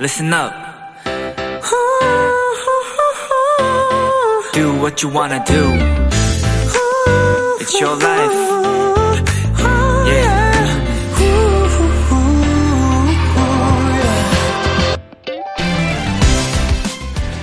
listen 0.00 0.32
up. 0.32 0.50
Do 4.54 4.72
what 4.80 5.02
you 5.02 5.10
wanna 5.12 5.44
do. 5.44 5.62
It's 7.60 7.78
your 7.78 7.96
life. 8.02 8.34
Yeah. 10.06 10.50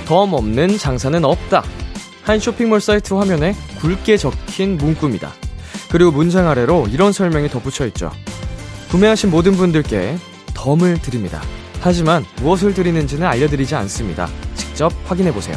덤 0.06 0.32
없는 0.34 0.78
장사는 0.78 1.24
없다. 1.24 1.62
한 2.24 2.40
쇼핑몰 2.40 2.80
사이트 2.80 3.14
화면에 3.14 3.54
굵게 3.78 4.16
적힌 4.16 4.76
문구입니다. 4.76 5.32
그리고 5.92 6.10
문장 6.10 6.48
아래로 6.48 6.88
이런 6.90 7.12
설명이 7.12 7.50
덧붙여 7.50 7.86
있죠. 7.86 8.10
구매하신 8.90 9.30
모든 9.30 9.52
분들께 9.52 10.18
덤을 10.54 11.00
드립니다. 11.00 11.40
하지만 11.80 12.24
무엇을 12.42 12.74
드리는지는 12.74 13.26
알려드리지 13.26 13.74
않습니다. 13.74 14.26
직접 14.54 14.92
확인해 15.04 15.32
보세요. 15.32 15.56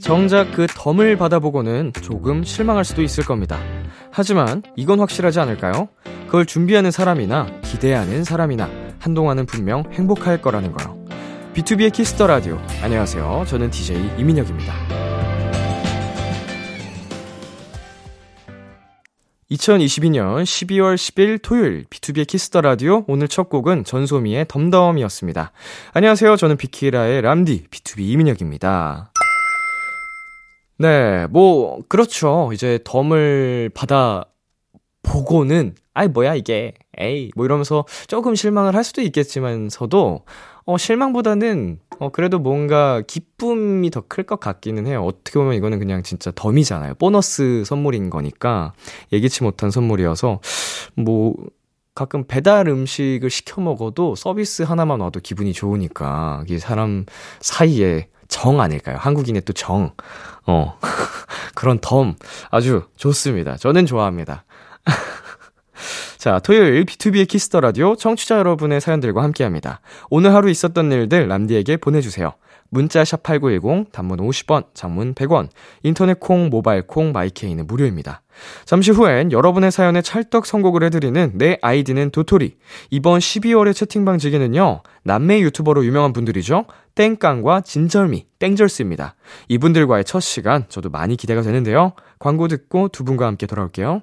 정작 0.00 0.50
그 0.52 0.66
덤을 0.68 1.16
받아보고는 1.16 1.92
조금 2.02 2.42
실망할 2.42 2.84
수도 2.84 3.02
있을 3.02 3.24
겁니다. 3.24 3.58
하지만 4.10 4.62
이건 4.74 4.98
확실하지 4.98 5.38
않을까요? 5.38 5.88
그걸 6.26 6.46
준비하는 6.46 6.90
사람이나 6.90 7.46
기대하는 7.62 8.24
사람이나 8.24 8.68
한동안은 8.98 9.46
분명 9.46 9.84
행복할 9.92 10.42
거라는 10.42 10.72
거요. 10.72 10.98
B2B의 11.54 11.92
키스터 11.92 12.26
라디오. 12.26 12.58
안녕하세요. 12.82 13.44
저는 13.46 13.70
DJ 13.70 14.10
이민혁입니다. 14.18 15.09
2022년 19.50 20.44
12월 20.44 20.94
10일 20.94 21.42
토요일 21.42 21.84
B2B의 21.90 22.26
키스터 22.26 22.60
라디오 22.60 23.04
오늘 23.08 23.26
첫 23.26 23.48
곡은 23.48 23.82
전소미의 23.82 24.46
DUMB 24.46 24.65
DUMB이었습니다. 24.65 25.50
안녕하세요. 25.92 26.36
저는 26.36 26.56
비키라의 26.56 27.22
람디 27.22 27.66
BTOB 27.68 28.00
이민혁입니다. 28.00 29.12
네, 30.78 31.26
뭐 31.26 31.82
그렇죠. 31.88 32.50
이제 32.52 32.78
덤을 32.84 33.70
받아 33.74 34.24
보고는 35.02 35.74
아이 35.94 36.06
뭐야 36.06 36.36
이게 36.36 36.74
에이 36.96 37.32
뭐 37.34 37.44
이러면서 37.44 37.84
조금 38.06 38.36
실망을 38.36 38.76
할 38.76 38.84
수도 38.84 39.02
있겠지만서도 39.02 40.24
어 40.64 40.78
실망보다는 40.78 41.80
어 42.00 42.08
그래도 42.10 42.38
뭔가 42.38 43.02
기쁨이 43.06 43.90
더 43.90 44.00
클 44.08 44.24
것 44.24 44.40
같기는 44.40 44.86
해요. 44.86 45.04
어떻게 45.04 45.38
보면 45.38 45.54
이거는 45.54 45.78
그냥 45.78 46.02
진짜 46.02 46.32
덤이잖아요. 46.34 46.94
보너스 46.94 47.62
선물인 47.64 48.10
거니까 48.10 48.72
예기치 49.12 49.44
못한 49.44 49.70
선물이어서 49.70 50.40
뭐 50.96 51.34
가끔 51.94 52.24
배달 52.26 52.68
음식을 52.68 53.28
시켜 53.30 53.60
먹어도 53.60 54.14
서비스 54.16 54.62
하나만 54.62 55.00
와도 55.00 55.20
기분이 55.20 55.52
좋으니까 55.52 56.42
이게 56.46 56.58
사람 56.58 57.04
사이에 57.40 58.08
정 58.28 58.60
아닐까요? 58.60 58.96
한국인의 58.98 59.42
또 59.42 59.52
정. 59.52 59.92
어. 60.46 60.78
그런 61.54 61.78
덤 61.80 62.14
아주 62.50 62.84
좋습니다. 62.96 63.56
저는 63.58 63.86
좋아합니다. 63.86 64.44
자, 66.20 66.38
토요일 66.38 66.84
B2B의 66.84 67.26
키스터 67.26 67.60
라디오 67.60 67.96
청취자 67.96 68.36
여러분의 68.36 68.82
사연들과 68.82 69.22
함께 69.22 69.42
합니다. 69.42 69.80
오늘 70.10 70.34
하루 70.34 70.50
있었던 70.50 70.92
일들 70.92 71.26
람디에게 71.28 71.78
보내주세요. 71.78 72.34
문자 72.68 73.02
샵 73.06 73.22
8910, 73.22 73.90
단문 73.90 74.18
50원, 74.18 74.66
장문 74.74 75.14
100원, 75.14 75.48
인터넷 75.82 76.20
콩, 76.20 76.50
모바일 76.50 76.82
콩, 76.86 77.12
마이케이는 77.12 77.66
무료입니다. 77.66 78.20
잠시 78.66 78.90
후엔 78.90 79.32
여러분의 79.32 79.72
사연에 79.72 80.02
찰떡 80.02 80.44
선곡을 80.44 80.82
해드리는 80.82 81.32
내 81.36 81.56
아이디는 81.62 82.10
도토리. 82.10 82.58
이번 82.90 83.18
12월의 83.18 83.74
채팅방 83.74 84.18
지기는요, 84.18 84.82
남매 85.04 85.40
유튜버로 85.40 85.86
유명한 85.86 86.12
분들이죠. 86.12 86.66
땡깡과 86.96 87.62
진절미, 87.62 88.26
땡절스입니다. 88.38 89.14
이분들과의 89.48 90.04
첫 90.04 90.20
시간, 90.20 90.66
저도 90.68 90.90
많이 90.90 91.16
기대가 91.16 91.40
되는데요. 91.40 91.94
광고 92.18 92.46
듣고 92.46 92.88
두 92.88 93.04
분과 93.04 93.26
함께 93.26 93.46
돌아올게요. 93.46 94.02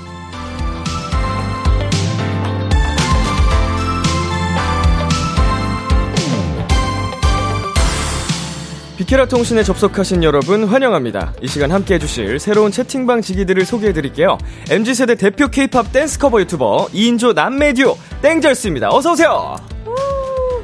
비키라 9.01 9.25
통신에 9.25 9.63
접속하신 9.63 10.23
여러분 10.23 10.63
환영합니다. 10.63 11.33
이 11.41 11.47
시간 11.47 11.71
함께 11.71 11.95
해주실 11.95 12.37
새로운 12.37 12.69
채팅방 12.69 13.21
지기들을 13.21 13.65
소개해드릴게요. 13.65 14.37
MZ세대 14.69 15.15
대표 15.15 15.47
케이팝 15.47 15.91
댄스 15.91 16.19
커버 16.19 16.39
유튜버 16.39 16.89
2인조 16.93 17.33
남매 17.33 17.73
듀오 17.73 17.97
땡절스입니다. 18.21 18.89
어서오세요! 18.89 19.55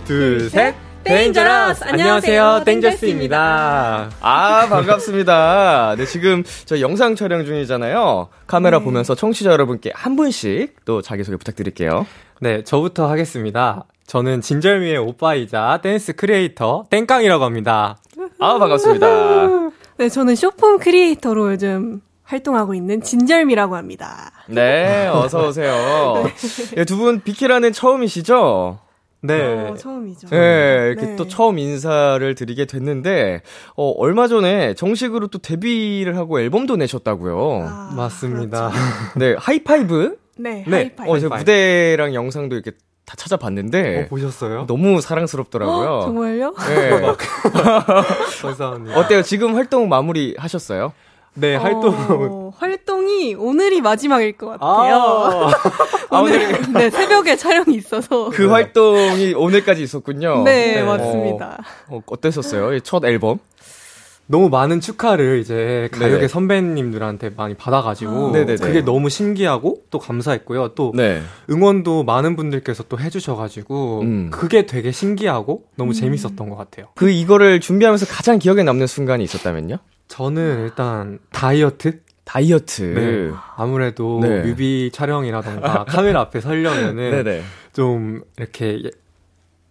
둘, 0.05 0.51
셋. 0.51 0.75
Dangerous! 1.03 1.83
안녕하세요, 1.83 2.61
땡절스입니다. 2.63 4.11
아, 4.21 4.67
반갑습니다. 4.69 5.95
네, 5.97 6.05
지금 6.05 6.43
저 6.65 6.79
영상 6.79 7.15
촬영 7.15 7.43
중이잖아요. 7.43 8.27
카메라 8.45 8.77
보면서 8.77 9.15
청취자 9.15 9.49
여러분께 9.49 9.93
한 9.95 10.15
분씩 10.15 10.85
또 10.85 11.01
자기소개 11.01 11.37
부탁드릴게요. 11.37 12.05
네, 12.41 12.63
저부터 12.63 13.09
하겠습니다. 13.09 13.85
저는 14.05 14.41
진절미의 14.41 14.99
오빠이자 14.99 15.79
댄스 15.81 16.13
크리에이터 16.15 16.85
땡깡이라고 16.91 17.43
합니다. 17.43 17.97
아, 18.39 18.57
반갑습니다. 18.59 19.71
네, 19.97 20.09
저는 20.09 20.35
숏폼 20.35 20.77
크리에이터로 20.79 21.51
요즘 21.53 22.01
활동하고 22.23 22.73
있는 22.73 23.01
진절미라고 23.01 23.75
합니다. 23.75 24.31
네, 24.47 25.07
어서 25.07 25.47
오세요. 25.47 26.25
네, 26.75 26.85
두 26.85 26.97
분 26.97 27.21
비키라는 27.21 27.73
처음이시죠? 27.73 28.79
네. 29.21 29.69
어, 29.69 29.75
처음이죠. 29.75 30.27
네, 30.29 30.89
이렇게 30.91 31.07
네. 31.07 31.15
또 31.15 31.27
처음 31.27 31.57
인사를 31.57 32.35
드리게 32.35 32.65
됐는데, 32.65 33.41
어, 33.75 33.89
얼마 33.97 34.27
전에 34.27 34.75
정식으로 34.75 35.27
또 35.27 35.39
데뷔를 35.39 36.15
하고 36.17 36.39
앨범도 36.39 36.75
내셨다고요. 36.77 37.65
아, 37.67 37.93
맞습니다. 37.95 38.69
그렇죠. 38.69 39.19
네, 39.19 39.35
하이파이브? 39.39 40.17
네, 40.37 40.63
네, 40.67 40.77
하이파이브. 40.77 41.11
어, 41.11 41.19
제가 41.19 41.37
무대랑 41.37 42.13
영상도 42.13 42.55
이렇게 42.55 42.71
다 43.07 43.15
찾아봤는데, 43.15 44.03
어, 44.03 44.07
보셨어요? 44.09 44.65
너무 44.67 44.99
사랑스럽더라고요. 44.99 45.89
어, 45.89 46.01
정말요? 46.01 46.53
네. 46.67 46.89
감사합니다. 48.41 48.99
어때요? 48.99 49.21
지금 49.21 49.55
활동 49.55 49.87
마무리 49.87 50.35
하셨어요? 50.37 50.91
네, 51.33 51.55
활동. 51.55 51.95
어, 51.95 52.51
활동이 52.57 53.33
오늘이 53.35 53.79
마지막일 53.79 54.33
것 54.33 54.47
같아요. 54.47 54.95
아, 54.95 55.51
아, 56.09 56.19
오늘 56.19 56.61
네 56.73 56.89
새벽에 56.89 57.37
촬영이 57.37 57.75
있어서 57.75 58.29
그 58.29 58.49
활동이 58.49 59.33
오늘까지 59.35 59.83
있었군요. 59.83 60.43
네, 60.43 60.75
네. 60.75 60.83
맞습니다. 60.83 61.63
어, 61.87 62.01
어땠었어요? 62.07 62.73
이첫 62.73 63.05
앨범? 63.05 63.39
너무 64.27 64.49
많은 64.49 64.81
축하를 64.81 65.39
이제 65.39 65.89
가요계 65.93 66.15
네네. 66.15 66.27
선배님들한테 66.27 67.31
많이 67.35 67.53
받아가지고 67.53 68.27
아. 68.35 68.45
그게 68.61 68.81
너무 68.81 69.09
신기하고 69.09 69.83
또 69.89 69.99
감사했고요. 69.99 70.69
또 70.75 70.91
네. 70.95 71.21
응원도 71.49 72.03
많은 72.03 72.35
분들께서 72.35 72.83
또 72.89 72.99
해주셔가지고 72.99 74.01
음. 74.01 74.29
그게 74.31 74.65
되게 74.65 74.91
신기하고 74.91 75.63
너무 75.75 75.93
재밌었던 75.93 76.49
것 76.49 76.55
같아요. 76.57 76.87
그 76.95 77.09
이거를 77.09 77.61
준비하면서 77.61 78.05
가장 78.07 78.37
기억에 78.37 78.63
남는 78.63 78.85
순간이 78.87 79.23
있었다면요? 79.23 79.77
저는 80.09 80.63
일단 80.63 81.19
다이어트 81.31 81.99
다이어트. 82.25 82.81
네. 82.81 83.31
아무래도 83.55 84.19
네. 84.21 84.41
뮤비 84.41 84.89
촬영이라던가 84.93 85.85
카메라 85.85 86.19
앞에 86.21 86.41
서려면은. 86.41 87.41
좀 87.71 88.21
이렇게 88.37 88.81
예- 88.83 88.91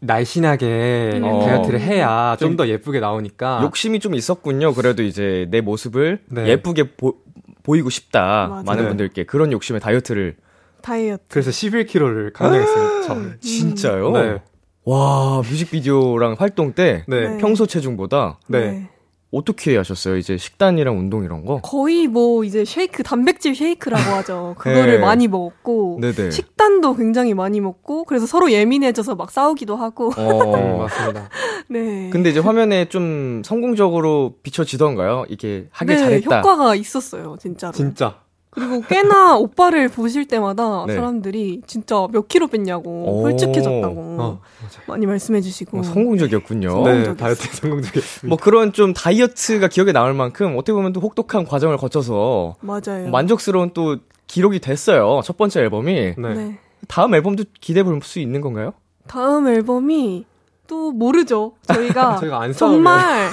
날씬하게 0.01 1.21
어. 1.23 1.41
다이어트를 1.47 1.81
해야 1.81 2.37
좀 2.39 2.57
더 2.57 2.69
예쁘게 2.69 3.01
나오니까 3.01 3.61
욕심이 3.63 3.99
좀 4.01 4.15
있었군요. 4.15 4.73
그래도 4.75 5.03
이제 5.03 5.47
내 5.51 5.61
모습을 5.61 6.21
네. 6.31 6.47
예쁘게 6.49 6.95
보, 6.97 7.17
보이고 7.63 7.91
싶다. 7.91 8.47
맞아요. 8.49 8.63
많은 8.65 8.83
네. 8.85 8.89
분들께 8.89 9.25
그런 9.25 9.53
욕심에 9.53 9.79
다이어트를 9.79 10.37
다이어트. 10.83 11.25
그래서 11.29 11.51
11kg를 11.51 12.33
감량했습니다. 12.33 13.03
처음에. 13.03 13.31
진짜요? 13.41 14.11
네. 14.13 14.43
와 14.85 15.39
뮤직비디오랑 15.39 16.37
활동 16.39 16.73
때 16.73 17.05
네. 17.09 17.29
네. 17.29 17.39
평소 17.39 17.67
체중보다 17.67 18.39
네. 18.49 18.89
어떻게 19.33 19.77
하셨어요? 19.77 20.17
이제 20.17 20.37
식단이랑 20.37 20.99
운동 20.99 21.25
이런 21.25 21.45
거? 21.45 21.61
거의 21.61 22.07
뭐 22.07 22.45
이제 22.45 22.65
쉐이크 22.65 23.03
단백질 23.03 23.55
쉐이크라고 23.55 24.03
하죠. 24.17 24.55
그거를 24.59 24.95
네. 24.95 24.99
많이 24.99 25.29
먹었고 25.29 25.99
네네. 26.01 26.31
식단도 26.31 26.95
굉장히 26.97 27.35
많이 27.35 27.61
먹고 27.61 28.05
그래서 28.05 28.27
서로 28.27 28.51
예민해져서 28.53 29.17
막 29.17 29.31
싸우기도 29.31 29.77
하고. 29.77 30.11
음, 30.11 30.15
어. 30.19 30.79
맞습니다. 30.87 31.29
네. 31.69 32.11
근데 32.11 32.31
이제 32.31 32.41
화면에 32.41 32.89
좀 32.89 33.43
성공적으로 33.45 34.35
비춰지던가요? 34.43 35.27
이게 35.29 35.67
하길 35.71 35.97
네, 35.97 36.03
잘했다. 36.03 36.39
효과가 36.39 36.75
있었어요, 36.77 37.37
진짜로. 37.41 37.73
진짜. 37.73 38.21
그리고 38.57 38.81
꽤나 38.89 39.37
오빠를 39.37 39.89
보실 39.89 40.27
때마다 40.27 40.85
네. 40.87 40.95
사람들이 40.95 41.61
진짜 41.67 42.07
몇 42.11 42.27
킬로 42.27 42.49
뺐냐고 42.49 42.91
오. 42.91 43.23
홀쭉해졌다고 43.23 44.17
어, 44.19 44.41
많이 44.87 45.05
말씀해 45.07 45.43
주시고 45.43 45.79
어, 45.79 45.83
성공적이었군요. 45.83 46.69
네. 46.69 46.75
네, 46.75 47.05
성공적이었어요. 47.05 47.17
다이어트 47.17 47.57
성공적이었습니다. 47.57 48.29
뭐 48.29 48.39
그런 48.39 48.73
좀 48.73 48.95
다이어트가 48.95 49.69
기억에 49.69 49.93
남을 49.93 50.15
만큼 50.15 50.55
어떻게 50.57 50.73
보면 50.73 50.93
또 50.95 51.01
혹독한 51.01 51.45
과정을 51.45 51.77
거쳐서 51.77 52.57
맞아요. 52.63 53.11
만족스러운 53.11 53.71
또 53.75 53.99
기록이 54.27 54.59
됐어요. 54.59 55.21
첫 55.23 55.37
번째 55.37 55.61
앨범이. 55.61 55.93
네. 56.17 56.35
네. 56.35 56.59
다음 56.89 57.15
앨범도 57.15 57.45
기대해 57.61 57.85
볼 57.85 58.01
수 58.03 58.19
있는 58.21 58.41
건가요? 58.41 58.73
다음 59.07 59.47
앨범이 59.49 60.25
또 60.67 60.93
모르죠. 60.93 61.53
저희가 61.67 62.17
저희가 62.21 62.41
안 62.41 62.53
정말 62.53 63.29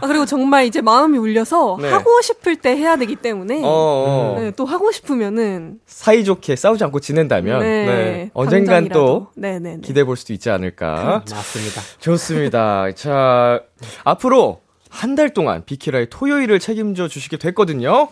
아, 0.00 0.06
그리고 0.06 0.26
정말 0.26 0.64
이제 0.66 0.80
마음이 0.80 1.18
울려서 1.18 1.78
네. 1.80 1.90
하고 1.90 2.20
싶을 2.20 2.56
때 2.56 2.76
해야 2.76 2.96
되기 2.96 3.16
때문에 3.16 3.62
어, 3.64 3.68
어. 3.68 4.36
네, 4.38 4.50
또 4.52 4.64
하고 4.64 4.90
싶으면은 4.92 5.78
사이좋게 5.86 6.56
싸우지 6.56 6.84
않고 6.84 7.00
지낸다면 7.00 7.60
네, 7.60 7.86
네. 7.86 8.30
언젠간. 8.34 8.88
또 8.88 9.28
네네네. 9.36 9.80
기대해 9.82 10.04
볼 10.04 10.16
수도 10.16 10.32
있지 10.32 10.50
않을까. 10.50 11.22
맞습니다. 11.30 11.80
좋습니다. 12.00 12.90
자, 12.94 13.60
앞으로 14.04 14.60
한 14.90 15.14
달 15.14 15.32
동안 15.32 15.62
비키라의 15.64 16.08
토요일을 16.10 16.58
책임져 16.60 17.08
주시게 17.08 17.38
됐거든요. 17.38 18.08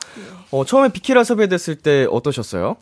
어, 0.51 0.65
처음에 0.65 0.89
비키라 0.89 1.25
섭외됐을 1.25 1.77
때 1.77 2.07
어떠셨어요? 2.11 2.77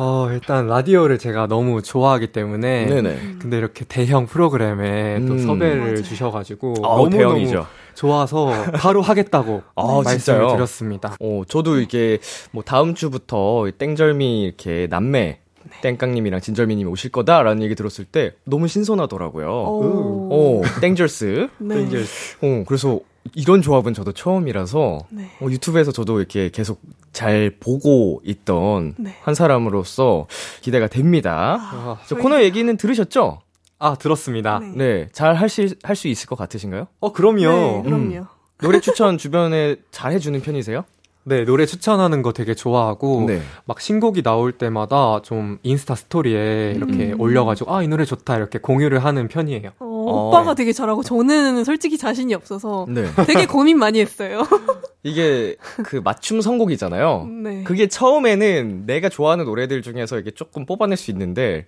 어, 0.00 0.28
일단 0.30 0.68
라디오를 0.68 1.18
제가 1.18 1.48
너무 1.48 1.82
좋아하기 1.82 2.28
때문에 2.28 2.86
네네. 2.86 3.18
근데 3.40 3.58
이렇게 3.58 3.84
대형 3.84 4.26
프로그램에 4.26 5.18
또 5.26 5.32
음. 5.34 5.38
섭외를 5.40 5.78
맞아요. 5.80 6.02
주셔가지고 6.02 6.74
아우, 6.84 6.96
너무 7.04 7.10
대형이죠. 7.10 7.54
너무 7.56 7.66
좋아서 7.94 8.52
바로 8.74 9.02
하겠다고 9.02 9.62
아, 9.74 9.86
말씀을 10.04 10.18
진짜요? 10.18 10.48
드렸습니다. 10.54 11.16
어, 11.20 11.42
저도 11.48 11.80
이게 11.80 12.18
뭐 12.52 12.62
다음 12.62 12.94
주부터 12.94 13.68
땡절미 13.76 14.44
이렇게 14.44 14.86
남매 14.88 15.40
땡깡님이랑 15.82 16.40
진절미님이 16.40 16.88
오실 16.90 17.10
거다라는 17.10 17.62
얘기 17.62 17.74
들었을 17.74 18.04
때 18.04 18.34
너무 18.44 18.68
신선하더라고요. 18.68 19.48
오. 19.48 20.28
어, 20.62 20.80
땡절스. 20.80 21.48
네. 21.58 21.82
이제 21.82 22.04
어, 22.40 22.62
그래서 22.66 23.00
이런 23.34 23.62
조합은 23.62 23.94
저도 23.94 24.12
처음이라서 24.12 25.06
네. 25.10 25.30
어, 25.40 25.46
유튜브에서 25.50 25.92
저도 25.92 26.18
이렇게 26.18 26.50
계속 26.50 26.80
잘 27.12 27.56
보고 27.60 28.20
있던 28.24 28.94
네. 28.98 29.14
한 29.22 29.34
사람으로서 29.34 30.26
기대가 30.60 30.86
됩니다. 30.88 31.56
아, 31.60 31.98
저 32.06 32.16
코너 32.16 32.42
얘기는 32.42 32.76
들으셨죠? 32.76 33.40
아, 33.78 33.94
들었습니다. 33.94 34.58
네. 34.60 34.72
네, 34.76 35.08
잘할수 35.12 35.68
할 35.82 35.96
수 35.96 36.08
있을 36.08 36.26
것 36.28 36.36
같으신가요? 36.36 36.86
어 37.00 37.12
그럼요. 37.12 37.38
네, 37.40 37.82
그럼요. 37.84 38.26
노래 38.60 38.80
추천 38.80 39.18
주변에 39.18 39.76
잘 39.92 40.12
해주는 40.12 40.40
편이세요? 40.40 40.84
네, 41.24 41.44
노래 41.44 41.66
추천하는 41.66 42.22
거 42.22 42.32
되게 42.32 42.54
좋아하고 42.54 43.24
네. 43.26 43.42
막 43.66 43.80
신곡이 43.80 44.22
나올 44.22 44.50
때마다 44.52 45.20
좀 45.22 45.58
인스타 45.62 45.94
스토리에 45.94 46.72
이렇게 46.74 47.12
음. 47.12 47.20
올려가지고 47.20 47.72
아 47.74 47.82
이 47.82 47.88
노래 47.88 48.04
좋다 48.06 48.36
이렇게 48.36 48.58
공유를 48.58 49.04
하는 49.04 49.28
편이에요. 49.28 49.70
어, 49.78 49.97
어. 50.08 50.28
오빠가 50.28 50.54
되게 50.54 50.72
잘하고 50.72 51.02
저는 51.02 51.64
솔직히 51.64 51.98
자신이 51.98 52.34
없어서 52.34 52.86
네. 52.88 53.06
되게 53.26 53.46
고민 53.46 53.78
많이 53.78 54.00
했어요. 54.00 54.42
이게 55.04 55.54
그 55.84 56.00
맞춤 56.02 56.40
선곡이잖아요. 56.40 57.28
네. 57.42 57.62
그게 57.62 57.86
처음에는 57.86 58.84
내가 58.86 59.08
좋아하는 59.08 59.44
노래들 59.44 59.82
중에서 59.82 60.18
이게 60.18 60.32
조금 60.32 60.66
뽑아낼 60.66 60.96
수 60.96 61.10
있는데 61.12 61.66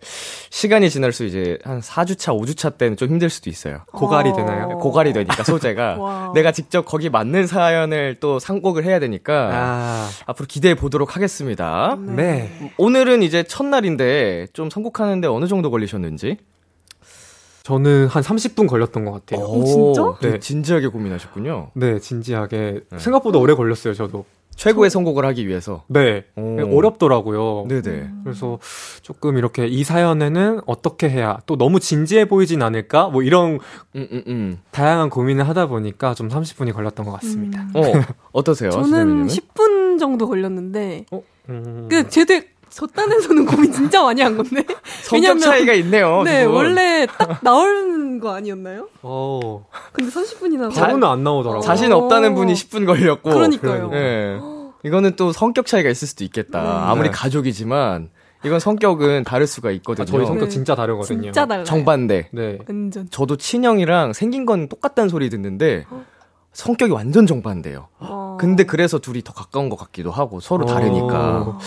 시간이 0.50 0.90
지날수록 0.90 1.28
이제 1.28 1.58
한 1.62 1.80
4주차, 1.80 2.38
5주차 2.38 2.76
때는 2.76 2.96
좀 2.96 3.08
힘들 3.08 3.30
수도 3.30 3.48
있어요. 3.48 3.82
고갈이 3.92 4.30
어. 4.30 4.36
되나요? 4.36 4.78
고갈이 4.78 5.12
되니까 5.12 5.44
소재가. 5.44 6.32
내가 6.34 6.52
직접 6.52 6.84
거기 6.84 7.08
맞는 7.08 7.46
사연을 7.46 8.16
또 8.20 8.38
상곡을 8.38 8.84
해야 8.84 8.98
되니까 8.98 9.50
아, 9.52 10.08
앞으로 10.26 10.46
기대해 10.46 10.74
보도록 10.74 11.16
하겠습니다. 11.16 11.96
네. 12.00 12.50
오늘은 12.78 13.22
이제 13.22 13.42
첫날인데 13.44 14.48
좀 14.52 14.70
선곡하는데 14.70 15.28
어느 15.28 15.46
정도 15.46 15.70
걸리셨는지? 15.70 16.38
저는 17.62 18.06
한 18.06 18.22
30분 18.22 18.66
걸렸던 18.66 19.04
것 19.04 19.12
같아요. 19.12 19.44
오, 19.46 19.64
진짜? 19.64 20.14
되게 20.20 20.32
네. 20.34 20.40
진지하게 20.40 20.88
고민하셨군요. 20.88 21.70
네, 21.74 21.98
진지하게 21.98 22.80
네. 22.90 22.98
생각보다 22.98 23.38
오래 23.38 23.54
걸렸어요, 23.54 23.94
저도. 23.94 24.24
최고의 24.56 24.90
선곡을 24.90 25.24
하기 25.24 25.48
위해서. 25.48 25.84
네, 25.86 26.24
오. 26.36 26.76
어렵더라고요. 26.76 27.66
네네. 27.68 28.10
그래서 28.24 28.58
조금 29.00 29.38
이렇게 29.38 29.66
이 29.66 29.84
사연에는 29.84 30.60
어떻게 30.66 31.08
해야 31.08 31.38
또 31.46 31.56
너무 31.56 31.80
진지해 31.80 32.26
보이진 32.26 32.60
않을까? 32.60 33.08
뭐 33.08 33.22
이런 33.22 33.58
음, 33.96 34.08
음, 34.12 34.22
음. 34.26 34.58
다양한 34.70 35.08
고민을 35.08 35.48
하다 35.48 35.66
보니까 35.68 36.12
좀 36.12 36.28
30분이 36.28 36.74
걸렸던 36.74 37.06
것 37.06 37.12
같습니다. 37.12 37.62
음. 37.62 37.72
어, 37.76 37.82
어떠세요? 38.32 38.70
저는 38.70 38.88
진현이님은? 38.88 39.26
10분 39.28 39.98
정도 39.98 40.28
걸렸는데 40.28 41.06
어? 41.10 41.22
음. 41.48 41.86
그 41.90 42.10
제대 42.10 42.44
저딴에서는 42.70 43.46
고민 43.46 43.72
진짜 43.72 44.02
많이 44.02 44.22
한 44.22 44.36
건데. 44.36 44.64
성격 45.02 45.38
차이가 45.40 45.72
있네요. 45.74 46.22
네, 46.22 46.44
두 46.44 46.50
분. 46.50 46.56
원래 46.56 47.06
딱 47.06 47.38
나오는 47.42 48.20
거 48.20 48.34
아니었나요? 48.34 48.88
어, 49.02 49.66
근데 49.92 50.10
30분이나 50.10 50.74
바로는 50.74 51.06
안 51.06 51.24
나오더라고요. 51.24 51.62
자신 51.62 51.92
없다는 51.92 52.34
분이 52.34 52.52
10분 52.54 52.86
걸렸고. 52.86 53.30
그러니까요. 53.30 53.90
그러니까. 53.90 53.96
예. 53.96 54.38
이거는 54.84 55.16
또 55.16 55.32
성격 55.32 55.66
차이가 55.66 55.90
있을 55.90 56.08
수도 56.08 56.24
있겠다. 56.24 56.62
네. 56.62 56.68
아무리 56.68 57.08
네. 57.08 57.12
가족이지만 57.14 58.08
이건 58.44 58.60
성격은 58.60 59.24
다를 59.24 59.46
수가 59.46 59.70
있거든요. 59.72 60.04
아, 60.04 60.06
저희 60.06 60.24
성격 60.24 60.44
네. 60.44 60.48
진짜 60.50 60.74
다르거든요. 60.74 61.22
진짜 61.22 61.44
달라요. 61.46 61.64
정반대. 61.64 62.28
네. 62.32 62.58
완전. 62.66 63.08
저도 63.10 63.36
친형이랑 63.36 64.14
생긴 64.14 64.46
건 64.46 64.68
똑같다는 64.68 65.10
소리 65.10 65.28
듣는데 65.28 65.84
성격이 66.52 66.92
완전 66.92 67.26
정반대예요. 67.26 67.88
어. 67.98 68.38
근데 68.40 68.64
그래서 68.64 68.98
둘이 68.98 69.22
더 69.22 69.34
가까운 69.34 69.68
것 69.68 69.76
같기도 69.76 70.10
하고 70.10 70.40
서로 70.40 70.64
다르니까 70.64 71.58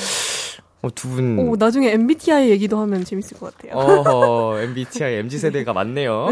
어. 0.83 0.87
어, 0.87 0.89
두 0.93 1.07
분. 1.09 1.39
오, 1.39 1.55
나중에 1.55 1.91
MBTI 1.93 2.49
얘기도 2.49 2.77
하면 2.79 3.05
재밌을 3.05 3.39
것 3.39 3.55
같아요. 3.57 3.73
어허, 3.79 4.61
MBTI, 4.61 5.13
MZ세대가 5.15 5.71
많네요. 5.73 6.27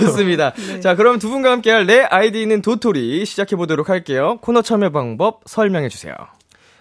좋습니다. 0.00 0.52
네. 0.52 0.80
자, 0.80 0.94
그럼 0.96 1.18
두 1.18 1.28
분과 1.30 1.50
함께 1.52 1.70
할 1.70 1.80
내 1.90 2.00
아이디는 2.02 2.62
도토리 2.62 3.24
시작해 3.24 3.56
보도록 3.56 3.88
할게요. 3.88 4.38
코너 4.42 4.62
참여 4.62 4.90
방법 4.90 5.40
설명해 5.46 5.88
주세요. 5.88 6.14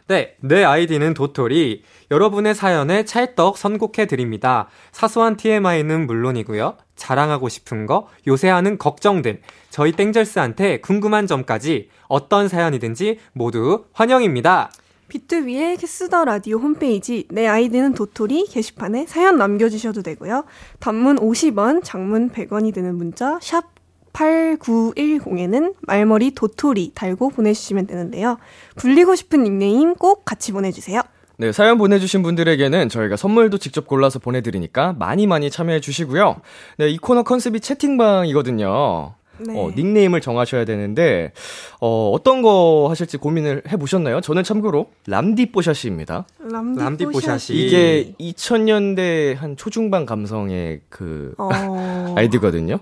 네, 0.07 0.35
내 0.41 0.63
아이디는 0.63 1.13
도토리. 1.13 1.83
여러분의 2.11 2.53
사연에 2.55 3.05
찰떡 3.05 3.57
선곡해 3.57 4.05
드립니다. 4.07 4.67
사소한 4.91 5.35
TMI는 5.37 6.05
물론이고요. 6.07 6.75
자랑하고 6.95 7.47
싶은 7.49 7.85
거, 7.85 8.07
요새 8.27 8.49
하는 8.49 8.77
걱정들, 8.77 9.41
저희 9.69 9.91
땡절스한테 9.93 10.81
궁금한 10.81 11.27
점까지 11.27 11.89
어떤 12.07 12.47
사연이든지 12.49 13.19
모두 13.33 13.85
환영입니다. 13.93 14.69
BTOB의 15.09 15.77
Kiss 15.77 16.04
the 16.04 16.23
Radio 16.23 16.57
홈페이지 16.57 17.27
내 17.29 17.47
아이디는 17.47 17.93
도토리 17.93 18.47
게시판에 18.47 19.05
사연 19.07 19.37
남겨주셔도 19.37 20.03
되고요. 20.03 20.45
단문 20.79 21.17
50원, 21.17 21.83
장문 21.83 22.29
100원이 22.29 22.73
드는 22.73 22.95
문자 22.95 23.39
샵 23.41 23.65
8910에는 24.13 25.75
말머리 25.81 26.31
도토리 26.31 26.91
달고 26.95 27.29
보내주시면 27.29 27.87
되는데요. 27.87 28.37
불리고 28.75 29.15
싶은 29.15 29.43
닉네임 29.43 29.95
꼭 29.95 30.25
같이 30.25 30.51
보내주세요. 30.51 31.01
네, 31.37 31.53
사연 31.53 31.77
보내주신 31.77 32.21
분들에게는 32.21 32.89
저희가 32.89 33.15
선물도 33.15 33.59
직접 33.59 33.87
골라서 33.87 34.19
보내드리니까 34.19 34.93
많이 34.99 35.25
많이 35.25 35.49
참여해 35.49 35.79
주시고요. 35.79 36.41
네, 36.77 36.89
이 36.89 36.97
코너 36.97 37.23
컨셉이 37.23 37.61
채팅방이거든요. 37.61 39.13
네. 39.39 39.53
어, 39.55 39.71
닉네임을 39.75 40.21
정하셔야 40.21 40.65
되는데, 40.65 41.31
어, 41.79 42.11
어떤 42.13 42.41
거 42.41 42.87
하실지 42.89 43.17
고민을 43.17 43.63
해보셨나요? 43.69 44.21
저는 44.21 44.43
참고로 44.43 44.89
람디뽀샤시입니다. 45.07 46.25
람디, 46.39 46.79
람디 46.79 47.05
뽀샤시. 47.05 47.53
이게 47.55 48.13
2000년대 48.19 49.35
한 49.35 49.57
초중반 49.57 50.05
감성의 50.05 50.81
그 50.89 51.33
어... 51.37 51.49
아이디거든요. 52.17 52.79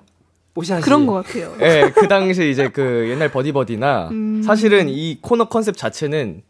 오샤시. 0.55 0.81
그런 0.83 1.05
것 1.05 1.13
같아요. 1.13 1.53
예, 1.61 1.91
그 1.93 2.07
당시 2.07 2.49
이제 2.49 2.69
그 2.69 3.07
옛날 3.09 3.31
버디버디나 3.31 4.09
음. 4.09 4.41
사실은 4.43 4.89
이 4.89 5.19
코너 5.21 5.45
컨셉 5.45 5.77
자체는 5.77 6.41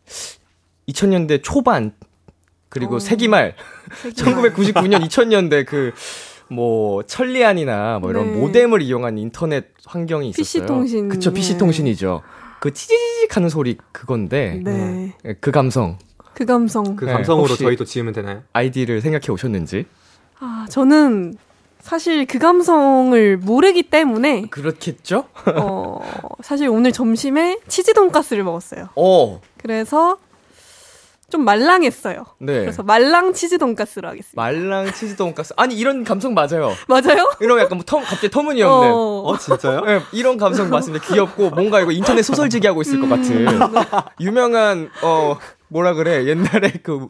2000년대 0.88 1.42
초반 1.44 1.92
그리고 2.70 2.96
어. 2.96 3.00
세기말 3.00 3.56
1999년 4.16 5.04
2000년대 5.08 5.66
그 5.66 5.94
뭐 6.50 7.04
천리안이나 7.04 8.00
뭐 8.00 8.10
이런 8.10 8.32
네. 8.34 8.39
모뎀을 8.39 8.82
이용한 8.82 9.18
인터넷 9.18 9.66
환경이 9.86 10.30
있었어요. 10.30 10.44
PC 10.44 10.66
통신. 10.66 11.10
그쵸, 11.10 11.34
PC 11.34 11.54
네. 11.54 11.58
통신이죠. 11.58 12.22
그 12.60 12.74
치지직 12.74 13.36
하는 13.36 13.50
소리 13.50 13.77
그건데 13.92 14.60
네. 14.63 15.13
예, 15.25 15.34
그 15.39 15.51
감성 15.51 15.98
그 16.34 16.46
감성. 16.46 16.96
그 16.96 17.06
네, 17.06 17.13
감성으로 17.13 17.56
저희도 17.56 17.86
지으면 17.86 18.13
되나요? 18.13 18.44
아이디를 18.54 19.01
생각해 19.01 19.32
오셨는지 19.32 19.86
아, 20.39 20.66
저는 20.70 21.36
사실 21.80 22.25
그 22.25 22.38
감성을 22.38 23.38
모르기 23.38 23.84
때문에 23.84 24.48
그렇겠죠? 24.50 25.25
어, 25.56 26.01
사실 26.42 26.68
오늘 26.68 26.92
점심에 26.92 27.60
치즈 27.68 27.94
돈가스를 27.94 28.44
먹었어요. 28.44 28.89
어, 28.96 29.42
그래서 29.58 30.18
좀 31.29 31.43
말랑했어요. 31.43 32.24
네. 32.39 32.62
그래서 32.62 32.84
말랑 32.84 33.34
치즈 33.34 33.57
돈가스로 33.57 34.07
하겠습니다. 34.07 34.41
말랑 34.41 34.93
치즈 34.93 35.17
돈가스 35.17 35.53
아니 35.57 35.75
이런 35.75 36.05
감성 36.05 36.34
맞아요. 36.34 36.74
맞아요? 36.88 37.29
이런 37.41 37.60
약간 37.60 37.77
뭐 37.77 37.86
터, 37.86 37.98
갑자기 37.98 38.29
터무니없는 38.29 38.91
어, 38.91 39.24
어, 39.25 39.38
진짜요? 39.38 39.81
네, 39.81 40.01
이런 40.13 40.38
감성 40.38 40.69
맞습니다. 40.69 41.05
귀엽고 41.05 41.50
뭔가 41.50 41.81
이거 41.81 41.91
인터넷 41.91 42.22
소설지기 42.22 42.65
하고 42.67 42.81
있을 42.81 43.01
것 43.01 43.10
같은 43.10 43.46
유명한 44.22 44.89
어 45.03 45.38
뭐라 45.67 45.96
그래 45.96 46.25
옛날에 46.27 46.72
그 46.81 47.10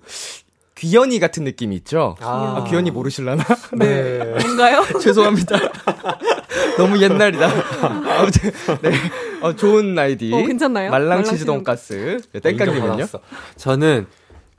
귀여니 0.77 1.19
같은 1.19 1.43
느낌이 1.43 1.75
있죠. 1.77 2.15
아, 2.19 2.63
귀여니 2.67 2.91
모르실라나? 2.91 3.43
네. 3.73 4.19
뭔가요? 4.43 4.83
죄송합니다. 5.01 5.57
너무 6.77 7.01
옛날이다. 7.01 7.49
아무튼 7.81 8.51
네, 8.81 8.91
어, 9.41 9.55
좋은 9.55 9.97
아이디. 9.97 10.31
어, 10.33 10.45
괜찮나요? 10.45 10.91
말랑 10.91 11.23
치즈 11.23 11.45
돈가스. 11.45 12.21
네, 12.31 12.39
땡깡님은요? 12.39 12.83
인정받았어. 12.83 13.19
저는 13.55 14.05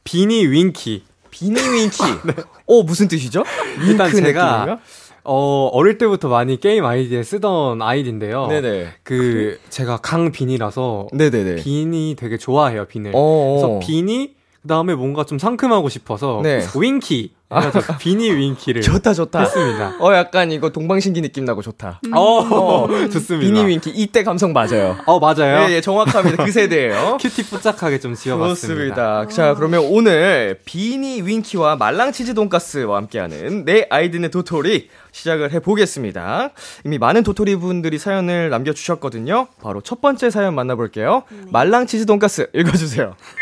비니 0.03 0.47
윙키. 0.47 1.05
비니 1.31 1.61
윙키. 1.61 2.03
어 2.67 2.83
무슨 2.83 3.07
뜻이죠? 3.07 3.45
일단 3.87 4.11
제가 4.11 4.61
느낌인가? 4.61 4.81
어, 5.25 5.67
어릴 5.73 5.99
때부터 5.99 6.29
많이 6.29 6.59
게임 6.59 6.85
아이디에 6.85 7.23
쓰던 7.23 7.81
아이디인데요. 7.81 8.47
네네. 8.49 8.95
그 9.05 9.59
제가 9.69 9.99
강빈이라서 9.99 11.09
네네네. 11.13 11.57
빈이 11.57 12.17
되게 12.19 12.37
좋아해요, 12.39 12.87
빈을. 12.87 13.13
어, 13.15 13.51
그래서 13.53 13.77
어. 13.77 13.79
빈이 13.79 14.38
그 14.63 14.69
다음에 14.69 14.95
뭔가 14.95 15.25
좀 15.25 15.39
상큼하고 15.39 15.89
싶어서 15.89 16.41
네. 16.43 16.65
윙키. 16.77 17.33
그래서 17.51 17.97
비니 17.99 18.31
윙키를 18.31 18.83
좋다 18.83 19.15
좋다. 19.15 19.41
했습니다. 19.41 19.97
어 20.01 20.13
약간 20.13 20.53
이거 20.53 20.69
동방신기 20.69 21.23
느낌 21.23 21.47
나고 21.47 21.63
좋다. 21.63 22.01
어, 22.15 22.87
좋습니다. 23.11 23.39
비니 23.39 23.65
윙키 23.67 23.91
이때 23.91 24.23
감성 24.23 24.53
맞아요. 24.53 24.99
어, 25.07 25.19
맞아요. 25.19 25.67
예, 25.71 25.77
예, 25.77 25.81
정확합니다. 25.81 26.45
그 26.45 26.53
세대예요. 26.53 27.17
cutie 27.23 27.47
뽀짝하게 27.49 28.01
좀 28.01 28.15
지어봤습니다. 28.15 29.25
좋습니다. 29.25 29.29
자, 29.29 29.55
그러면 29.55 29.81
오늘 29.87 30.61
비니 30.67 31.23
윙키와 31.23 31.77
말랑 31.77 32.13
치즈 32.13 32.35
돈가스와 32.35 32.99
함께하는 32.99 33.65
내 33.65 33.87
아이디는 33.89 34.31
도토리 34.31 34.91
시작을 35.13 35.51
해보겠습니다. 35.53 36.51
이미 36.85 36.99
많은 36.99 37.23
도토리 37.23 37.57
분들이 37.57 37.97
사연을 37.99 38.51
남겨주셨거든요. 38.51 39.47
바로 39.63 39.81
첫 39.81 40.03
번째 40.03 40.29
사연 40.29 40.55
만나볼게요. 40.55 41.23
말랑 41.51 41.87
치즈 41.87 42.05
돈가스 42.05 42.51
읽어주세요. 42.53 43.15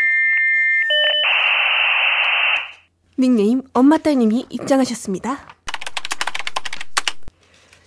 닉네임 3.19 3.63
엄마 3.73 3.97
딸님이 3.99 4.47
입장하셨습니다. 4.51 5.39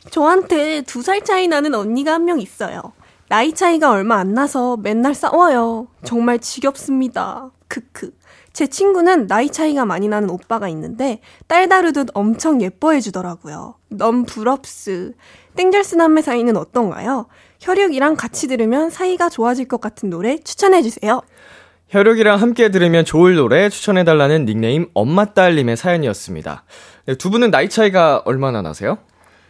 저한테 0.09 0.81
두 0.81 1.01
살 1.03 1.23
차이 1.23 1.47
나는 1.47 1.75
언니가 1.75 2.13
한 2.13 2.25
명 2.25 2.39
있어요. 2.39 2.81
나이 3.27 3.53
차이가 3.53 3.91
얼마 3.91 4.15
안 4.15 4.33
나서 4.33 4.75
맨날 4.77 5.13
싸워요. 5.13 5.87
정말 6.03 6.39
지겹습니다. 6.39 7.51
크크. 7.67 8.11
제 8.53 8.65
친구는 8.65 9.27
나이 9.27 9.49
차이가 9.51 9.85
많이 9.85 10.07
나는 10.07 10.31
오빠가 10.31 10.67
있는데 10.69 11.21
딸 11.45 11.69
다루듯 11.69 12.09
엄청 12.15 12.59
예뻐해 12.63 12.99
주더라고요. 12.99 13.75
너무 13.89 14.23
부럽스. 14.25 15.13
땡절스 15.55 15.95
남매 15.95 16.23
사이는 16.23 16.57
어떤가요? 16.57 17.27
혈육이랑 17.59 18.15
같이 18.15 18.47
들으면 18.47 18.89
사이가 18.89 19.29
좋아질 19.29 19.67
것 19.67 19.79
같은 19.79 20.09
노래 20.09 20.39
추천해 20.39 20.81
주세요. 20.81 21.21
혈육이랑 21.89 22.39
함께 22.39 22.69
들으면 22.69 23.03
좋을 23.03 23.35
노래 23.35 23.69
추천해달라는 23.69 24.45
닉네임 24.45 24.87
엄마 24.93 25.25
딸님의 25.25 25.75
사연이었습니다. 25.75 26.63
네, 27.07 27.15
두 27.15 27.29
분은 27.31 27.49
나이 27.51 27.67
차이가 27.69 28.21
얼마나 28.25 28.61
나세요? 28.61 28.99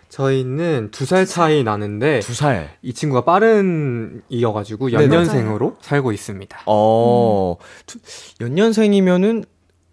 저희는 0.08 0.90
두 0.92 1.06
살 1.06 1.26
차이 1.26 1.64
나는데 1.64 2.22
두 2.22 2.34
살. 2.34 2.72
이 2.82 2.94
친구가 2.94 3.26
빠른 3.26 4.22
이어가지고 4.30 4.90
네네. 4.90 5.04
연년생으로 5.04 5.76
살고 5.82 6.14
있습니다. 6.14 6.62
어, 6.66 7.58
두- 7.86 8.00
연년생이면은 8.42 9.44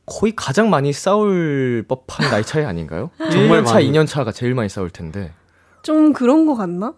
거의 0.07 0.33
가장 0.37 0.71
많이 0.71 0.93
싸울 0.93 1.85
법한 1.88 2.31
나이 2.31 2.45
차이 2.45 2.65
아닌가요? 2.65 3.11
정말 3.31 3.62
1년 3.62 3.67
차, 3.67 3.75
많이. 3.75 3.91
2년 3.93 4.07
차가 4.07 4.31
제일 4.33 4.55
많이 4.55 4.69
싸울 4.69 4.88
텐데. 4.88 5.33
좀 5.83 6.12
그런 6.12 6.47
거 6.47 6.55
같나? 6.55 6.95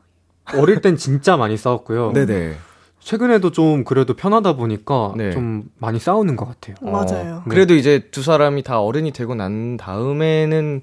어릴 0.54 0.80
땐 0.82 0.96
진짜 0.96 1.36
많이 1.36 1.56
싸웠고요. 1.56 2.12
네네. 2.12 2.54
최근에도 3.00 3.52
좀 3.52 3.84
그래도 3.84 4.14
편하다 4.14 4.54
보니까 4.56 5.12
네. 5.16 5.30
좀 5.30 5.64
많이 5.78 5.98
싸우는 5.98 6.36
것 6.36 6.46
같아요. 6.46 6.76
맞아요. 6.82 7.36
어, 7.36 7.48
그래도 7.48 7.74
이제 7.74 8.08
두 8.10 8.22
사람이 8.22 8.62
다 8.62 8.80
어른이 8.80 9.12
되고 9.12 9.34
난 9.34 9.76
다음에는 9.76 10.82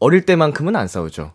어릴 0.00 0.26
때만큼은 0.26 0.74
안 0.76 0.88
싸우죠. 0.88 1.32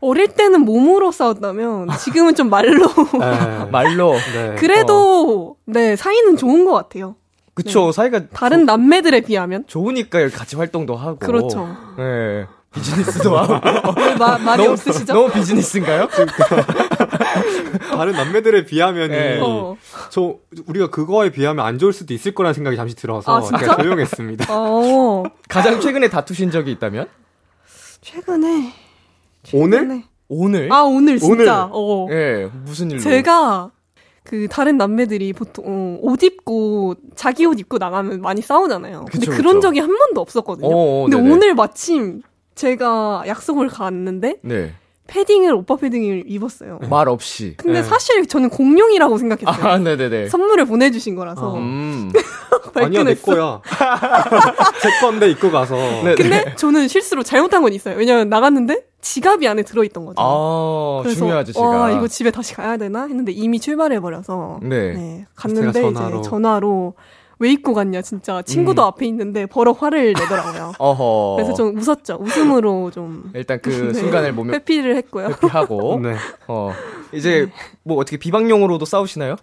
어릴 0.00 0.28
때는 0.28 0.60
몸으로 0.60 1.10
싸웠다면 1.12 1.88
지금은 1.98 2.34
좀 2.34 2.50
말로. 2.50 2.86
네. 3.18 3.64
말로. 3.70 4.12
네. 4.12 4.54
그래도 4.58 5.56
네 5.66 5.96
사이는 5.96 6.36
좋은 6.36 6.64
것 6.64 6.72
같아요. 6.72 7.16
그쵸. 7.54 7.90
사이가 7.90 8.28
다른 8.28 8.64
남매들에 8.66 9.22
비하면 9.22 9.64
좋으니까 9.66 10.20
이렇게 10.20 10.36
같이 10.36 10.54
활동도 10.56 10.94
하고. 10.94 11.18
그렇죠. 11.18 11.68
네. 11.96 12.46
비즈니스도 12.72 13.36
하고. 13.36 14.00
왜 14.00 14.14
마, 14.14 14.38
말이 14.38 14.62
너무- 14.62 14.72
없으시죠? 14.74 15.12
너무 15.12 15.32
비즈니스인가요? 15.32 16.06
다른 17.92 18.12
남매들에 18.12 18.66
비하면은 18.66 19.08
네. 19.08 19.40
어. 19.40 19.76
저 20.10 20.36
우리가 20.66 20.88
그거에 20.90 21.30
비하면 21.30 21.64
안 21.64 21.78
좋을 21.78 21.92
수도 21.92 22.14
있을 22.14 22.34
거라는 22.34 22.54
생각이 22.54 22.76
잠시 22.76 22.94
들어서 22.94 23.36
아, 23.36 23.40
진짜? 23.40 23.58
제가 23.58 23.76
조용했습니다. 23.82 24.46
어. 24.48 25.22
가장 25.48 25.80
최근에 25.80 26.08
다투신 26.08 26.50
적이 26.50 26.72
있다면? 26.72 27.08
최근에 28.00 28.72
오늘? 29.52 29.78
최근에. 29.80 30.04
오늘? 30.28 30.72
아 30.72 30.82
오늘 30.82 31.18
진짜. 31.18 31.70
오늘. 31.72 31.72
어. 31.72 32.08
예, 32.10 32.50
무슨 32.64 32.90
일로? 32.90 33.00
제가 33.00 33.70
그 34.24 34.46
다른 34.48 34.76
남매들이 34.76 35.32
보통 35.32 35.64
어, 35.66 35.98
옷 36.02 36.22
입고 36.22 36.96
자기 37.16 37.46
옷 37.46 37.58
입고 37.58 37.78
나가면 37.78 38.20
많이 38.20 38.42
싸우잖아요. 38.42 39.06
근데 39.10 39.26
그쵸, 39.26 39.30
그런 39.38 39.54
그쵸. 39.54 39.60
적이 39.68 39.80
한 39.80 39.96
번도 39.96 40.20
없었거든요. 40.20 40.68
어, 40.68 40.70
어, 40.70 41.02
근데 41.04 41.16
네네. 41.16 41.30
오늘 41.32 41.54
마침 41.54 42.22
제가 42.54 43.24
약속을 43.26 43.68
갔는데 43.68 44.36
네. 44.42 44.74
패딩을 45.08 45.54
오빠 45.54 45.74
패딩을 45.76 46.24
입었어요. 46.26 46.78
말 46.88 47.08
없이. 47.08 47.54
근데 47.56 47.80
네. 47.80 47.82
사실 47.82 48.26
저는 48.26 48.50
공룡이라고 48.50 49.16
생각했어요. 49.18 49.66
아, 49.66 49.78
네네네. 49.78 50.28
선물을 50.28 50.66
보내주신 50.66 51.14
거라서 51.16 51.54
음. 51.54 52.12
아니야 52.74 53.02
내. 53.02 53.14
거야. 53.14 53.60
제 54.82 54.90
건데 55.00 55.30
입고 55.30 55.50
가서. 55.50 55.74
네. 56.04 56.14
근데 56.14 56.54
저는 56.56 56.88
실수로 56.88 57.22
잘못한 57.22 57.62
건 57.62 57.72
있어요. 57.72 57.96
왜냐면 57.96 58.28
나갔는데 58.28 58.84
지갑이 59.00 59.48
안에 59.48 59.62
들어있던 59.62 60.04
거죠. 60.04 60.16
아, 60.20 61.00
그래서 61.02 61.18
중요하죠, 61.20 61.52
제가. 61.52 61.66
와 61.66 61.90
이거 61.90 62.06
집에 62.06 62.30
다시 62.30 62.54
가야 62.54 62.76
되나 62.76 63.06
했는데 63.06 63.32
이미 63.32 63.58
출발해 63.60 64.00
버려서 64.00 64.60
네. 64.62 65.24
갔는데 65.34 65.72
제가 65.72 65.92
전화로. 65.92 66.18
이제 66.20 66.28
전화로 66.28 66.94
왜 67.40 67.52
입고 67.52 67.72
갔냐 67.74 68.02
진짜 68.02 68.42
친구도 68.42 68.82
앞에 68.84 69.06
있는데 69.06 69.46
버럭 69.46 69.82
화를 69.82 70.12
내더라고요. 70.12 70.72
어허. 70.78 71.36
그래서 71.36 71.54
좀 71.54 71.76
웃었죠. 71.76 72.18
웃음으로 72.20 72.90
좀 72.90 73.30
일단 73.34 73.60
그 73.62 73.70
네. 73.92 73.94
순간을 73.94 74.34
보면 74.34 74.54
회피를 74.54 74.96
했고요. 74.96 75.28
회피하고. 75.28 76.00
네. 76.02 76.16
어. 76.48 76.72
이제 77.12 77.48
뭐 77.84 77.96
어떻게 77.98 78.16
비방용으로도 78.16 78.84
싸우시나요? 78.84 79.36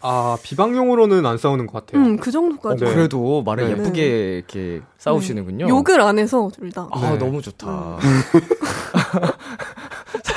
아 0.00 0.38
비방용으로는 0.44 1.26
안 1.26 1.38
싸우는 1.38 1.66
것 1.66 1.84
같아요. 1.84 2.00
음, 2.00 2.16
그 2.18 2.30
정도까지. 2.30 2.84
네. 2.84 2.94
그래도 2.94 3.42
말을 3.42 3.64
네. 3.64 3.70
예쁘게 3.72 4.36
이렇게 4.36 4.80
싸우시는군요. 4.98 5.68
욕을 5.68 6.00
안 6.00 6.20
해서 6.20 6.48
둘 6.54 6.70
다. 6.70 6.86
아, 6.92 7.00
네. 7.10 7.18
너무 7.18 7.42
좋다. 7.42 7.98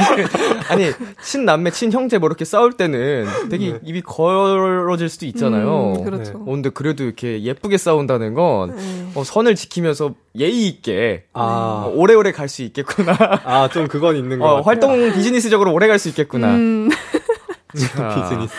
사실, 0.01 0.27
아니, 0.70 0.91
친남매, 1.24 1.72
친형제 1.72 2.17
뭐 2.17 2.27
이렇게 2.27 2.46
싸울 2.46 2.74
때는 2.74 3.25
되게 3.50 3.74
네. 3.74 3.79
입이 3.84 4.01
걸어질 4.01 5.10
수도 5.10 5.25
있잖아요. 5.25 5.93
음, 5.98 6.03
그렇죠. 6.03 6.38
어, 6.38 6.46
근데 6.46 6.70
그래도 6.70 7.03
이렇게 7.03 7.41
예쁘게 7.43 7.77
싸운다는 7.77 8.34
건, 8.34 8.75
네. 8.75 9.08
어, 9.15 9.24
선을 9.24 9.55
지키면서 9.55 10.13
예의 10.38 10.67
있게, 10.67 11.25
아, 11.34 11.86
어, 11.88 11.91
오래오래 11.96 12.31
갈 12.31 12.48
수 12.48 12.62
있겠구나. 12.63 13.15
아, 13.46 13.70
좀 13.72 13.88
그건 13.88 14.15
있는 14.17 14.39
것 14.39 14.46
어, 14.46 14.50
같아요. 14.63 14.63
활동 14.65 15.13
비즈니스적으로 15.13 15.74
오래 15.74 15.88
갈 15.88 15.98
수 16.00 16.10
있겠구나. 16.10 16.53
음, 16.55 16.89
자, 17.77 18.15
비즈니스. 18.29 18.53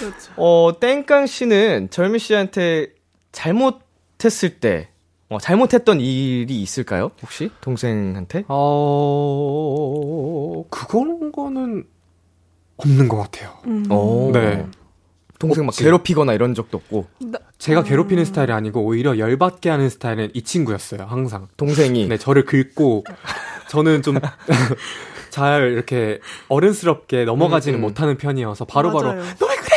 그렇죠. 0.00 0.32
어, 0.36 0.72
땡깡 0.80 1.26
씨는 1.26 1.88
절미 1.90 2.18
씨한테 2.18 2.88
잘못했을 3.32 4.58
때, 4.60 4.88
어, 5.30 5.38
잘못했던 5.38 6.00
일이 6.00 6.60
있을까요? 6.60 7.12
혹시 7.22 7.50
동생한테? 7.60 8.44
어, 8.48 10.64
그런 10.70 11.30
거는 11.30 11.84
없는 12.76 13.08
것 13.08 13.16
같아요. 13.18 13.52
음. 13.66 13.86
어. 13.90 14.30
네. 14.34 14.66
동생 15.38 15.64
막 15.64 15.68
없지. 15.70 15.84
괴롭히거나 15.84 16.34
이런 16.34 16.54
적도 16.54 16.76
없고 16.78 17.06
제가 17.56 17.82
괴롭히는 17.84 18.26
스타일이 18.26 18.52
아니고 18.52 18.82
오히려 18.84 19.16
열받게 19.16 19.70
하는 19.70 19.88
스타일은 19.88 20.30
이 20.34 20.42
친구였어요. 20.42 21.06
항상. 21.08 21.48
동생이 21.56 22.08
네, 22.08 22.18
저를 22.18 22.44
긁고 22.44 23.04
저는 23.68 24.02
좀 24.02 24.18
잘 25.30 25.70
이렇게 25.72 26.18
어른스럽게 26.48 27.24
넘어가지는 27.24 27.78
음, 27.78 27.80
음. 27.80 27.82
못하는 27.82 28.18
편이어서 28.18 28.66
바로바로 28.66 29.14
맞아요. 29.14 29.22
너왜 29.40 29.56
그래? 29.56 29.76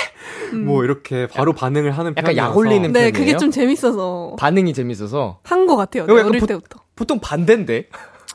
뭐 0.55 0.83
이렇게 0.83 1.27
바로 1.27 1.53
반응을 1.53 1.91
하는 1.91 2.11
약간 2.17 2.25
편이어서 2.35 2.37
약 2.51 2.57
올리는 2.57 2.91
네, 2.91 3.11
편이에요? 3.11 3.13
그게 3.13 3.37
좀 3.37 3.51
재밌어서 3.51 4.35
반응이 4.39 4.73
재밌어서 4.73 5.39
한 5.43 5.67
것 5.67 5.75
같아요. 5.77 6.05
네, 6.05 6.13
약간 6.13 6.27
어릴 6.27 6.39
보- 6.41 6.45
때부터. 6.47 6.79
보통 6.95 7.19
반대인데. 7.19 7.87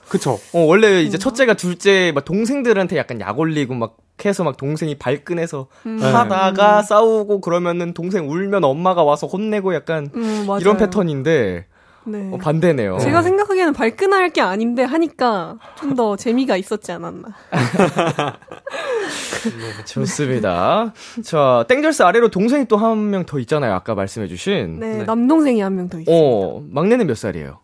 그쵸. 0.09 0.39
어, 0.55 0.61
원래 0.61 1.03
이제 1.03 1.19
첫째가 1.19 1.53
둘째 1.55 2.13
막 2.15 2.25
동생들한테 2.25 2.97
약간 2.97 3.21
약 3.21 3.39
올리고 3.39 3.75
막 3.75 3.99
해서 4.25 4.43
막 4.43 4.57
동생이 4.57 4.97
발끈해서 4.99 5.69
음. 5.87 5.99
하다가 6.03 6.83
싸우고 6.83 7.41
그러면은 7.43 7.93
동생 7.93 8.29
울면 8.29 8.65
엄마가 8.65 9.05
와서 9.05 9.27
혼내고 9.27 9.75
약간 9.75 10.11
음. 10.15 10.47
이런 10.61 10.77
패턴인데 10.79 11.67
네. 12.09 12.31
어, 12.33 12.39
반대네요. 12.39 12.99
제가 12.99 13.23
생각하기에는 13.23 13.73
발끈할 13.75 14.31
게 14.31 14.41
아닌데 14.41 14.85
하니까 14.85 15.59
좀 15.77 15.95
더 15.97 16.17
재미가 16.17 16.57
있었지 16.57 16.93
않았나. 16.93 17.29
좋습니다. 19.87 20.93
자, 21.25 21.65
땡절스 21.69 22.03
아래로 22.03 22.29
동생이 22.29 22.67
또 22.67 22.77
한 22.79 23.11
명 23.11 23.25
더 23.27 23.39
있잖아요. 23.41 23.75
아까 23.75 23.95
말씀해주신. 23.95 24.79
네, 24.81 24.99
네. 24.99 25.05
남동생이 25.05 25.61
한 25.61 25.75
명 25.75 25.89
더 25.89 26.01
있어요. 26.01 26.15
어, 26.17 26.63
막내는 26.71 27.07
몇 27.07 27.17
살이에요? 27.17 27.61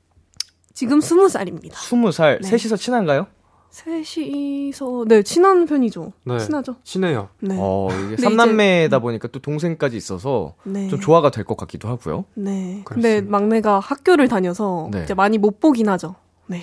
지금 0.72 1.00
스무 1.00 1.28
살입니다. 1.28 1.76
스무 1.78 2.10
살. 2.12 2.38
네. 2.42 2.48
셋이서 2.48 2.76
친한가요? 2.76 3.26
셋이서 3.74 5.04
네 5.08 5.22
친한 5.24 5.66
편이죠. 5.66 6.12
네. 6.22 6.38
친하죠. 6.38 6.76
친해요. 6.84 7.28
네. 7.40 7.56
어, 7.58 7.88
이게 7.90 8.00
근데 8.16 8.22
삼남매다 8.22 9.00
보니까 9.00 9.26
또 9.28 9.40
동생까지 9.40 9.96
있어서 9.96 10.54
네. 10.62 10.86
좀 10.88 11.00
조화가 11.00 11.30
될 11.32 11.44
것 11.44 11.56
같기도 11.56 11.88
하고요. 11.88 12.24
네. 12.34 12.82
근데 12.84 13.08
그렇습니다. 13.20 13.30
막내가 13.30 13.80
학교를 13.80 14.28
다녀서 14.28 14.88
네. 14.92 15.02
이제 15.02 15.12
많이 15.14 15.38
못 15.38 15.58
보긴 15.58 15.88
하죠. 15.88 16.14
네. 16.46 16.60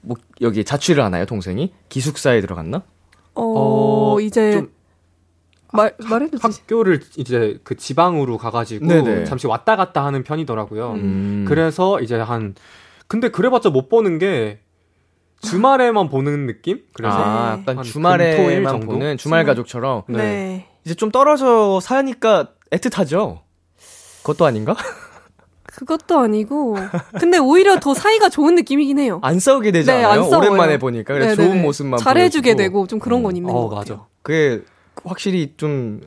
뭐 0.00 0.16
여기 0.40 0.64
자취를 0.64 1.04
하나요, 1.04 1.26
동생이? 1.26 1.72
기숙사에 1.90 2.40
들어갔나? 2.40 2.82
어, 3.34 4.14
어, 4.14 4.20
이제 4.20 4.64
좀말 5.70 5.94
말해도 6.08 6.38
되지. 6.38 6.60
학교를 6.60 7.00
이제 7.16 7.60
그 7.62 7.76
지방으로 7.76 8.38
가가지고 8.38 8.86
네네. 8.86 9.24
잠시 9.26 9.46
왔다 9.46 9.76
갔다 9.76 10.04
하는 10.06 10.24
편이더라고요. 10.24 10.92
음. 10.92 11.44
그래서 11.46 12.00
이제 12.00 12.16
한 12.16 12.54
근데 13.06 13.28
그래봤자 13.30 13.68
못 13.68 13.90
보는 13.90 14.18
게 14.18 14.60
주말에만 15.42 16.08
보는 16.08 16.46
느낌? 16.46 16.82
그래서 16.94 17.16
아, 17.16 17.56
네. 17.56 17.62
약간 17.72 17.82
주말에만? 17.84 18.80
보는 18.80 19.18
주말 19.18 19.44
가족처럼 19.44 20.02
네. 20.08 20.16
네. 20.18 20.66
이제 20.84 20.94
좀 20.94 21.10
떨어져 21.10 21.80
사니까 21.80 22.50
애틋하죠. 22.70 23.40
그것도 24.22 24.46
아닌가? 24.46 24.74
그것도 25.64 26.18
아니고 26.18 26.76
근데 27.18 27.38
오히려 27.38 27.80
더 27.80 27.94
사이가 27.94 28.28
좋은 28.28 28.54
느낌이긴 28.54 28.98
해요. 28.98 29.20
안 29.22 29.38
싸우게 29.40 29.72
되지 29.72 29.86
네? 29.90 30.04
안 30.04 30.22
싸워요. 30.28 30.38
오랜만에 30.50 30.78
보니까 30.78 31.14
그래서 31.14 31.36
네네네. 31.36 31.48
좋은 31.48 31.62
모습만 31.62 31.98
잘해주게 31.98 32.54
보여주고. 32.54 32.62
되고 32.62 32.86
좀 32.86 32.98
그런 32.98 33.22
건 33.22 33.36
있는 33.36 33.50
어, 33.50 33.68
것 33.68 33.68
같아요. 33.76 33.96
맞아. 33.96 34.06
그게 34.22 34.62
확실히 35.04 35.54
좀 35.56 36.00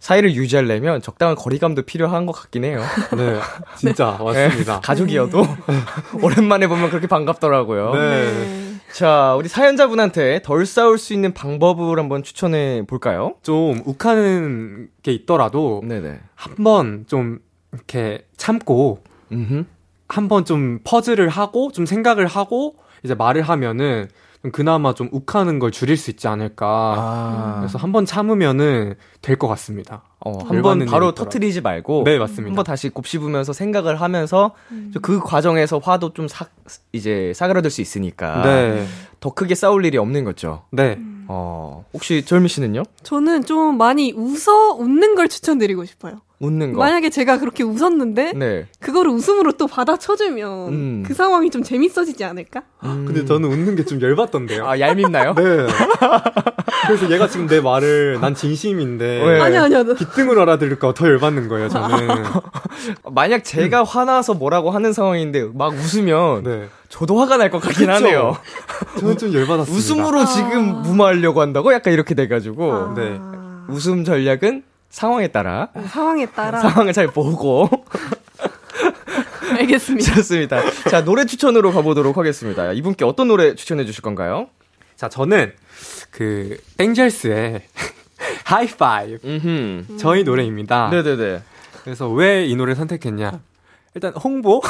사이를 0.00 0.34
유지하려면 0.34 1.02
적당한 1.02 1.36
거리감도 1.36 1.82
필요한 1.82 2.26
것 2.26 2.32
같긴 2.32 2.64
해요. 2.64 2.80
네, 3.16 3.38
진짜 3.76 4.18
맞습니다. 4.18 4.74
네, 4.74 4.80
가족이어도 4.82 5.42
오랜만에 6.22 6.66
보면 6.66 6.88
그렇게 6.88 7.06
반갑더라고요. 7.06 7.94
네. 7.94 8.76
자, 8.92 9.36
우리 9.36 9.48
사연자분한테 9.48 10.40
덜 10.42 10.66
싸울 10.66 10.98
수 10.98 11.12
있는 11.12 11.32
방법을 11.32 11.98
한번 11.98 12.22
추천해 12.22 12.82
볼까요? 12.88 13.34
좀 13.42 13.82
욱하는 13.84 14.88
게 15.02 15.12
있더라도 15.12 15.82
네네. 15.84 16.18
한번 16.34 17.04
좀 17.06 17.38
이렇게 17.72 18.26
참고 18.36 19.04
음. 19.30 19.66
한번 20.08 20.44
좀 20.44 20.80
퍼즐을 20.82 21.28
하고 21.28 21.70
좀 21.70 21.86
생각을 21.86 22.26
하고 22.26 22.74
이제 23.04 23.14
말을 23.14 23.42
하면은 23.42 24.08
좀 24.08 24.10
그나마 24.52 24.94
좀 24.94 25.08
욱하는 25.12 25.58
걸 25.58 25.70
줄일 25.70 25.96
수 25.98 26.10
있지 26.10 26.26
않을까. 26.28 26.66
아, 26.66 27.56
그래서 27.60 27.76
한 27.78 27.92
번 27.92 28.06
참으면은 28.06 28.94
될 29.20 29.36
것 29.36 29.48
같습니다. 29.48 30.02
어, 30.20 30.38
한번 30.44 30.84
바로. 30.86 31.12
터트리지 31.12 31.60
말고 31.60 32.04
네, 32.04 32.18
맞습니다. 32.18 32.48
한번 32.48 32.64
다시 32.64 32.88
곱씹으면서 32.88 33.52
생각을 33.52 34.00
하면서 34.00 34.52
그 35.02 35.20
과정에서 35.20 35.78
화도 35.78 36.12
좀 36.14 36.26
사, 36.28 36.46
이제 36.92 37.32
사그라들 37.34 37.70
수 37.70 37.80
있으니까 37.82 38.42
네, 38.42 38.86
더 39.20 39.30
크게 39.34 39.54
싸울 39.54 39.84
일이 39.84 39.98
없는 39.98 40.24
거죠. 40.24 40.62
네. 40.70 40.98
어, 41.28 41.84
혹시 41.92 42.24
절미 42.24 42.48
씨는요? 42.48 42.82
저는 43.02 43.44
좀 43.44 43.76
많이 43.76 44.12
웃어 44.12 44.72
웃는 44.78 45.14
걸 45.16 45.28
추천드리고 45.28 45.84
싶어요. 45.84 46.20
웃는 46.40 46.72
거. 46.72 46.78
만약에 46.80 47.10
제가 47.10 47.38
그렇게 47.38 47.62
웃었는데 47.62 48.32
네. 48.32 48.66
그거를 48.80 49.10
웃음으로 49.10 49.52
또 49.52 49.66
받아쳐주면 49.66 50.68
음. 50.72 51.04
그 51.06 51.12
상황이 51.12 51.50
좀 51.50 51.62
재밌어지지 51.62 52.24
않을까? 52.24 52.62
근데 52.80 53.24
저는 53.26 53.48
웃는 53.52 53.76
게 53.76 53.84
좀 53.84 54.00
열받던데요. 54.00 54.66
아, 54.66 54.80
얄밉나요? 54.80 55.34
네. 55.36 55.66
그래서 56.86 57.10
얘가 57.10 57.28
지금 57.28 57.46
내 57.46 57.60
말을 57.60 58.18
난 58.20 58.34
진심인데 58.34 59.22
네. 59.24 59.40
아니 59.40 59.56
아니요. 59.58 59.94
기등으로 59.94 60.40
알아들을까 60.42 60.94
더 60.94 61.06
열받는 61.06 61.48
거예요. 61.48 61.68
저는. 61.68 62.08
만약 63.12 63.44
제가 63.44 63.84
화나서 63.84 64.34
뭐라고 64.34 64.70
하는 64.70 64.92
상황인데 64.94 65.50
막 65.54 65.74
웃으면 65.74 66.42
네. 66.44 66.68
저도 66.88 67.18
화가 67.20 67.36
날 67.36 67.50
것 67.50 67.58
같긴 67.60 67.86
그쵸? 67.86 67.92
하네요. 67.92 68.36
저는 68.98 69.18
좀 69.18 69.34
열받았습니다. 69.34 69.76
웃음으로 69.76 70.24
지금 70.24 70.82
무마하려고 70.82 71.40
한다고? 71.42 71.72
약간 71.74 71.92
이렇게 71.92 72.14
돼가지고 72.14 72.72
아, 72.72 72.94
네. 72.96 73.18
웃음 73.68 74.04
전략은 74.04 74.62
상황에 74.90 75.28
따라 75.28 75.68
상황에 75.88 76.26
따라 76.26 76.60
상황을 76.60 76.92
잘 76.92 77.06
보고 77.08 77.68
알겠습니다. 79.58 80.14
좋습니다. 80.16 80.60
자 80.90 81.04
노래 81.04 81.24
추천으로 81.24 81.72
가보도록 81.72 82.16
하겠습니다. 82.16 82.72
이분께 82.72 83.04
어떤 83.04 83.28
노래 83.28 83.54
추천해 83.54 83.84
주실 83.84 84.02
건가요? 84.02 84.48
자, 84.96 85.08
저는 85.08 85.52
그 86.10 86.58
땡젤스의 86.76 87.62
하이파이브 88.44 89.20
음. 89.24 89.96
저희 89.98 90.24
노래입니다. 90.24 90.90
네네네. 90.90 91.40
그래서 91.84 92.08
왜 92.08 92.44
이 92.46 92.54
노래를 92.54 92.76
선택했냐? 92.76 93.40
일단 93.94 94.12
홍보? 94.12 94.60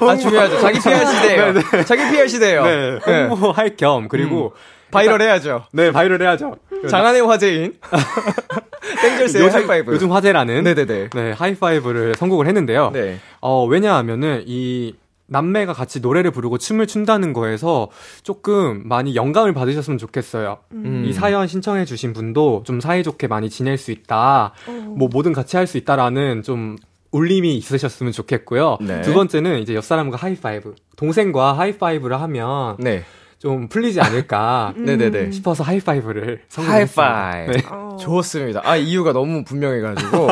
아 0.00 0.16
중요하죠. 0.16 0.60
자기 0.60 0.78
PR 0.78 1.06
시대예요. 1.06 1.84
자기 1.84 2.10
PR 2.10 2.28
시대예요. 2.28 2.64
네, 2.64 2.98
네. 3.06 3.24
홍보할 3.26 3.76
겸 3.76 4.08
그리고 4.08 4.54
바이럴 4.90 5.22
해야죠. 5.22 5.64
네, 5.72 5.90
바이럴 5.90 6.20
해야죠. 6.22 6.56
장안의 6.88 7.22
화제인 7.26 7.74
땡절스의 9.02 9.44
요즘, 9.44 9.56
하이파이브. 9.58 9.92
요즘 9.92 10.12
화제라는 10.12 10.64
네네네. 10.64 11.10
네, 11.10 11.32
하이파이브를 11.32 12.14
선곡을 12.16 12.46
했는데요. 12.46 12.90
네. 12.92 13.18
어, 13.40 13.64
왜냐하면은 13.66 14.42
이 14.46 14.94
남매가 15.28 15.72
같이 15.72 16.00
노래를 16.00 16.30
부르고 16.30 16.58
춤을 16.58 16.86
춘다는 16.86 17.32
거에서 17.32 17.88
조금 18.22 18.82
많이 18.84 19.14
영감을 19.16 19.54
받으셨으면 19.54 19.96
좋겠어요. 19.96 20.58
음. 20.72 21.04
이 21.06 21.12
사연 21.14 21.46
신청해 21.46 21.84
주신 21.86 22.12
분도 22.12 22.62
좀 22.66 22.80
사이좋게 22.80 23.28
많이 23.28 23.48
지낼 23.48 23.78
수 23.78 23.92
있다. 23.92 24.52
뭐 24.96 25.08
뭐든 25.08 25.32
같이 25.32 25.56
할 25.56 25.66
수 25.66 25.78
있다라는 25.78 26.42
좀 26.42 26.76
울림이 27.12 27.56
있으셨으면 27.56 28.12
좋겠고요. 28.12 28.78
네. 28.82 29.00
두 29.02 29.14
번째는 29.14 29.60
이제 29.60 29.74
옆 29.74 29.84
사람과 29.84 30.16
하이파이브. 30.18 30.74
동생과 30.96 31.56
하이파이브를 31.56 32.20
하면 32.20 32.76
네. 32.78 33.04
좀 33.42 33.66
풀리지 33.66 34.00
않을까 34.00 34.72
네네네. 34.78 35.32
싶어서 35.32 35.64
하이파이브를. 35.64 36.42
하이파이브. 36.48 37.50
네. 37.50 37.62
어, 37.68 37.96
좋습니다. 38.00 38.60
아 38.62 38.76
이유가 38.76 39.12
너무 39.12 39.42
분명해가지고 39.42 40.28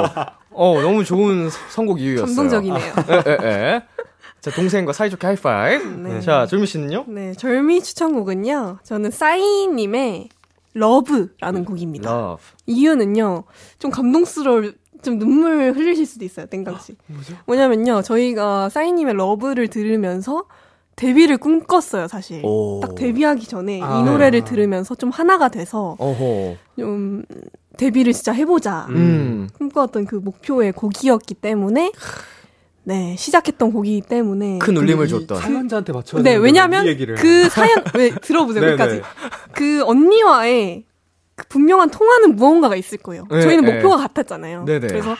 어 0.50 0.80
너무 0.80 1.02
좋은 1.02 1.50
선곡 1.70 2.00
이유였어요. 2.00 2.26
감동적이네요. 2.26 2.78
에, 3.08 3.16
에, 3.26 3.48
에. 3.74 3.82
자 4.40 4.52
동생과 4.52 4.92
사이좋게 4.92 5.26
하이파이브. 5.26 5.84
네. 6.08 6.20
자 6.20 6.46
절미 6.46 6.68
씨는요? 6.68 7.06
네, 7.08 7.32
절미 7.32 7.82
추천곡은요. 7.82 8.78
저는 8.84 9.10
싸이님의 9.10 10.28
Love라는 10.74 11.64
곡입니다. 11.64 12.08
Love. 12.08 12.44
이유는요, 12.66 13.42
좀 13.80 13.90
감동스러울, 13.90 14.74
좀 15.02 15.18
눈물 15.18 15.72
흘리실 15.74 16.06
수도 16.06 16.24
있어요, 16.24 16.46
땡깡 16.46 16.78
씨. 16.78 16.94
뭐죠? 17.08 17.34
뭐냐면요, 17.46 18.02
저희가 18.02 18.68
싸이님의 18.68 19.14
Love를 19.14 19.66
들으면서 19.66 20.44
데뷔를 21.00 21.38
꿈꿨어요, 21.38 22.08
사실. 22.08 22.42
오. 22.44 22.80
딱 22.82 22.94
데뷔하기 22.94 23.46
전에 23.46 23.80
아. 23.82 24.00
이 24.00 24.02
노래를 24.04 24.44
들으면서 24.44 24.94
좀 24.94 25.08
하나가 25.08 25.48
돼서 25.48 25.96
어허. 25.98 26.56
좀 26.78 27.22
데뷔를 27.78 28.12
진짜 28.12 28.32
해보자. 28.32 28.86
음. 28.90 29.48
꿈꿔왔던 29.56 30.04
그 30.04 30.16
목표의 30.16 30.72
곡이었기 30.72 31.34
때문에 31.34 31.92
네 32.82 33.16
시작했던 33.16 33.72
곡이기 33.72 34.02
때문에 34.02 34.58
큰 34.58 34.76
울림을 34.76 35.06
이 35.06 35.08
줬던. 35.08 35.38
사연자한테 35.40 35.92
맞춰야 35.94 36.22
네 36.22 36.34
왜냐하면. 36.36 36.84
그 37.16 37.48
사연 37.48 37.82
왜 37.94 38.10
들어보세요 38.10 38.62
네, 38.62 38.70
끝까지 38.72 38.96
네. 38.96 39.02
그 39.52 39.82
언니와의 39.84 40.84
그 41.34 41.46
분명한 41.48 41.90
통하는 41.90 42.36
무언가가 42.36 42.76
있을 42.76 42.98
거예요. 42.98 43.26
네, 43.30 43.40
저희는 43.40 43.64
네. 43.64 43.72
목표가 43.72 43.96
같았잖아요. 43.96 44.64
네네. 44.64 44.86
그래서 44.86 45.16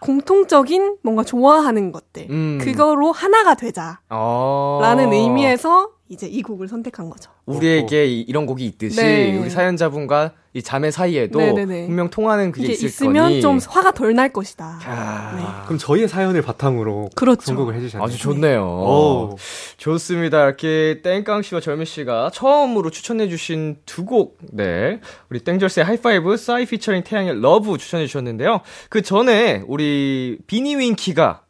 공통적인 0.00 0.98
뭔가 1.02 1.24
좋아하는 1.24 1.92
것들 1.92 2.26
음. 2.30 2.58
그거로 2.60 3.12
하나가 3.12 3.54
되자라는 3.54 3.98
어. 4.10 5.12
의미에서 5.12 5.90
이제 6.14 6.26
이 6.26 6.40
곡을 6.42 6.68
선택한 6.68 7.10
거죠. 7.10 7.30
우리에게 7.44 8.06
이- 8.06 8.22
이런 8.22 8.46
곡이 8.46 8.64
있듯이 8.64 8.96
네. 9.00 9.36
우리 9.38 9.50
사연자분과 9.50 10.32
이 10.54 10.62
자매 10.62 10.90
사이에도 10.92 11.38
네네네. 11.40 11.86
분명 11.86 12.08
통하는 12.10 12.52
그게 12.52 12.72
있을 12.72 12.86
있으면 12.86 13.24
거니. 13.24 13.40
좀 13.40 13.58
화가 13.58 13.92
덜 13.92 14.14
날 14.14 14.32
것이다. 14.32 14.78
아, 14.84 15.62
그럼 15.66 15.78
저희의 15.78 16.06
사연을 16.08 16.40
바탕으로 16.42 17.10
그렇죠. 17.16 17.42
선곡을 17.46 17.74
해주셨네요. 17.74 18.06
아주 18.06 18.16
좋네요. 18.18 18.62
오. 18.64 19.36
좋습니다. 19.76 20.44
이렇게 20.44 21.00
땡깡 21.02 21.42
씨와 21.42 21.60
절미 21.60 21.84
씨가 21.86 22.30
처음으로 22.32 22.90
추천해주신 22.90 23.78
두 23.84 24.04
곡, 24.04 24.38
네. 24.52 25.00
우리 25.28 25.40
땡절스의 25.40 25.84
하이파이브, 25.84 26.36
싸이 26.36 26.66
피처링 26.66 27.02
태양의 27.02 27.40
Love 27.40 27.76
추천해주셨는데요. 27.76 28.60
그 28.88 29.02
전에 29.02 29.64
우리 29.66 30.38
비니 30.46 30.76
윈키가 30.76 31.42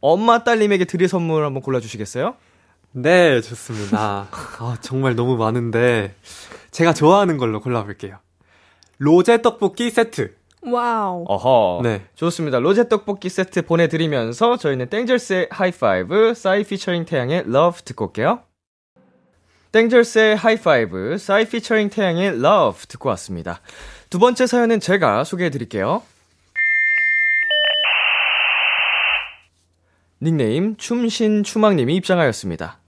엄마 0.00 0.44
딸님에게 0.44 0.84
드릴 0.84 1.08
선물 1.08 1.44
한번 1.44 1.62
골라주시겠어요? 1.62 2.34
네, 2.92 3.40
좋습니다. 3.40 4.28
아, 4.30 4.76
정말 4.80 5.16
너무 5.16 5.36
많은데 5.36 6.14
제가 6.70 6.92
좋아하는 6.92 7.38
걸로 7.38 7.60
골라볼게요. 7.60 8.18
로제 8.98 9.42
떡볶이 9.42 9.90
세트. 9.90 10.34
와우. 10.64 11.24
어허. 11.26 11.80
네. 11.82 12.04
좋습니다. 12.14 12.60
로제 12.60 12.88
떡볶이 12.88 13.28
세트 13.28 13.62
보내드리면서 13.62 14.58
저희는 14.58 14.90
땡절스의 14.90 15.48
하이파이브, 15.50 16.34
싸이 16.34 16.64
피처링 16.64 17.06
태양의 17.06 17.44
Love 17.46 17.82
듣고 17.82 18.06
올게요. 18.06 18.42
땡절스의 19.72 20.36
하이파이브, 20.36 21.16
싸이 21.18 21.48
피처링 21.48 21.88
태양의 21.88 22.40
Love 22.40 22.86
듣고 22.86 23.08
왔습니다. 23.08 23.60
두 24.10 24.18
번째 24.18 24.46
사연은 24.46 24.80
제가 24.80 25.24
소개해 25.24 25.48
드릴게요. 25.50 26.02
닉네임 30.20 30.76
춤신춤왕님이 30.76 31.96
입장하였습니다. 31.96 32.78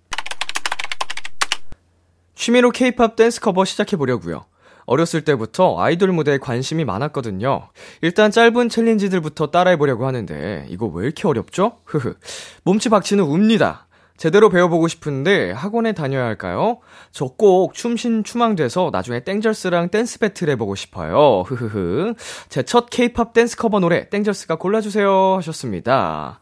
취미로 2.45 2.71
케이팝 2.71 3.17
댄스 3.17 3.41
커버 3.41 3.65
시작해 3.65 3.97
보려고요. 3.97 4.45
어렸을 4.85 5.23
때부터 5.25 5.81
아이돌 5.81 6.13
무대에 6.13 6.37
관심이 6.37 6.85
많았거든요. 6.85 7.71
일단 8.03 8.31
짧은 8.31 8.69
챌린지들부터 8.69 9.47
따라해 9.47 9.79
보려고 9.79 10.07
하는데 10.07 10.67
이거 10.69 10.85
왜 10.85 11.07
이렇게 11.07 11.27
어렵죠? 11.27 11.79
흐흐. 11.87 12.17
몸치 12.65 12.91
박치는 12.91 13.25
웁니다. 13.25 13.87
제대로 14.19 14.51
배워보고 14.51 14.89
싶은데 14.89 15.53
학원에 15.53 15.93
다녀야 15.93 16.27
할까요? 16.27 16.81
저 17.13 17.29
꼭 17.39 17.73
춤신춤왕 17.73 18.25
돼서 18.25 18.91
나중에 18.93 19.25
땡절스랑 19.25 19.89
댄스 19.89 20.19
배틀 20.19 20.51
해보고 20.51 20.75
싶어요. 20.75 21.45
흐흐흐. 21.47 22.13
제 22.51 22.63
첫 22.63 22.91
케이팝 22.91 23.33
댄스 23.33 23.57
커버 23.57 23.81
노래 23.81 24.11
땡절스가 24.11 24.57
골라주세요 24.57 25.37
하셨습니다. 25.39 26.41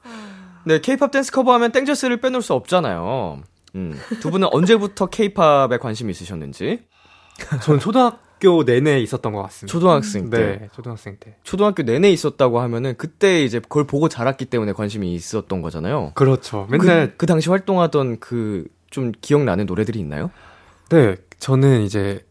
네, 0.65 0.81
케이팝 0.81 1.13
댄스 1.13 1.31
커버하면 1.31 1.71
땡절스를 1.71 2.21
빼놓을 2.21 2.43
수 2.43 2.55
없잖아요. 2.55 3.43
음, 3.75 3.99
두 4.21 4.31
분은 4.31 4.49
언제부터 4.53 5.07
케이팝에 5.07 5.79
관심이 5.79 6.11
있으셨는지? 6.11 6.81
저는 7.63 7.81
초등학교 7.81 8.65
내내 8.65 9.01
있었던 9.01 9.33
것 9.33 9.43
같습니다. 9.43 9.73
초등학생 9.73 10.31
때. 10.31 10.39
네, 10.39 10.69
초등학생 10.75 11.17
때. 11.19 11.37
초등학교 11.43 11.83
내내 11.83 12.11
있었다고 12.11 12.61
하면은 12.61 12.95
그때 12.97 13.43
이제 13.45 13.59
그걸 13.61 13.87
보고 13.87 14.09
자랐기 14.09 14.45
때문에 14.47 14.73
관심이 14.73 15.15
있었던 15.15 15.63
거잖아요. 15.63 16.13
그렇죠. 16.15 16.67
맨날 16.71 17.13
그, 17.13 17.17
그 17.19 17.27
당시 17.27 17.49
활동하던 17.51 18.21
그 18.21 18.67
좀 18.93 19.11
기억나는 19.21 19.67
노래들이 19.67 19.99
있나요? 19.99 20.31
네, 20.91 21.17
저는 21.39 21.81
이제 21.83 22.25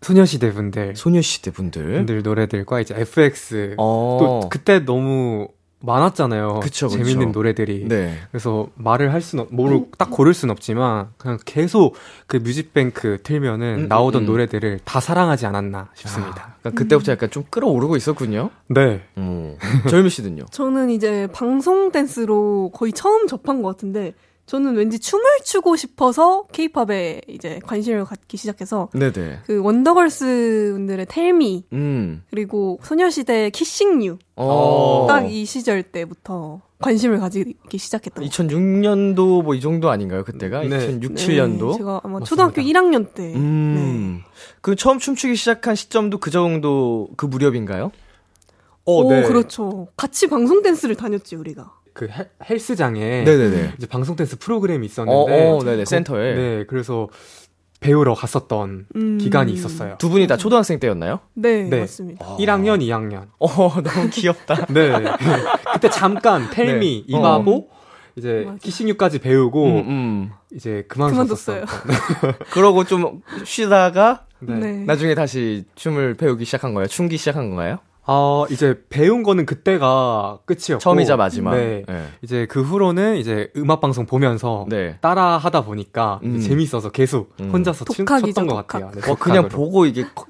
소녀시대 0.00 0.52
분들 0.52 0.96
소녀시대 0.96 1.50
분들. 1.50 1.92
분들 1.96 2.22
노래들과 2.22 2.80
이제 2.80 2.94
FX 2.96 3.74
어. 3.78 4.16
또 4.20 4.48
그때 4.48 4.78
너무 4.84 5.48
많았잖아요. 5.82 6.60
그쵸, 6.60 6.88
그쵸. 6.88 6.98
재밌는 6.98 7.32
노래들이. 7.32 7.86
네. 7.88 8.16
그래서 8.30 8.68
말을 8.74 9.12
할 9.12 9.20
수는 9.20 9.44
없, 9.44 9.54
뭐를 9.54 9.84
딱 9.98 10.10
고를 10.10 10.34
수는 10.34 10.52
없지만 10.52 11.08
그냥 11.18 11.38
계속 11.44 11.94
그 12.26 12.36
뮤직뱅크 12.36 13.18
틀면은 13.22 13.84
음, 13.84 13.88
나오던 13.88 14.22
음, 14.22 14.24
음. 14.24 14.26
노래들을 14.26 14.80
다 14.84 15.00
사랑하지 15.00 15.46
않았나 15.46 15.90
싶습니다. 15.94 16.42
아, 16.42 16.54
그러니까 16.60 16.82
그때부터 16.82 17.12
약간 17.12 17.30
좀 17.30 17.44
끌어오르고 17.50 17.96
있었군요. 17.96 18.50
네. 18.68 19.02
음. 19.18 19.56
절미 19.90 20.10
씨는요? 20.10 20.46
저는 20.50 20.90
이제 20.90 21.28
방송 21.32 21.92
댄스로 21.92 22.70
거의 22.72 22.92
처음 22.92 23.26
접한 23.26 23.62
것 23.62 23.68
같은데 23.68 24.14
저는 24.46 24.74
왠지 24.76 24.98
춤을 24.98 25.24
추고 25.44 25.76
싶어서 25.76 26.44
케이팝에 26.52 27.22
이제 27.28 27.60
관심을 27.64 28.04
갖기 28.04 28.36
시작해서 28.36 28.88
네네. 28.92 29.40
그 29.46 29.62
원더걸스 29.62 30.72
분들의 30.74 31.06
텔미 31.08 31.64
음. 31.72 32.22
그리고 32.30 32.78
소녀시대의 32.82 33.50
키싱 33.52 34.04
유. 34.04 34.18
어. 34.36 35.06
딱이 35.08 35.44
시절 35.44 35.82
때부터 35.84 36.60
관심을 36.80 37.18
가지기 37.20 37.78
시작했던 37.78 38.24
것 38.24 38.30
2006년도 38.30 39.42
뭐 39.44 39.54
이 39.54 39.60
정도 39.60 39.90
아닌가요? 39.90 40.24
그때가 40.24 40.62
네. 40.64 40.66
2006, 40.88 41.12
네, 41.14 41.26
7년도. 41.26 41.76
제가 41.78 42.00
아마 42.02 42.18
맞습니다. 42.18 42.24
초등학교 42.24 42.60
1학년 42.62 43.14
때. 43.14 43.32
음. 43.36 44.22
그 44.60 44.74
처음 44.74 44.98
춤추기 44.98 45.36
시작한 45.36 45.76
시점도 45.76 46.18
그 46.18 46.30
정도 46.30 47.08
그 47.16 47.26
무렵인가요? 47.26 47.92
어, 48.84 48.92
오, 48.92 49.08
네. 49.08 49.22
그렇죠. 49.22 49.86
같이 49.96 50.26
방송 50.26 50.60
댄스를 50.62 50.96
다녔지, 50.96 51.36
우리가. 51.36 51.72
그 51.92 52.08
헬- 52.10 52.30
헬스장에 52.48 53.22
네네네. 53.24 53.74
이제 53.76 53.86
방송 53.86 54.16
댄스 54.16 54.38
프로그램이 54.38 54.84
어, 54.84 54.86
있었는데 54.86 55.50
어, 55.50 55.62
네네, 55.64 55.84
센터에. 55.84 56.34
네, 56.34 56.64
그래서 56.66 57.08
배우러 57.80 58.14
갔었던 58.14 58.86
음. 58.94 59.18
기간이 59.18 59.52
있었어요. 59.52 59.96
두 59.98 60.08
분이 60.08 60.26
다 60.28 60.36
초등학생 60.36 60.78
때였나요? 60.78 61.20
네, 61.34 61.64
네. 61.64 61.80
맞습니다. 61.80 62.36
1학년, 62.38 62.80
2학년. 62.80 63.26
어, 63.38 63.48
너무 63.82 64.08
귀엽다. 64.10 64.66
네. 64.72 64.92
그때 65.74 65.90
잠깐 65.90 66.48
Tell 66.50 66.86
Me 66.86 67.04
네. 67.08 67.16
입하고 67.16 67.70
이제 68.14 68.44
맞아. 68.46 68.58
Kissing 68.58 68.86
You까지 68.86 69.18
배우고 69.18 69.64
음, 69.66 69.76
음. 69.88 70.30
이제 70.54 70.84
그만뒀어요. 70.88 71.64
그만뒀어요. 71.64 72.34
그러고 72.52 72.84
좀 72.84 73.22
쉬다가 73.44 74.26
네. 74.38 74.54
네. 74.54 74.72
나중에 74.84 75.14
다시 75.14 75.64
춤을 75.74 76.14
배우기 76.14 76.44
시작한 76.44 76.74
거예요? 76.74 76.86
추기 76.86 77.16
시작한 77.16 77.48
건가요? 77.48 77.78
아, 78.04 78.44
이제 78.50 78.82
배운 78.88 79.22
거는 79.22 79.46
그때가 79.46 80.40
끝이었고 80.44 80.78
처음이자 80.80 81.16
마지막. 81.16 81.54
네. 81.54 81.84
네. 81.86 82.08
이제 82.22 82.46
그 82.46 82.60
후로는 82.62 83.16
이제 83.16 83.50
음악 83.56 83.80
방송 83.80 84.06
보면서 84.06 84.66
네. 84.68 84.96
따라 85.00 85.38
하다 85.38 85.62
보니까 85.64 86.18
음. 86.24 86.40
재밌어서 86.40 86.90
계속 86.90 87.32
음. 87.40 87.50
혼자서 87.52 87.84
춤 87.86 88.04
독학이죠, 88.04 88.32
췄던 88.32 88.46
것 88.48 88.54
독학. 88.54 88.66
같아요. 88.66 88.90
네, 89.00 89.10
어, 89.10 89.14
그냥. 89.14 89.48
보고 89.48 89.86
이게 89.86 90.04
거- 90.14 90.26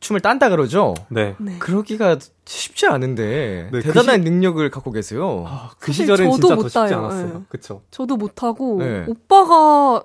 춤을 0.00 0.20
딴다 0.20 0.50
그러죠? 0.50 0.94
네. 1.08 1.36
네. 1.38 1.56
그러기가 1.58 2.18
쉽지 2.44 2.86
않은데 2.86 3.68
네, 3.72 3.80
그 3.80 3.82
대단한 3.82 4.22
능력을 4.22 4.68
갖고 4.70 4.90
계세요. 4.90 5.44
아, 5.46 5.70
그 5.78 5.86
사실 5.92 6.04
시절엔 6.06 6.30
저도 6.32 6.40
진짜 6.40 6.54
못더 6.56 6.68
쉽지 6.68 6.74
따요. 6.74 6.98
않았어요. 6.98 7.26
네. 7.28 7.40
그쵸. 7.48 7.82
저도 7.92 8.16
못 8.16 8.42
하고, 8.42 8.78
네. 8.80 9.04
오빠가 9.06 10.02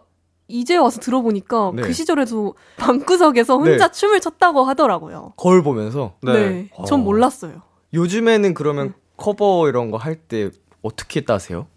이제 0.51 0.77
와서 0.77 0.99
들어보니까 0.99 1.71
네. 1.75 1.81
그 1.81 1.93
시절에도 1.93 2.55
방구석에서 2.77 3.57
혼자 3.57 3.87
네. 3.87 3.91
춤을 3.91 4.19
췄다고 4.19 4.63
하더라고요. 4.63 5.33
거울 5.37 5.63
보면서 5.63 6.13
네. 6.21 6.69
전 6.87 6.99
어. 6.99 7.03
몰랐어요. 7.03 7.61
요즘에는 7.93 8.53
그러면 8.53 8.93
커버 9.17 9.67
이런 9.69 9.91
거 9.91 9.97
할 9.97 10.15
때 10.27 10.49
어떻게 10.81 11.21
따세요? 11.21 11.67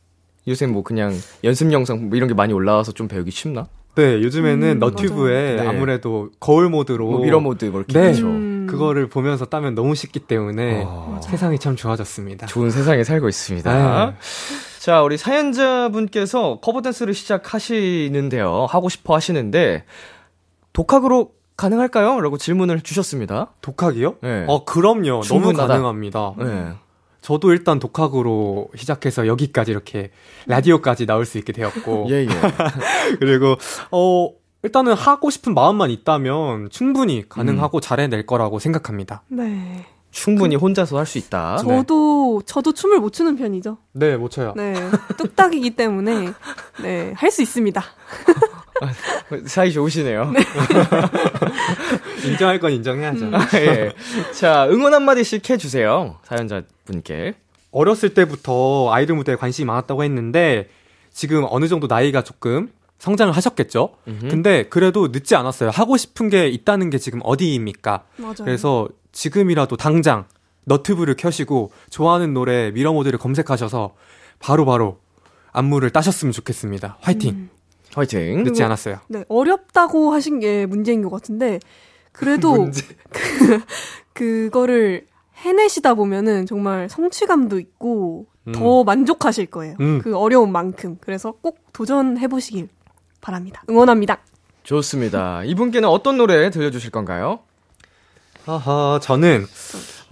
요새 0.48 0.66
뭐 0.66 0.82
그냥 0.82 1.12
연습 1.44 1.72
영상 1.72 2.08
뭐 2.08 2.16
이런 2.16 2.28
게 2.28 2.34
많이 2.34 2.52
올라와서 2.52 2.92
좀 2.92 3.06
배우기 3.08 3.30
쉽나? 3.30 3.66
네, 3.96 4.14
요즘에는 4.22 4.68
음, 4.72 4.78
너튜브에. 4.78 5.56
네. 5.56 5.66
아무래도 5.66 6.30
거울 6.40 6.68
모드로 6.68 7.08
뭐 7.10 7.20
mirror 7.20 7.38
mode 7.40 7.64
뭐 7.66 7.80
이렇게 7.80 7.98
네. 8.00 8.10
있죠. 8.10 8.26
음. 8.26 8.66
그거를 8.68 9.08
보면서 9.08 9.44
따면 9.44 9.74
너무 9.74 9.94
쉽기 9.94 10.20
때문에 10.20 10.82
어. 10.86 11.20
세상이 11.22 11.58
참 11.60 11.76
좋아졌습니다. 11.76 12.46
좋은 12.46 12.70
세상에 12.70 13.04
살고 13.04 13.28
있습니다. 13.28 14.06
네. 14.06 14.14
자, 14.84 15.00
우리 15.00 15.16
사연자분께서 15.16 16.58
커버 16.60 16.82
댄스를 16.82 17.14
시작하시는데요. 17.14 18.66
하고 18.68 18.90
싶어 18.90 19.14
하시는데 19.14 19.86
독학으로 20.74 21.32
가능할까요? 21.56 22.20
라고 22.20 22.36
질문을 22.36 22.82
주셨습니다. 22.82 23.54
독학이요? 23.62 24.16
네. 24.20 24.44
어, 24.46 24.66
그럼요. 24.66 25.22
너무 25.22 25.22
충분하다. 25.22 25.68
가능합니다. 25.68 26.34
네. 26.36 26.72
저도 27.22 27.52
일단 27.52 27.78
독학으로 27.78 28.68
시작해서 28.76 29.26
여기까지 29.26 29.70
이렇게 29.70 30.10
라디오까지 30.48 31.06
나올 31.06 31.24
수 31.24 31.38
있게 31.38 31.54
되었고 31.54 32.08
예, 32.12 32.26
예. 32.26 32.28
그리고 33.18 33.56
어 33.90 34.28
일단은 34.64 34.92
하고 34.92 35.30
싶은 35.30 35.54
마음만 35.54 35.88
있다면 35.92 36.68
충분히 36.68 37.26
가능하고 37.26 37.80
잘해낼 37.80 38.26
거라고 38.26 38.58
생각합니다. 38.58 39.22
네. 39.28 39.86
충분히 40.14 40.54
혼자서 40.54 40.96
할 40.96 41.06
수 41.06 41.18
있다. 41.18 41.56
저도, 41.58 42.42
저도 42.46 42.72
춤을 42.72 43.00
못 43.00 43.12
추는 43.12 43.34
편이죠. 43.36 43.78
네, 43.92 44.16
못 44.16 44.30
쳐요. 44.30 44.54
네. 44.56 44.74
뚝딱이기 45.18 45.70
때문에, 45.70 46.32
네. 46.82 47.12
할 47.16 47.30
수 47.32 47.42
있습니다. 47.42 47.82
사이 49.46 49.72
좋으시네요. 49.72 50.32
인정할 52.24 52.60
건 52.60 52.72
인정해야죠. 52.72 53.30
예. 53.54 53.92
자, 54.32 54.66
응원 54.70 54.94
한마디씩 54.94 55.48
해주세요. 55.50 56.18
사연자분께. 56.24 57.34
어렸을 57.72 58.14
때부터 58.14 58.92
아이돌 58.92 59.16
무대에 59.16 59.34
관심이 59.36 59.66
많았다고 59.66 60.04
했는데 60.04 60.68
지금 61.12 61.44
어느 61.48 61.66
정도 61.66 61.86
나이가 61.88 62.22
조금 62.22 62.70
성장을 63.04 63.36
하셨겠죠? 63.36 63.90
음흠. 64.08 64.28
근데 64.28 64.62
그래도 64.64 65.08
늦지 65.08 65.36
않았어요. 65.36 65.68
하고 65.68 65.98
싶은 65.98 66.30
게 66.30 66.48
있다는 66.48 66.88
게 66.88 66.96
지금 66.96 67.20
어디입니까? 67.22 68.04
맞아요. 68.16 68.34
그래서 68.38 68.88
지금이라도 69.12 69.76
당장 69.76 70.24
너튜브를 70.64 71.14
켜시고 71.14 71.70
좋아하는 71.90 72.32
노래 72.32 72.70
미러 72.70 72.94
모드를 72.94 73.18
검색하셔서 73.18 73.94
바로바로 74.38 75.00
안무를 75.52 75.90
따셨으면 75.90 76.32
좋겠습니다. 76.32 76.96
화이팅! 77.02 77.34
음. 77.34 77.50
화이팅. 77.94 78.42
늦지 78.42 78.62
않았어요. 78.62 79.00
네, 79.08 79.24
어렵다고 79.28 80.12
하신 80.12 80.40
게 80.40 80.64
문제인 80.64 81.02
것 81.02 81.10
같은데, 81.10 81.60
그래도 82.10 82.54
문제. 82.56 82.82
그거를 84.14 85.06
해내시다 85.36 85.92
보면은 85.94 86.46
정말 86.46 86.88
성취감도 86.88 87.58
있고, 87.60 88.26
음. 88.48 88.52
더 88.52 88.82
만족하실 88.82 89.46
거예요. 89.46 89.76
음. 89.80 90.00
그 90.02 90.16
어려운 90.16 90.50
만큼. 90.50 90.96
그래서 91.00 91.32
꼭 91.32 91.58
도전해 91.72 92.26
보시길 92.28 92.68
바랍니다. 93.24 93.62
응원합니다. 93.68 94.18
좋습니다. 94.62 95.42
이분께는 95.44 95.88
어떤 95.88 96.16
노래 96.16 96.50
들려주실 96.50 96.90
건가요? 96.90 97.40
하하, 98.44 98.98
저는, 99.02 99.46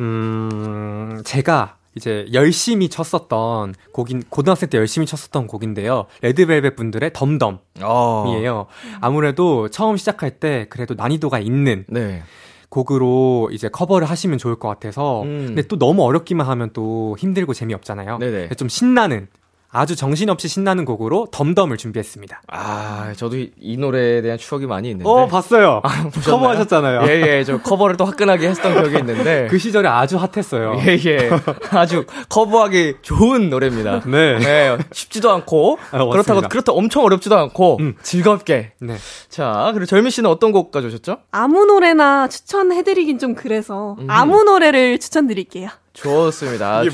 음, 0.01 1.23
제가 1.25 1.77
이제 1.95 2.27
열심히 2.33 2.89
쳤었던 2.89 3.75
곡인, 3.93 4.23
고등학생 4.31 4.71
때 4.71 4.79
열심히 4.79 5.07
쳤었던 5.07 5.47
곡인데요. 5.47 6.07
레드벨벳 6.23 6.75
분들의 6.75 7.13
덤덤이에요. 7.13 7.61
어. 7.83 8.67
아무래도 9.03 9.69
처음 9.69 9.99
시작할 9.99 10.31
때 10.41 10.67
그래도 10.71 10.95
난이도가 10.95 11.39
있는 11.39 11.85
네. 11.89 12.23
곡으로 12.71 13.51
이제 13.53 13.69
커버를 13.69 14.09
하시면 14.09 14.39
좋을 14.39 14.57
것 14.59 14.69
같아서. 14.69 15.23
음. 15.25 15.45
근데 15.49 15.63
또 15.63 15.79
너무 15.79 16.03
어렵기만 16.05 16.47
하면 16.47 16.71
또 16.73 17.15
힘들고 17.19 17.53
재미없잖아요. 17.53 18.17
네네. 18.19 18.49
좀 18.57 18.71
신나는, 18.71 19.29
아주 19.75 19.97
정신없이 19.97 20.49
신나는 20.49 20.85
곡으로 20.85 21.29
덤덤을 21.33 21.79
준비했습니다. 21.79 22.43
아, 22.49 23.15
저도 23.17 23.37
이, 23.37 23.53
이 23.59 23.79
노래에 23.79 24.21
대한 24.21 24.37
추억이 24.37 24.67
많이 24.67 24.91
있는데. 24.91 25.09
어, 25.09 25.27
봤어요. 25.27 25.81
보셨나요? 26.13 26.39
커버하셨잖아요. 26.39 27.03
예, 27.09 27.39
예. 27.39 27.45
저 27.45 27.59
커버를 27.59 27.97
또 27.97 28.05
화끈하게 28.05 28.51
했던 28.51 28.75
기억이 28.75 28.99
있는데. 28.99 29.49
그 29.51 29.57
시절에 29.59 29.89
아주 29.89 30.19
핫했어요. 30.19 30.75
예, 30.87 30.99
예. 31.07 31.31
아주 31.71 32.05
커버하기 32.29 32.97
좋은 33.01 33.49
노래입니다. 33.49 34.03
네. 34.07 34.39
네, 34.39 34.77
쉽지도 34.93 35.31
않고 35.31 35.79
아. 35.91 36.05
그렇다고 36.05 36.43
그렇다 36.43 36.73
엄청 36.73 37.05
어렵지도 37.05 37.35
않고 37.39 37.79
음. 37.81 37.95
즐겁게. 38.03 38.73
네. 38.79 38.97
자, 39.31 39.71
그리고 39.73 39.87
절미 39.87 40.11
씨는 40.11 40.29
어떤 40.29 40.53
곡 40.53 40.71
가져오셨죠? 40.71 41.17
아무 41.31 41.65
노래나 41.65 42.29
추천해드리긴 42.29 43.19
좀 43.19 43.35
그래서, 43.35 43.97
음. 43.99 44.07
아무 44.11 44.45
노래를 44.45 44.99
추천드릴게요. 44.99 45.71
좋습니다. 45.95 46.79
아주 46.79 46.91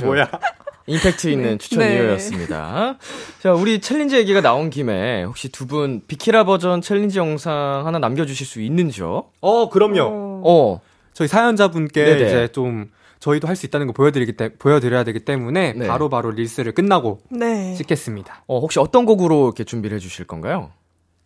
임팩트 0.88 1.28
있는 1.28 1.50
네. 1.52 1.58
추천이었습니다. 1.58 2.98
자, 3.42 3.52
우리 3.54 3.80
챌린지 3.80 4.16
얘기가 4.16 4.40
나온 4.40 4.70
김에 4.70 5.22
혹시 5.24 5.48
두 5.50 5.66
분 5.68 6.00
비키라 6.08 6.44
버전 6.44 6.80
챌린지 6.80 7.18
영상 7.18 7.82
하나 7.86 7.98
남겨주실 7.98 8.46
수 8.46 8.60
있는지요? 8.62 9.24
어, 9.42 9.68
그럼요. 9.68 10.00
어, 10.02 10.42
어, 10.44 10.80
저희 11.12 11.28
사연자분께 11.28 12.04
네네. 12.04 12.26
이제 12.26 12.48
좀 12.52 12.90
저희도 13.20 13.46
할 13.48 13.56
수 13.56 13.66
있다는 13.66 13.86
거 13.88 13.92
보여드리기 13.92 14.32
때, 14.34 14.50
보여드려야 14.56 15.04
되기 15.04 15.20
때문에 15.24 15.72
네. 15.74 15.86
바로바로 15.88 16.30
릴스를 16.30 16.72
끝나고 16.72 17.20
네. 17.30 17.74
찍겠습니다. 17.74 18.44
어, 18.46 18.58
혹시 18.60 18.78
어떤 18.78 19.04
곡으로 19.04 19.46
이렇게 19.46 19.64
준비를 19.64 19.96
해주실 19.96 20.26
건가요? 20.26 20.70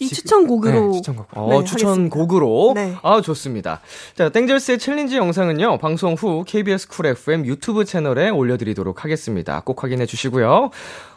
이 0.03 0.09
추천곡으로. 0.09 0.87
네, 0.89 0.93
추천곡. 0.93 1.27
어, 1.35 1.49
네, 1.51 1.65
추천곡으로. 1.65 2.73
네. 2.75 2.97
아, 3.03 3.21
좋습니다. 3.21 3.81
자, 4.17 4.29
땡절스의 4.29 4.79
챌린지 4.79 5.17
영상은요, 5.17 5.79
방송 5.79 6.15
후 6.15 6.45
KBS 6.47 6.89
Cool 6.89 7.07
FM 7.07 7.47
유튜브 7.47 7.85
채널에 7.85 8.31
올려드리도록 8.31 9.05
하겠습니다. 9.05 9.61
꼭 9.61 9.83
확인해 9.83 10.07
주시고요. 10.07 10.71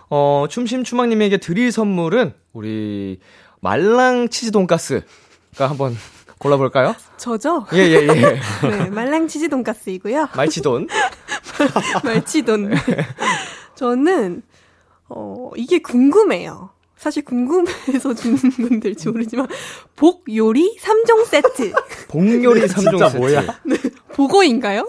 어, 0.09 0.45
춤신춤왕님에게 0.49 1.37
드릴 1.37 1.71
선물은 1.71 2.33
우리 2.53 3.19
말랑 3.61 4.29
치즈 4.29 4.51
돈가스가 4.51 5.05
한번 5.57 5.95
골라볼까요? 6.37 6.95
저죠? 7.17 7.65
예, 7.73 7.79
예, 7.79 8.07
예. 8.07 8.39
네, 8.69 8.89
말랑 8.89 9.27
치즈 9.27 9.49
돈가스이고요. 9.49 10.29
말치돈. 10.35 10.87
말치돈. 12.03 12.73
저는 13.75 14.43
어 15.09 15.51
이게 15.55 15.79
궁금해요. 15.79 16.69
사실 17.05 17.23
궁금해서 17.23 18.15
주는 18.15 18.35
건들지 18.49 19.09
모르지만 19.09 19.47
복 19.95 20.23
요리 20.35 20.75
3종 20.81 21.23
세트. 21.27 21.71
복 22.07 22.43
요리 22.43 22.61
3종 22.61 22.79
진짜 22.79 23.09
세트. 23.09 23.17
뭐야? 23.21 23.43
보고인가요? 24.15 24.87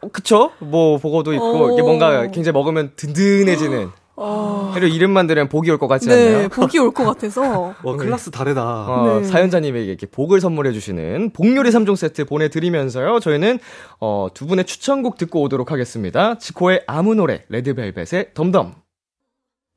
어, 0.00 0.08
그쵸? 0.12 0.52
뭐, 0.60 0.98
보고도 0.98 1.32
있고, 1.34 1.44
어. 1.64 1.72
이게 1.72 1.82
뭔가 1.82 2.28
굉장히 2.28 2.52
먹으면 2.52 2.92
든든해지는. 2.94 3.88
어. 4.14 4.70
그리고 4.74 4.94
이름만 4.94 5.26
들으면 5.26 5.48
복이 5.48 5.68
올 5.72 5.78
것 5.78 5.88
같지 5.88 6.06
네, 6.08 6.34
않나요? 6.36 6.48
복이 6.50 6.78
올 6.78 6.92
것 6.92 7.04
같아서. 7.04 7.74
와, 7.82 7.96
클래스 7.96 8.30
다르다. 8.30 8.62
어, 8.88 9.18
네. 9.20 9.24
사연자님에게 9.26 9.86
이렇게 9.86 10.06
복을 10.06 10.40
선물해주시는 10.40 11.32
복요리 11.32 11.68
3종 11.70 11.96
세트 11.96 12.26
보내드리면서요. 12.26 13.18
저희는, 13.18 13.58
어, 13.98 14.28
두 14.32 14.46
분의 14.46 14.66
추천곡 14.66 15.18
듣고 15.18 15.42
오도록 15.42 15.72
하겠습니다. 15.72 16.38
지코의 16.38 16.84
아무 16.86 17.16
노래, 17.16 17.42
레드벨벳의 17.48 18.34
덤덤. 18.34 18.74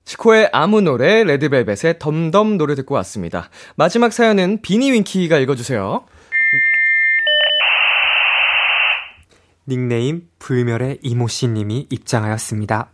지코의 0.06 0.50
아무 0.52 0.82
노래, 0.82 1.24
레드벨벳의 1.24 2.00
덤덤 2.00 2.58
노래 2.58 2.76
듣고 2.76 2.96
왔습니다. 2.96 3.50
마지막 3.76 4.12
사연은 4.12 4.62
비니 4.62 4.92
윙키가 4.92 5.38
읽어주세요. 5.40 6.06
닉네임 9.68 10.28
불멸의 10.40 11.00
이모씨님이 11.02 11.88
입장하였습니다. 11.90 12.90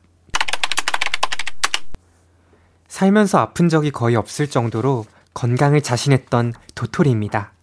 살면서 2.88 3.40
아픈 3.40 3.70
적이 3.70 3.92
거의 3.92 4.16
없을 4.16 4.48
정도로 4.48 5.06
건강을 5.34 5.82
자신했던 5.82 6.54
도토리입니다. 6.76 7.54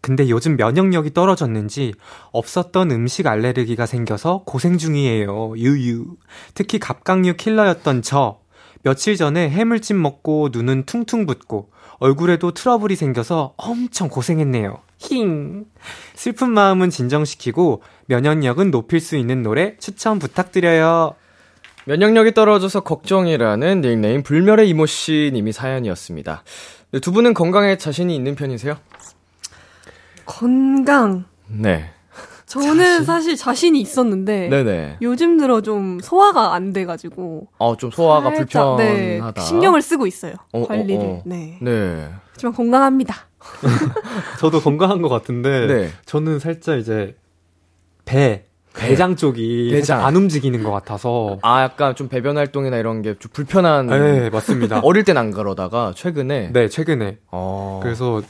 근데 0.00 0.28
요즘 0.28 0.56
면역력이 0.56 1.14
떨어졌는지 1.14 1.94
없었던 2.32 2.90
음식 2.90 3.28
알레르기가 3.28 3.86
생겨서 3.86 4.42
고생 4.44 4.76
중이에요. 4.76 5.56
유유. 5.56 6.16
특히 6.54 6.80
갑각류 6.80 7.34
킬러였던 7.36 8.02
저. 8.02 8.41
며칠 8.82 9.16
전에 9.16 9.48
해물찜 9.48 10.00
먹고 10.00 10.48
눈은 10.52 10.84
퉁퉁 10.86 11.26
붓고 11.26 11.70
얼굴에도 11.98 12.52
트러블이 12.52 12.96
생겨서 12.96 13.54
엄청 13.56 14.08
고생했네요. 14.08 14.78
힝. 14.98 15.66
슬픈 16.14 16.50
마음은 16.50 16.90
진정시키고 16.90 17.82
면역력은 18.06 18.70
높일 18.70 19.00
수 19.00 19.16
있는 19.16 19.42
노래 19.42 19.76
추천 19.78 20.18
부탁드려요. 20.18 21.14
면역력이 21.84 22.34
떨어져서 22.34 22.80
걱정이라는 22.80 23.80
닉네임 23.80 24.22
불멸의 24.22 24.68
이모씨 24.68 25.30
님이 25.32 25.52
사연이었습니다. 25.52 26.44
네, 26.92 27.00
두 27.00 27.12
분은 27.12 27.34
건강에 27.34 27.76
자신이 27.76 28.14
있는 28.14 28.34
편이세요? 28.34 28.76
건강. 30.24 31.24
네. 31.46 31.90
저는 32.46 33.04
사실 33.04 33.36
자신이 33.36 33.80
있었는데 33.80 34.48
네네. 34.48 34.96
요즘 35.02 35.38
들어 35.38 35.60
좀 35.60 36.00
소화가 36.00 36.54
안 36.54 36.72
돼가지고 36.72 37.48
어, 37.58 37.76
좀 37.76 37.90
소화가 37.90 38.34
살짝, 38.34 38.76
네, 38.76 38.94
불편하다. 39.18 39.40
신경을 39.42 39.80
쓰고 39.82 40.06
있어요. 40.06 40.34
어, 40.52 40.62
어, 40.62 40.66
관리를. 40.66 41.04
어. 41.04 41.22
네. 41.24 41.58
네. 41.62 42.08
하지만 42.32 42.52
건강합니다. 42.54 43.14
저도 44.38 44.60
건강한 44.60 45.02
것 45.02 45.08
같은데 45.08 45.66
네. 45.66 45.90
저는 46.04 46.38
살짝 46.38 46.78
이제 46.78 47.16
배 48.04 48.44
대장 48.74 49.16
쪽이 49.16 49.68
대장. 49.72 50.04
안 50.04 50.16
움직이는 50.16 50.62
것 50.62 50.70
같아서 50.70 51.38
아, 51.42 51.62
약간 51.62 51.94
좀 51.94 52.08
배변 52.08 52.38
활동이나 52.38 52.78
이런 52.78 53.02
게 53.02 53.14
좀 53.18 53.30
불편한. 53.32 53.86
네 53.86 54.30
맞습니다. 54.30 54.80
어릴 54.84 55.04
땐 55.04 55.16
안 55.16 55.30
그러다가 55.30 55.92
최근에. 55.94 56.50
네 56.52 56.68
최근에 56.68 57.18
어. 57.30 57.80
그래서 57.82 58.22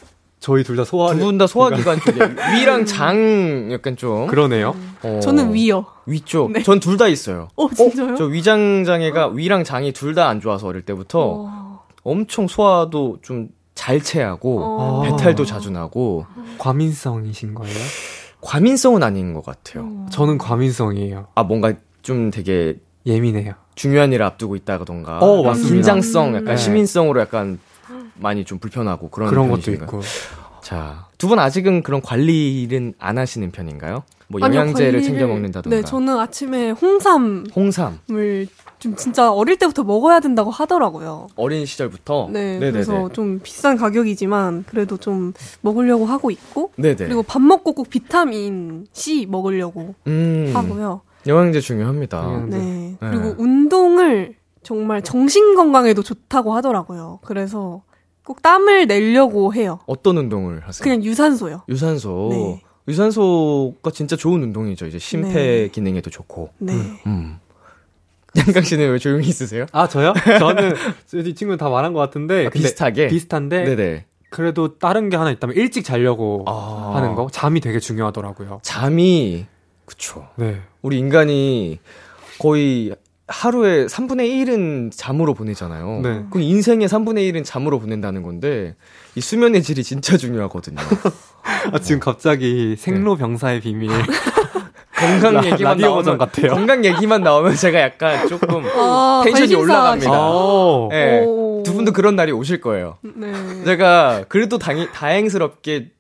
저희 0.42 0.64
둘 0.64 0.76
다 0.76 0.84
소화 0.84 1.14
두 1.14 1.20
분 1.20 1.38
다 1.38 1.46
소화기관 1.46 2.00
쪽에 2.00 2.18
위랑 2.58 2.84
장 2.84 3.70
약간 3.72 3.96
좀. 3.96 4.26
그러네요. 4.26 4.74
어, 5.02 5.20
저는 5.22 5.54
위요. 5.54 5.84
위쪽. 6.06 6.50
네. 6.50 6.62
전 6.62 6.80
둘 6.80 6.96
다 6.96 7.06
있어요. 7.08 7.48
어, 7.56 7.68
진짜요? 7.70 8.16
저 8.16 8.24
위장 8.24 8.82
장애가 8.84 9.28
위랑 9.28 9.62
장이 9.64 9.92
둘 9.92 10.14
다 10.14 10.28
안 10.28 10.40
좋아서 10.40 10.66
어릴 10.66 10.82
때부터 10.82 11.20
어. 11.48 11.82
엄청 12.02 12.48
소화도 12.48 13.18
좀 13.22 13.48
잘 13.74 14.02
체하고 14.02 14.60
어. 14.62 15.02
배탈도 15.02 15.46
자주 15.46 15.70
나고 15.70 16.26
과민성이신 16.58 17.54
거예요? 17.54 17.74
과민성은 18.42 19.02
아닌 19.02 19.32
것 19.32 19.44
같아요. 19.44 19.84
어. 19.86 20.06
저는 20.10 20.36
과민성이에요. 20.36 21.28
아 21.34 21.42
뭔가 21.42 21.72
좀 22.02 22.30
되게 22.30 22.76
예민해요. 23.06 23.54
중요한 23.74 24.12
일을 24.12 24.24
앞두고 24.26 24.56
있다던가 24.56 25.18
어, 25.20 25.42
맞습니다. 25.42 25.74
긴장성, 25.74 26.28
약간 26.34 26.44
네. 26.44 26.56
시민성으로 26.56 27.18
약간 27.20 27.58
많이 28.14 28.44
좀 28.44 28.58
불편하고 28.58 29.08
그런 29.10 29.28
그런 29.30 29.48
것도 29.48 29.62
편이신가요? 29.62 29.86
있고. 29.86 30.00
자, 30.62 31.06
두 31.18 31.28
분 31.28 31.38
아직은 31.38 31.82
그런 31.82 32.00
관리는 32.02 32.94
안 32.98 33.18
하시는 33.18 33.50
편인가요? 33.50 34.02
뭐 34.28 34.40
아니요, 34.42 34.60
영양제를 34.60 35.00
관리를- 35.00 35.04
챙겨 35.04 35.26
먹는다던가. 35.26 35.76
네, 35.76 35.82
저는 35.82 36.18
아침에 36.18 36.70
홍삼을 36.70 37.44
홍삼 37.54 37.98
좀 38.78 38.96
진짜 38.96 39.30
어릴 39.32 39.56
때부터 39.58 39.84
먹어야 39.84 40.18
된다고 40.20 40.50
하더라고요. 40.50 41.28
어린 41.36 41.66
시절부터. 41.66 42.28
네, 42.32 42.54
네네네. 42.54 42.72
그래서 42.72 43.08
좀 43.12 43.40
비싼 43.42 43.76
가격이지만 43.76 44.64
그래도 44.66 44.96
좀 44.96 45.32
먹으려고 45.60 46.06
하고 46.06 46.30
있고 46.30 46.72
네네. 46.76 46.96
그리고 46.96 47.22
밥 47.22 47.40
먹고 47.42 47.72
꼭 47.74 47.88
비타민 47.90 48.86
C 48.92 49.26
먹으려고 49.26 49.94
음, 50.08 50.50
하고요. 50.54 51.02
영양제 51.26 51.60
중요합니다. 51.60 52.24
영양- 52.24 52.50
네. 52.50 52.58
네. 52.58 52.96
그리고 52.98 53.34
운동을 53.38 54.34
정말 54.64 55.02
정신 55.02 55.54
건강에도 55.54 56.02
좋다고 56.02 56.54
하더라고요. 56.54 57.20
그래서 57.24 57.82
꼭 58.24 58.42
땀을 58.42 58.86
내려고 58.86 59.52
해요. 59.54 59.80
어떤 59.86 60.16
운동을 60.16 60.60
하세요? 60.66 60.82
그냥 60.82 61.02
유산소요. 61.02 61.62
유산소. 61.68 62.28
네. 62.30 62.62
유산소가 62.88 63.90
진짜 63.92 64.16
좋은 64.16 64.42
운동이죠. 64.42 64.86
이제 64.86 64.98
심폐 64.98 65.32
네. 65.32 65.68
기능에도 65.68 66.10
좋고. 66.10 66.50
네. 66.58 66.72
음. 67.06 67.38
양강 68.36 68.62
씨는 68.62 68.90
왜 68.92 68.98
조용히 68.98 69.28
있으세요? 69.28 69.66
아, 69.72 69.86
저요? 69.88 70.14
저는 70.38 70.74
이 71.26 71.34
친구는 71.34 71.58
다 71.58 71.68
말한 71.68 71.92
것 71.92 72.00
같은데. 72.00 72.46
아, 72.46 72.50
비슷하게? 72.50 73.08
비슷한데. 73.08 73.64
네네. 73.64 74.06
그래도 74.30 74.78
다른 74.78 75.10
게 75.10 75.16
하나 75.16 75.30
있다면 75.30 75.56
일찍 75.56 75.84
자려고 75.84 76.44
아. 76.46 76.92
하는 76.94 77.14
거. 77.14 77.28
잠이 77.30 77.60
되게 77.60 77.78
중요하더라고요. 77.78 78.60
잠이 78.62 79.46
그쵸. 79.84 80.26
네. 80.36 80.62
우리 80.80 80.98
인간이 80.98 81.78
거의 82.38 82.94
하루에 83.32 83.86
3분의 83.86 84.28
1은 84.46 84.90
잠으로 84.94 85.32
보내잖아요. 85.34 86.00
네. 86.02 86.24
그럼 86.30 86.42
인생의 86.42 86.86
3분의 86.88 87.32
1은 87.32 87.44
잠으로 87.44 87.80
보낸다는 87.80 88.22
건데 88.22 88.74
이 89.14 89.20
수면의 89.20 89.62
질이 89.62 89.82
진짜 89.82 90.16
중요하거든요. 90.18 90.76
아, 91.72 91.78
지금 91.78 91.98
갑자기 91.98 92.76
생로병사의 92.78 93.60
비밀. 93.60 93.90
건강 94.94 95.34
라- 95.34 95.44
얘기만 95.44 95.72
라디오 95.72 95.88
나오면 95.88 96.18
같아요. 96.18 96.52
건강 96.52 96.84
얘기만 96.84 97.22
나오면 97.22 97.56
제가 97.56 97.80
약간 97.80 98.28
조금 98.28 98.64
아, 98.76 99.22
텐션이 99.24 99.54
올라갑니다. 99.54 100.30
오. 100.30 100.90
예. 100.92 101.24
오. 101.26 101.62
두 101.64 101.72
분도 101.74 101.92
그런 101.92 102.14
날이 102.14 102.30
오실 102.32 102.60
거예요. 102.60 102.98
네. 103.02 103.32
제가 103.64 104.26
그래도 104.28 104.58
당이, 104.58 104.88
다행스럽게 104.92 105.91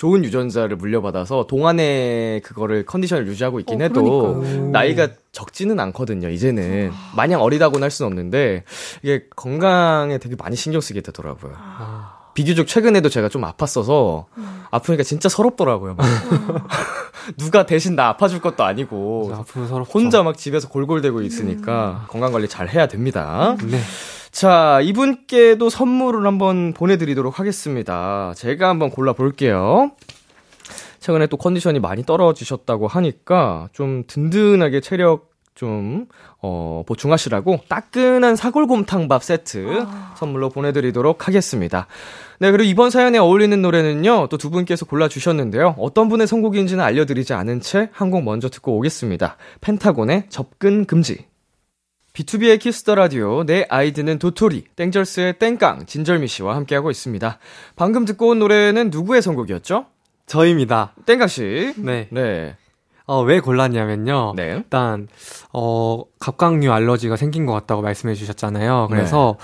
좋은 0.00 0.24
유전자를 0.24 0.76
물려받아서 0.76 1.46
동안에 1.46 2.40
그거를 2.42 2.86
컨디션을 2.86 3.26
유지하고 3.26 3.60
있긴 3.60 3.82
어, 3.82 3.84
해도 3.84 4.02
그러니까요. 4.40 4.70
나이가 4.70 5.08
적지는 5.30 5.78
않거든요. 5.78 6.30
이제는 6.30 6.90
마냥 7.14 7.42
어리다고는 7.42 7.82
할 7.82 7.90
수는 7.90 8.06
없는데 8.06 8.64
이게 9.02 9.24
건강에 9.36 10.16
되게 10.16 10.36
많이 10.36 10.56
신경 10.56 10.80
쓰게 10.80 11.02
되더라고요. 11.02 11.52
아. 11.54 12.30
비교적 12.32 12.66
최근에도 12.66 13.10
제가 13.10 13.28
좀 13.28 13.42
아팠어서 13.42 14.24
아프니까 14.70 15.02
진짜 15.02 15.28
서럽더라고요. 15.28 15.96
막. 15.96 16.06
누가 17.36 17.66
대신 17.66 17.94
나 17.94 18.08
아파줄 18.08 18.40
것도 18.40 18.64
아니고. 18.64 19.30
혼자 19.92 20.22
막 20.22 20.38
집에서 20.38 20.70
골골대고 20.70 21.20
있으니까 21.20 22.06
건강 22.08 22.32
관리 22.32 22.48
잘 22.48 22.70
해야 22.70 22.88
됩니다. 22.88 23.54
네. 23.62 23.78
자, 24.30 24.80
이분께도 24.82 25.68
선물을 25.70 26.24
한번 26.26 26.72
보내드리도록 26.72 27.40
하겠습니다. 27.40 28.32
제가 28.36 28.68
한번 28.68 28.90
골라볼게요. 28.90 29.90
최근에 31.00 31.26
또 31.26 31.36
컨디션이 31.36 31.80
많이 31.80 32.04
떨어지셨다고 32.04 32.86
하니까 32.86 33.68
좀 33.72 34.04
든든하게 34.06 34.80
체력 34.80 35.30
좀, 35.54 36.06
어, 36.40 36.84
보충하시라고 36.86 37.60
따끈한 37.68 38.34
사골곰탕밥 38.36 39.22
세트 39.22 39.84
선물로 40.16 40.48
보내드리도록 40.48 41.26
하겠습니다. 41.28 41.86
네, 42.38 42.50
그리고 42.50 42.64
이번 42.64 42.88
사연에 42.90 43.18
어울리는 43.18 43.60
노래는요, 43.60 44.28
또 44.28 44.36
두 44.38 44.48
분께서 44.48 44.86
골라주셨는데요. 44.86 45.74
어떤 45.78 46.08
분의 46.08 46.26
선곡인지는 46.28 46.82
알려드리지 46.82 47.34
않은 47.34 47.60
채 47.60 47.90
한 47.92 48.10
곡 48.10 48.22
먼저 48.24 48.48
듣고 48.48 48.76
오겠습니다. 48.78 49.36
펜타곤의 49.60 50.26
접근 50.30 50.86
금지. 50.86 51.26
비투비의 52.20 52.58
Kiss 52.58 52.79
the 52.79 52.94
Radio 52.94 53.44
내 53.44 53.64
아이디는 53.68 54.18
도토리 54.18 54.64
땡절스의 54.76 55.38
땡깡 55.38 55.86
진절미 55.86 56.26
씨와 56.28 56.54
함께하고 56.56 56.90
있습니다. 56.90 57.38
방금 57.76 58.04
듣고 58.04 58.28
온 58.28 58.38
노래는 58.38 58.90
누구의 58.90 59.22
선곡이었죠? 59.22 59.86
저입니다. 60.26 60.94
땡깡 61.06 61.28
씨. 61.28 61.74
네. 61.78 62.08
네. 62.10 62.56
어, 63.06 63.22
왜 63.22 63.40
골랐냐면요. 63.40 64.34
네. 64.36 64.54
일단, 64.56 65.08
어, 65.52 66.04
갑각류 66.20 66.70
알러지가 66.72 67.16
생긴 67.16 67.46
것 67.46 67.52
같다고 67.52 67.82
말씀해 67.82 68.14
주셨잖아요. 68.14 68.88
그래서, 68.90 69.36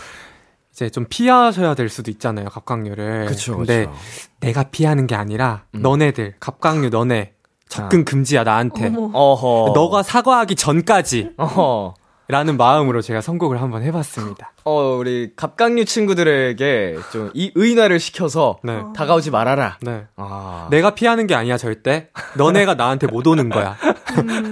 이제 0.71 0.89
좀 0.89 1.07
피하셔야 1.09 1.75
될 1.75 1.89
수도 1.89 2.11
있잖아요, 2.13 2.49
갑각류를. 2.49 3.27
그쵸, 3.27 3.57
근데 3.57 3.87
그쵸. 3.87 3.97
내가 4.39 4.65
피하는 4.65 5.09
게 5.09 5.17
아니라, 5.17 5.65
음. 5.75 5.83
너네들, 5.83 6.35
갑각류 6.39 6.91
너네, 6.91 7.33
접근 7.69 8.05
금지야, 8.05 8.45
나한테. 8.45 8.93
어허. 8.95 9.73
너가 9.75 10.05
사과하기 10.05 10.55
전까지. 10.55 11.33
어허. 11.37 11.95
라는 12.29 12.57
마음으로 12.57 13.03
제가 13.03 13.21
선곡을 13.21 13.61
한번 13.63 13.83
해봤습니다. 13.85 14.53
어, 14.65 14.97
우리 14.99 15.31
갑각류 15.37 15.85
친구들에게 15.85 16.97
좀 17.13 17.31
이 17.35 17.53
의나를 17.55 18.01
시켜서 18.01 18.59
네. 18.65 18.83
다가오지 18.97 19.31
말아라. 19.31 19.77
네. 19.83 20.05
아. 20.17 20.67
내가 20.71 20.95
피하는 20.95 21.27
게 21.27 21.35
아니야, 21.35 21.57
절대. 21.57 22.09
너네가 22.37 22.75
나한테 22.75 23.07
못 23.07 23.27
오는 23.27 23.49
거야. 23.49 23.77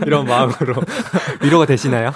이런 0.07 0.27
마음으로. 0.27 0.75
위로가 1.43 1.67
되시나요? 1.67 2.13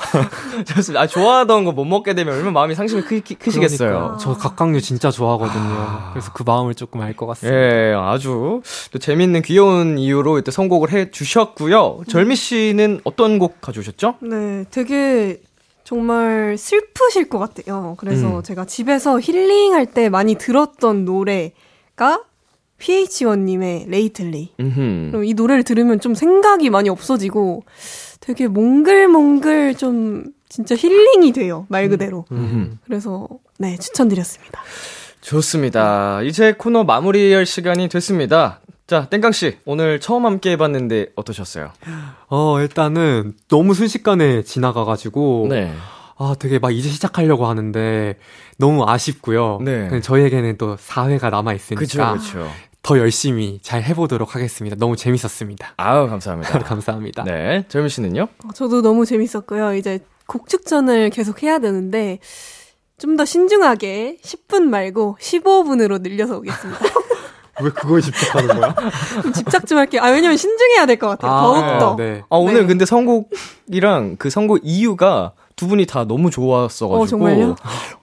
좋습니다. 0.66 1.00
아, 1.02 1.06
좋아하던 1.06 1.64
거 1.64 1.72
못 1.72 1.84
먹게 1.84 2.14
되면 2.14 2.34
얼마나 2.34 2.50
마음이 2.52 2.74
상심이 2.74 3.02
크, 3.02 3.20
크시겠어요. 3.20 3.88
그러니까요. 3.88 4.18
저 4.20 4.34
각각류 4.34 4.80
진짜 4.80 5.10
좋아하거든요. 5.10 5.60
아. 5.78 6.10
그래서 6.12 6.32
그 6.32 6.42
마음을 6.44 6.74
조금 6.74 7.00
알 7.00 7.14
것 7.16 7.26
같습니다. 7.26 7.58
예, 7.58 7.94
아주 7.96 8.62
또 8.92 8.98
재밌는 8.98 9.42
귀여운 9.42 9.98
이유로 9.98 10.38
이때 10.38 10.50
선곡을 10.50 10.92
해 10.92 11.10
주셨고요. 11.10 12.02
절미 12.08 12.36
씨는 12.36 13.00
어떤 13.04 13.38
곡 13.38 13.60
가져오셨죠? 13.60 14.16
네, 14.22 14.64
되게 14.70 15.40
정말 15.88 16.58
슬프실 16.58 17.30
것 17.30 17.38
같아요. 17.38 17.94
그래서 17.96 18.36
음. 18.36 18.42
제가 18.42 18.66
집에서 18.66 19.18
힐링할 19.18 19.86
때 19.86 20.10
많이 20.10 20.34
들었던 20.34 21.06
노래가 21.06 22.24
PH1님의 22.78 23.88
레이틀리. 23.88 24.52
음. 24.60 25.08
그럼 25.10 25.24
이 25.24 25.32
노래를 25.32 25.62
들으면 25.62 25.98
좀 25.98 26.14
생각이 26.14 26.68
많이 26.68 26.90
없어지고 26.90 27.62
되게 28.20 28.48
몽글몽글 28.48 29.76
좀 29.76 30.26
진짜 30.50 30.76
힐링이 30.76 31.32
돼요. 31.32 31.64
말 31.70 31.88
그대로. 31.88 32.26
음. 32.32 32.78
그래서 32.84 33.26
네, 33.58 33.78
추천드렸습니다. 33.78 34.60
좋습니다. 35.22 36.20
이제 36.22 36.52
코너 36.52 36.84
마무리할 36.84 37.46
시간이 37.46 37.88
됐습니다. 37.88 38.60
자, 38.88 39.06
땡깡 39.10 39.32
씨, 39.32 39.58
오늘 39.66 40.00
처음 40.00 40.24
함께 40.24 40.52
해봤는데 40.52 41.08
어떠셨어요? 41.14 41.72
어, 42.28 42.58
일단은 42.60 43.34
너무 43.48 43.74
순식간에 43.74 44.42
지나가가지고. 44.42 45.46
네. 45.50 45.72
아, 46.16 46.34
되게 46.38 46.58
막 46.58 46.70
이제 46.74 46.88
시작하려고 46.88 47.46
하는데 47.46 48.16
너무 48.56 48.84
아쉽고요. 48.88 49.58
네. 49.62 50.00
저희에게는 50.00 50.56
또 50.56 50.76
4회가 50.76 51.30
남아 51.30 51.52
있으니까. 51.52 51.80
그쵸, 51.80 52.16
그쵸. 52.18 52.50
더 52.82 52.98
열심히 52.98 53.58
잘 53.62 53.82
해보도록 53.82 54.34
하겠습니다. 54.34 54.74
너무 54.76 54.96
재밌었습니다. 54.96 55.74
아우, 55.76 56.08
감사합니다. 56.08 56.58
감사합니다. 56.64 57.24
네, 57.24 57.66
절미 57.68 57.90
씨는요? 57.90 58.22
어, 58.22 58.48
저도 58.54 58.80
너무 58.80 59.04
재밌었고요. 59.04 59.74
이제 59.74 59.98
곡 60.26 60.48
추천을 60.48 61.10
계속 61.10 61.42
해야 61.42 61.58
되는데 61.58 62.20
좀 62.96 63.16
더 63.16 63.24
신중하게 63.26 64.16
10분 64.24 64.62
말고 64.62 65.18
15분으로 65.20 66.00
늘려서 66.00 66.38
오겠습니다. 66.38 66.80
왜 67.62 67.70
그거에 67.70 68.00
집착하는 68.00 68.60
거야? 68.60 68.74
좀 69.22 69.32
집착 69.32 69.66
좀 69.66 69.78
할게요. 69.78 70.02
아, 70.02 70.08
왜냐면 70.10 70.36
신중해야 70.36 70.86
될 70.86 70.98
것 70.98 71.08
같아요. 71.08 71.30
더욱더. 71.40 71.96
네. 71.96 72.22
아, 72.30 72.36
오늘 72.36 72.62
네. 72.62 72.66
근데 72.66 72.84
선곡이랑 72.84 74.16
그 74.18 74.30
선곡 74.30 74.60
이유가 74.62 75.32
두 75.56 75.66
분이 75.66 75.86
다 75.86 76.04
너무 76.04 76.30
좋았어가지고. 76.30 77.02
어, 77.02 77.06
정말요? 77.06 77.56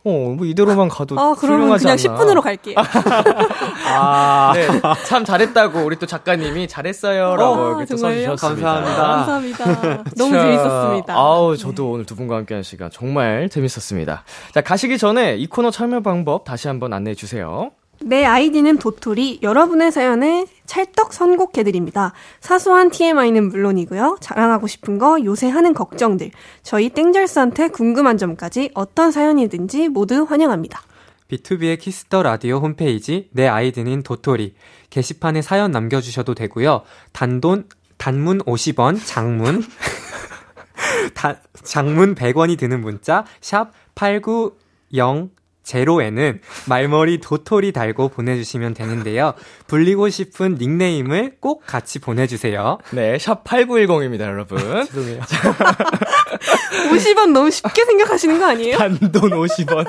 어, 0.03 0.33
뭐 0.37 0.45
이대로만 0.45 0.89
가도 0.89 1.17
아, 1.17 1.33
그러면 1.39 1.77
그냥 1.77 1.91
않나. 1.93 1.95
10분으로 1.95 2.41
갈게요. 2.41 2.75
아. 3.87 4.51
네, 4.55 4.67
참 5.05 5.23
잘했다고 5.23 5.79
우리 5.85 5.97
또 5.97 6.05
작가님이 6.05 6.67
잘했어요라고 6.67 7.53
어, 7.53 7.69
이렇게 7.69 7.85
또 7.85 7.95
정말요? 7.97 8.35
써주셨습니다. 8.35 8.73
감사합니다. 8.73 9.03
감사합니다. 9.63 10.03
너무 10.17 10.33
자, 10.33 10.41
재밌었습니다. 10.43 11.13
아우, 11.15 11.55
저도 11.57 11.91
오늘 11.91 12.05
두 12.05 12.15
분과 12.15 12.35
함께한 12.37 12.61
시간 12.63 12.89
정말 12.91 13.47
재밌었습니다. 13.49 14.23
자, 14.53 14.61
가시기 14.61 14.97
전에 14.97 15.35
이 15.37 15.47
코너 15.47 15.71
참여 15.71 16.01
방법 16.01 16.43
다시 16.43 16.67
한번 16.67 16.91
안내해 16.93 17.15
주세요. 17.15 17.71
내 18.01 18.25
아이디는 18.25 18.77
도토리. 18.77 19.39
여러분의 19.41 19.91
사연에 19.91 20.45
찰떡 20.65 21.13
선곡해드립니다. 21.13 22.13
사소한 22.39 22.89
TMI는 22.89 23.49
물론이고요. 23.49 24.17
자랑하고 24.21 24.67
싶은 24.67 24.97
거, 24.97 25.23
요새 25.23 25.49
하는 25.49 25.73
걱정들. 25.73 26.31
저희 26.63 26.89
땡절스한테 26.89 27.69
궁금한 27.69 28.17
점까지 28.17 28.71
어떤 28.73 29.11
사연이든지 29.11 29.89
모두 29.89 30.23
환영합니다. 30.23 30.81
비투비의 31.29 31.79
Kiss 31.79 32.03
the 32.03 32.21
Radio 32.21 32.57
홈페이지 32.57 33.29
내 33.31 33.47
아이디는 33.47 34.03
도토리 34.03 34.53
게시판에 34.89 35.41
사연 35.41 35.71
남겨주셔도 35.71 36.35
되고요. 36.35 36.83
단돈 37.13 37.67
단문 37.97 38.39
50원, 38.39 38.99
장문 39.03 39.63
다, 41.15 41.37
장문 41.63 42.13
100원이 42.15 42.57
드는 42.59 42.81
문자 42.81 43.25
샵 43.41 43.71
8910 43.95 45.31
제로에는 45.65 46.39
말머리 46.67 47.19
도토리 47.19 47.71
달고 47.73 48.09
보내주시면 48.09 48.73
되는데요. 48.75 49.33
불리고 49.67 50.09
싶은 50.09 50.55
닉네임을 50.55 51.37
꼭 51.41 51.63
같이 51.65 51.99
보내주세요. 51.99 52.77
네, 52.91 53.17
샵 53.19 53.43
8910입니다, 53.43 54.21
여러분. 54.21 54.57
죄송해요. 54.85 55.21
50원 56.93 57.31
너무 57.31 57.51
쉽게 57.51 57.83
생각하시는 57.85 58.39
거 58.39 58.45
아니에요? 58.45 58.77
단돈 58.77 59.31
50원. 59.31 59.85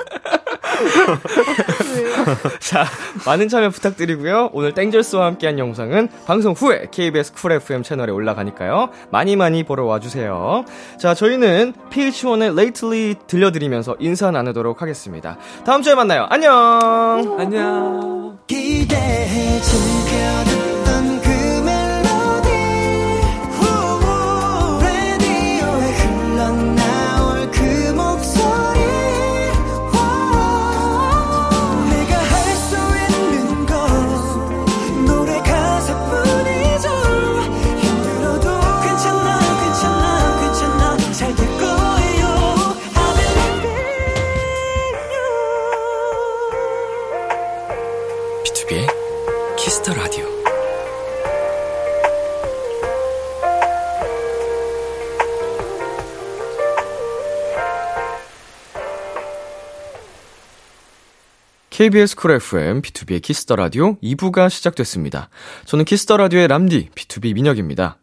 자, 2.59 2.85
많은 3.25 3.47
참여 3.49 3.69
부탁드리고요. 3.69 4.49
오늘 4.53 4.73
땡절스와 4.73 5.25
함께한 5.25 5.59
영상은 5.59 6.09
방송 6.25 6.53
후에 6.53 6.87
KBS 6.91 7.33
쿨 7.33 7.51
FM 7.53 7.83
채널에 7.83 8.11
올라가니까요. 8.11 8.89
많이 9.11 9.35
많이 9.35 9.63
보러 9.63 9.85
와주세요. 9.85 10.65
자, 10.99 11.13
저희는 11.13 11.73
PH1의 11.89 12.51
Lately 12.57 13.15
들려드리면서 13.27 13.95
인사 13.99 14.31
나누도록 14.31 14.81
하겠습니다. 14.81 15.37
다음 15.65 15.81
주에 15.81 15.95
만나요. 15.95 16.27
안녕! 16.29 17.37
안녕. 17.39 18.37
KBS 61.77 62.15
쿨 62.15 62.31
FM, 62.31 62.81
BTOB의 62.81 63.21
키스 63.21 63.42
더 63.42 63.55
라디오 63.55 63.99
2부가 63.99 64.49
시작됐습니다. 64.49 65.29
저는 65.65 65.85
키스 65.85 66.05
더 66.05 66.17
라디오의 66.17 66.47
람디, 66.47 66.89
BTOB 66.95 67.35
민혁입니다. 67.35 67.99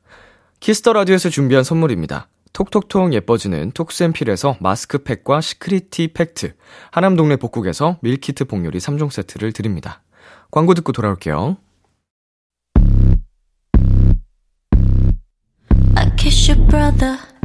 키스 0.60 0.80
더 0.80 0.92
라디오에서 0.92 1.28
준비한 1.28 1.64
선물입니다. 1.64 2.28
톡톡톡 2.52 3.12
예뻐지는 3.14 3.72
톡스앤필에서 3.72 4.58
마스크팩과 4.60 5.40
시크리티 5.40 6.12
팩트, 6.12 6.54
하남동네 6.92 7.34
복국에서 7.34 7.98
밀키트 8.02 8.44
복요리 8.44 8.78
3종 8.78 9.10
세트를 9.10 9.50
드립니다. 9.50 10.04
광고 10.52 10.74
듣고 10.74 10.92
돌아올게요. 10.92 11.56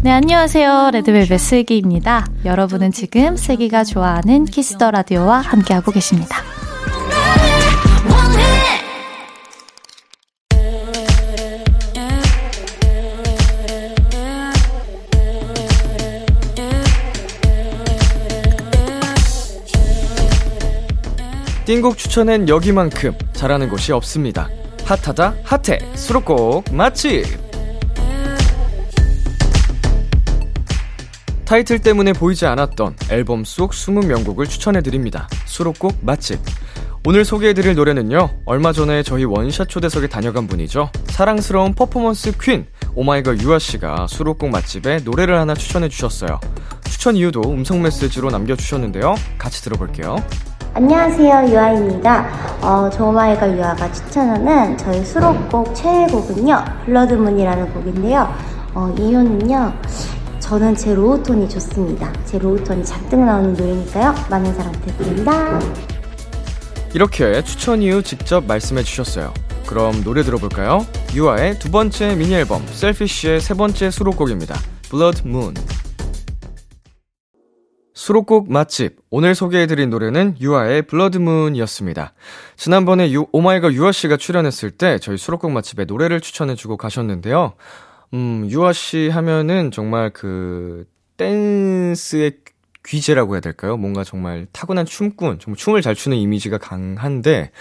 네, 0.01 0.11
안녕하세요. 0.11 0.91
레드벨벳 0.93 1.37
슬기입니다. 1.37 2.25
여러분은 2.45 2.93
지금 2.93 3.35
슬기가 3.35 3.83
좋아하는 3.83 4.45
키스 4.45 4.74
더 4.74 4.91
라디오와 4.91 5.39
함께하고 5.39 5.91
계십니다. 5.91 6.37
띵곡 21.65 21.97
추천엔 21.97 22.47
여기만큼 22.47 23.17
잘하는 23.33 23.67
곳이 23.67 23.91
없습니다. 23.91 24.49
핫하다 24.85 25.35
핫해 25.43 25.79
수록곡 25.95 26.73
맛집 26.73 27.48
타이틀 31.49 31.79
때문에 31.79 32.13
보이지 32.13 32.45
않았던 32.45 32.95
앨범 33.09 33.43
속 33.43 33.71
20명곡을 33.71 34.47
추천해드립니다. 34.47 35.27
수록곡 35.45 35.95
맛집. 36.01 36.39
오늘 37.07 37.25
소개해드릴 37.25 37.73
노래는요, 37.73 38.29
얼마 38.45 38.71
전에 38.71 39.01
저희 39.01 39.23
원샷 39.23 39.67
초대석에 39.67 40.09
다녀간 40.09 40.45
분이죠. 40.45 40.91
사랑스러운 41.07 41.73
퍼포먼스 41.73 42.37
퀸, 42.37 42.67
오마이걸 42.93 43.41
유아씨가 43.41 44.05
수록곡 44.05 44.51
맛집에 44.51 44.97
노래를 44.97 45.39
하나 45.39 45.55
추천해주셨어요. 45.55 46.39
추천 46.83 47.15
이유도 47.15 47.41
음성 47.41 47.81
메시지로 47.81 48.29
남겨주셨는데요. 48.29 49.15
같이 49.39 49.63
들어볼게요. 49.63 50.17
안녕하세요 50.75 51.51
유아입니다. 51.51 52.27
어, 52.61 52.87
저 52.91 53.09
오마이걸 53.09 53.57
유아가 53.57 53.91
추천하는 53.91 54.77
저희 54.77 55.03
수록곡 55.03 55.73
최애곡은요 55.73 56.63
Blood 56.85 57.13
Moon이라는 57.13 57.73
곡인데요. 57.73 58.31
어, 58.75 58.93
이유는요 58.99 59.73
저는 60.49 60.73
제 60.73 60.95
low 60.95 61.15
tone이 61.15 61.47
좋습니다. 61.47 62.11
제 62.25 62.39
low 62.39 62.56
tone이 62.56 62.83
잔뜩 62.83 63.19
나오는 63.19 63.53
노래니까요. 63.53 64.15
많은 64.31 64.51
사랑 64.55 64.71
부탁드립니다. 64.71 65.59
이렇게 66.91 67.43
추천 67.43 67.83
이유 67.83 68.01
직접 68.01 68.47
말씀해 68.47 68.81
주셨어요. 68.81 69.31
그럼 69.67 70.03
노래 70.03 70.23
들어볼까요? 70.23 70.87
유아의 71.13 71.59
두 71.59 71.69
번째 71.69 72.15
미니 72.15 72.33
앨범 72.33 72.65
Selfish의 72.65 73.41
세 73.41 73.53
번째 73.53 73.91
수록곡입니다. 73.91 74.55
Blood 74.89 75.21
Moon. 75.23 75.53
수록곡 77.93 78.51
맛집. 78.51 78.95
오늘 79.11 79.35
소개해드린 79.35 79.91
노래는 79.91 80.37
유아의 80.41 80.85
Moon이었습니다. 80.91 82.13
지난번에 82.57 83.11
유, 83.11 83.27
오마이걸 83.31 83.75
유아 83.75 83.91
씨가 83.91 84.17
출연했을 84.17 84.71
때 84.71 84.97
저희 84.97 85.15
수록곡 85.15 85.51
맛집에 85.51 85.85
노래를 85.85 86.21
추천해주고 86.21 86.77
가셨는데요. 86.77 87.53
음, 88.13 88.47
유아 88.49 88.73
씨 88.73 89.09
하면은 89.09 89.71
정말 89.71 90.09
그 90.11 90.85
댄스의 91.17 92.37
귀재라고 92.85 93.35
해야 93.35 93.41
될까요? 93.41 93.77
뭔가 93.77 94.03
정말 94.03 94.47
타고난 94.51 94.85
춤꾼, 94.85 95.39
정말 95.39 95.57
춤을 95.57 95.81
잘 95.81 95.93
추는 95.93 96.17
이미지가 96.17 96.57
강한데, 96.57 97.51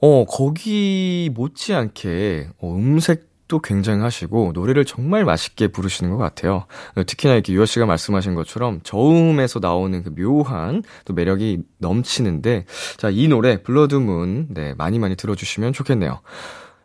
어, 0.00 0.24
거기 0.26 1.30
못지않게, 1.32 2.48
어, 2.58 2.74
음색도 2.74 3.60
굉장하시고, 3.60 4.50
노래를 4.52 4.84
정말 4.84 5.24
맛있게 5.24 5.68
부르시는 5.68 6.10
것 6.10 6.18
같아요. 6.18 6.66
특히나 7.06 7.34
이렇게 7.34 7.52
유아 7.54 7.64
씨가 7.66 7.86
말씀하신 7.86 8.34
것처럼 8.34 8.80
저음에서 8.82 9.60
나오는 9.60 10.02
그 10.02 10.12
묘한 10.14 10.82
또 11.04 11.14
매력이 11.14 11.62
넘치는데, 11.78 12.66
자, 12.98 13.10
이 13.10 13.28
노래, 13.28 13.62
Blood 13.62 14.05
Moon, 14.05 14.48
네, 14.50 14.74
많이 14.74 14.98
많이 14.98 15.14
들어주시면 15.14 15.72
좋겠네요. 15.72 16.20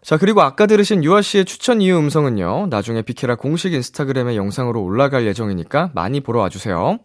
자, 0.07 0.15
그리고 0.17 0.41
아까 0.41 0.67
들으신 0.67 1.03
유아 1.03 1.21
씨의 1.21 1.43
추천 1.43 1.81
이유 1.81 1.97
음성은요, 1.97 2.67
나중에 2.69 3.01
비키라 3.01 3.35
공식 3.35 3.73
인스타그램에 3.73 4.37
영상으로 4.37 4.81
올라갈 4.81 5.25
예정이니까 5.25 5.91
많이 5.93 6.21
보러 6.21 6.39
와주세요. 6.39 6.99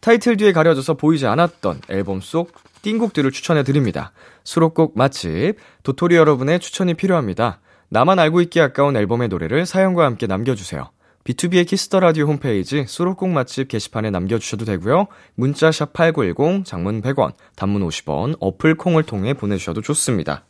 타이틀 0.00 0.36
뒤에 0.36 0.52
가려져서 0.52 0.94
보이지 0.94 1.26
않았던 1.26 1.80
앨범 1.88 2.20
속 2.20 2.52
띵곡들을 2.82 3.32
추천해 3.32 3.64
드립니다. 3.64 4.12
수록곡 4.44 4.96
맛집, 4.96 5.56
도토리 5.82 6.14
여러분의 6.14 6.60
추천이 6.60 6.94
필요합니다. 6.94 7.58
나만 7.88 8.20
알고 8.20 8.40
있기 8.42 8.60
아까운 8.60 8.96
앨범의 8.96 9.26
노래를 9.26 9.66
사연과 9.66 10.04
함께 10.04 10.28
남겨주세요. 10.28 10.92
BTOB의 11.24 11.66
키스 11.66 11.86
더 11.86 11.98
라디오 11.98 12.26
홈페이지 12.26 12.84
수록곡 12.86 13.30
맛집 13.30 13.66
게시판에 13.66 14.10
남겨주셔도 14.10 14.64
되고요. 14.64 15.08
문자 15.34 15.72
샵 15.72 15.92
8910, 15.92 16.66
장문 16.66 17.02
100원, 17.02 17.32
단문 17.56 17.82
50원, 17.82 18.36
어플 18.38 18.76
콩을 18.76 19.02
통해 19.02 19.34
보내주셔도 19.34 19.80
좋습니다. 19.80 20.44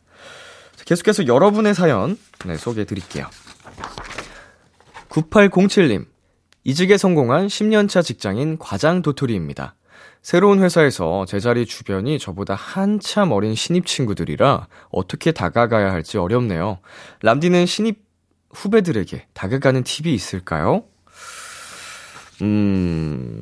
계속해서 0.85 1.27
여러분의 1.27 1.73
사연 1.73 2.17
네, 2.45 2.55
소개해 2.55 2.85
드릴게요. 2.85 3.27
9807님, 5.09 6.05
이직에 6.63 6.97
성공한 6.97 7.47
10년차 7.47 8.03
직장인 8.03 8.57
과장 8.57 9.01
도토리입니다. 9.01 9.75
새로운 10.21 10.63
회사에서 10.63 11.25
제 11.25 11.38
자리 11.38 11.65
주변이 11.65 12.17
저보다 12.17 12.55
한참 12.55 13.31
어린 13.33 13.55
신입 13.55 13.85
친구들이라 13.85 14.67
어떻게 14.89 15.33
다가가야 15.33 15.91
할지 15.91 16.17
어렵네요. 16.17 16.79
람디는 17.21 17.65
신입 17.65 17.99
후배들에게 18.53 19.27
다가가는 19.33 19.83
팁이 19.83 20.13
있을까요? 20.13 20.85
음, 22.41 23.41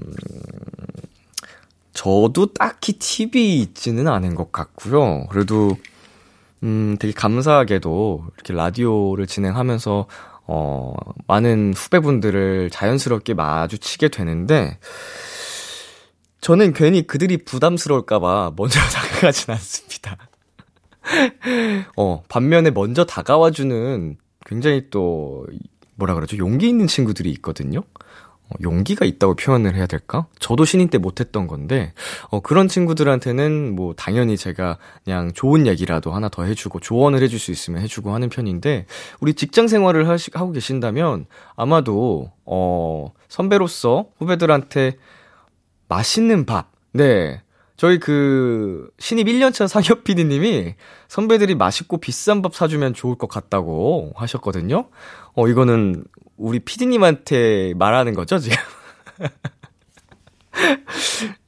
저도 1.94 2.54
딱히 2.54 2.94
팁이 2.94 3.60
있지는 3.60 4.08
않은 4.08 4.34
것 4.34 4.52
같고요. 4.52 5.28
그래도 5.28 5.78
음, 6.64 6.98
되게 7.00 7.14
감사하게도 7.14 8.26
이렇게 8.36 8.54
라디오를 8.54 9.28
진행하면서 9.28 10.08
어, 10.48 10.94
많은 11.28 11.74
후배분들을 11.76 12.70
자연스럽게 12.72 13.34
마주치게 13.34 14.10
되는데, 14.10 14.80
저는 16.42 16.74
괜히 16.74 17.06
그들이 17.06 17.38
부담스러울까봐 17.38 18.54
먼저 18.58 18.80
다가가진 18.92 19.54
않습니다. 19.54 20.18
어, 21.96 22.24
반면에 22.28 22.72
먼저 22.72 23.06
다가와주는 23.06 24.18
굉장히 24.46 24.90
또, 24.90 25.46
뭐라 25.96 26.16
그러죠? 26.16 26.38
용기 26.38 26.68
있는 26.68 26.88
친구들이 26.88 27.30
있거든요? 27.32 27.84
어, 28.52 28.54
용기가 28.62 29.06
있다고 29.06 29.36
표현을 29.36 29.76
해야 29.76 29.86
될까? 29.86 30.28
저도 30.40 30.66
신인 30.66 30.90
때 30.90 30.98
못했던 30.98 31.48
건데, 31.48 31.94
어, 32.30 32.42
그런 32.42 32.68
친구들한테는 32.68 33.76
뭐, 33.76 33.94
당연히 33.96 34.38
제가 34.38 34.78
그냥 35.04 35.32
좋은 35.34 35.68
얘기라도 35.68 36.12
하나 36.12 36.30
더 36.30 36.44
해주고, 36.44 36.80
조언을 36.80 37.22
해줄 37.24 37.40
수 37.40 37.52
있으면 37.52 37.82
해주고 37.82 38.14
하는 38.14 38.30
편인데, 38.30 38.86
우리 39.20 39.34
직장 39.34 39.68
생활을 39.68 40.08
하시, 40.08 40.32
하고 40.34 40.52
계신다면, 40.52 41.26
아마도, 41.56 42.32
어, 42.46 43.12
선배로서 43.30 44.08
후배들한테 44.18 44.98
맛있는 45.88 46.46
밥, 46.46 46.72
네. 46.92 47.42
저희 47.78 47.98
그, 47.98 48.92
신입 49.00 49.26
1년차 49.26 49.68
상엽 49.68 50.04
PD님이 50.04 50.76
선배들이 51.08 51.56
맛있고 51.56 51.98
비싼 51.98 52.44
밥 52.44 52.54
사주면 52.54 52.94
좋을 52.94 53.16
것 53.16 53.28
같다고 53.28 54.12
하셨거든요. 54.16 54.90
어, 55.34 55.48
이거는 55.48 56.04
우리 56.42 56.60
피디님한테 56.60 57.74
말하는 57.76 58.14
거죠, 58.16 58.40
지금? 58.40 58.58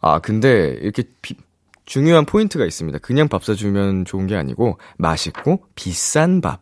아, 0.01 0.19
근데 0.19 0.77
이렇게 0.81 1.03
비, 1.21 1.35
중요한 1.85 2.25
포인트가 2.25 2.65
있습니다. 2.65 2.99
그냥 2.99 3.27
밥 3.27 3.43
사주면 3.43 4.05
좋은 4.05 4.27
게 4.27 4.35
아니고, 4.35 4.77
맛있고 4.97 5.65
비싼 5.75 6.41
밥. 6.41 6.61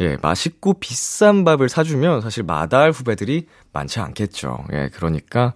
예, 0.00 0.16
맛있고 0.22 0.74
비싼 0.74 1.44
밥을 1.44 1.68
사주면 1.68 2.20
사실 2.20 2.42
마다할 2.42 2.90
후배들이 2.92 3.46
많지 3.72 4.00
않겠죠. 4.00 4.64
예, 4.72 4.90
그러니까, 4.92 5.52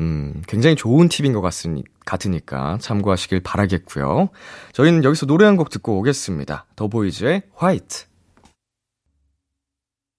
음, 0.00 0.42
굉장히 0.48 0.76
좋은 0.76 1.08
팁인 1.08 1.32
것 1.32 1.40
같으니, 1.40 1.84
같으니까 2.04 2.78
참고하시길 2.80 3.40
바라겠고요. 3.40 4.28
저희는 4.72 5.02
여기서 5.04 5.26
노래 5.26 5.44
한 5.46 5.56
곡 5.56 5.70
듣고 5.70 5.98
오겠습니다. 5.98 6.66
더보이즈의 6.76 7.42
화이트. 7.54 8.04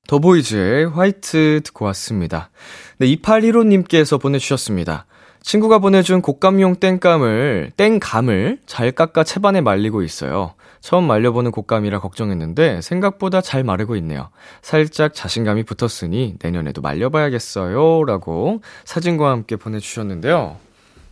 더보이즈의 0.08 0.90
화이트 0.90 1.62
듣고 1.66 1.86
왔습니다. 1.86 2.50
네, 2.98 3.08
2815님께서 3.16 4.20
보내주셨습니다. 4.20 5.06
친구가 5.42 5.80
보내준 5.80 6.22
곶감용 6.22 6.78
땡감을, 6.78 7.72
땡감을 7.78 8.60
잘 8.66 8.92
깎아 8.92 9.24
채반에 9.24 9.62
말리고 9.62 10.04
있어요. 10.04 10.54
처음 10.82 11.06
말려보는 11.06 11.52
곶감이라 11.52 12.00
걱정했는데 12.00 12.82
생각보다 12.82 13.42
잘 13.42 13.64
마르고 13.64 13.96
있네요. 13.98 14.30
살짝 14.62 15.14
자신감이 15.14 15.64
붙었으니 15.64 16.36
내년에도 16.42 16.82
말려봐야겠어요. 16.82 18.04
라고 18.06 18.62
사진과 18.86 19.30
함께 19.30 19.56
보내주셨는데요. 19.56 20.58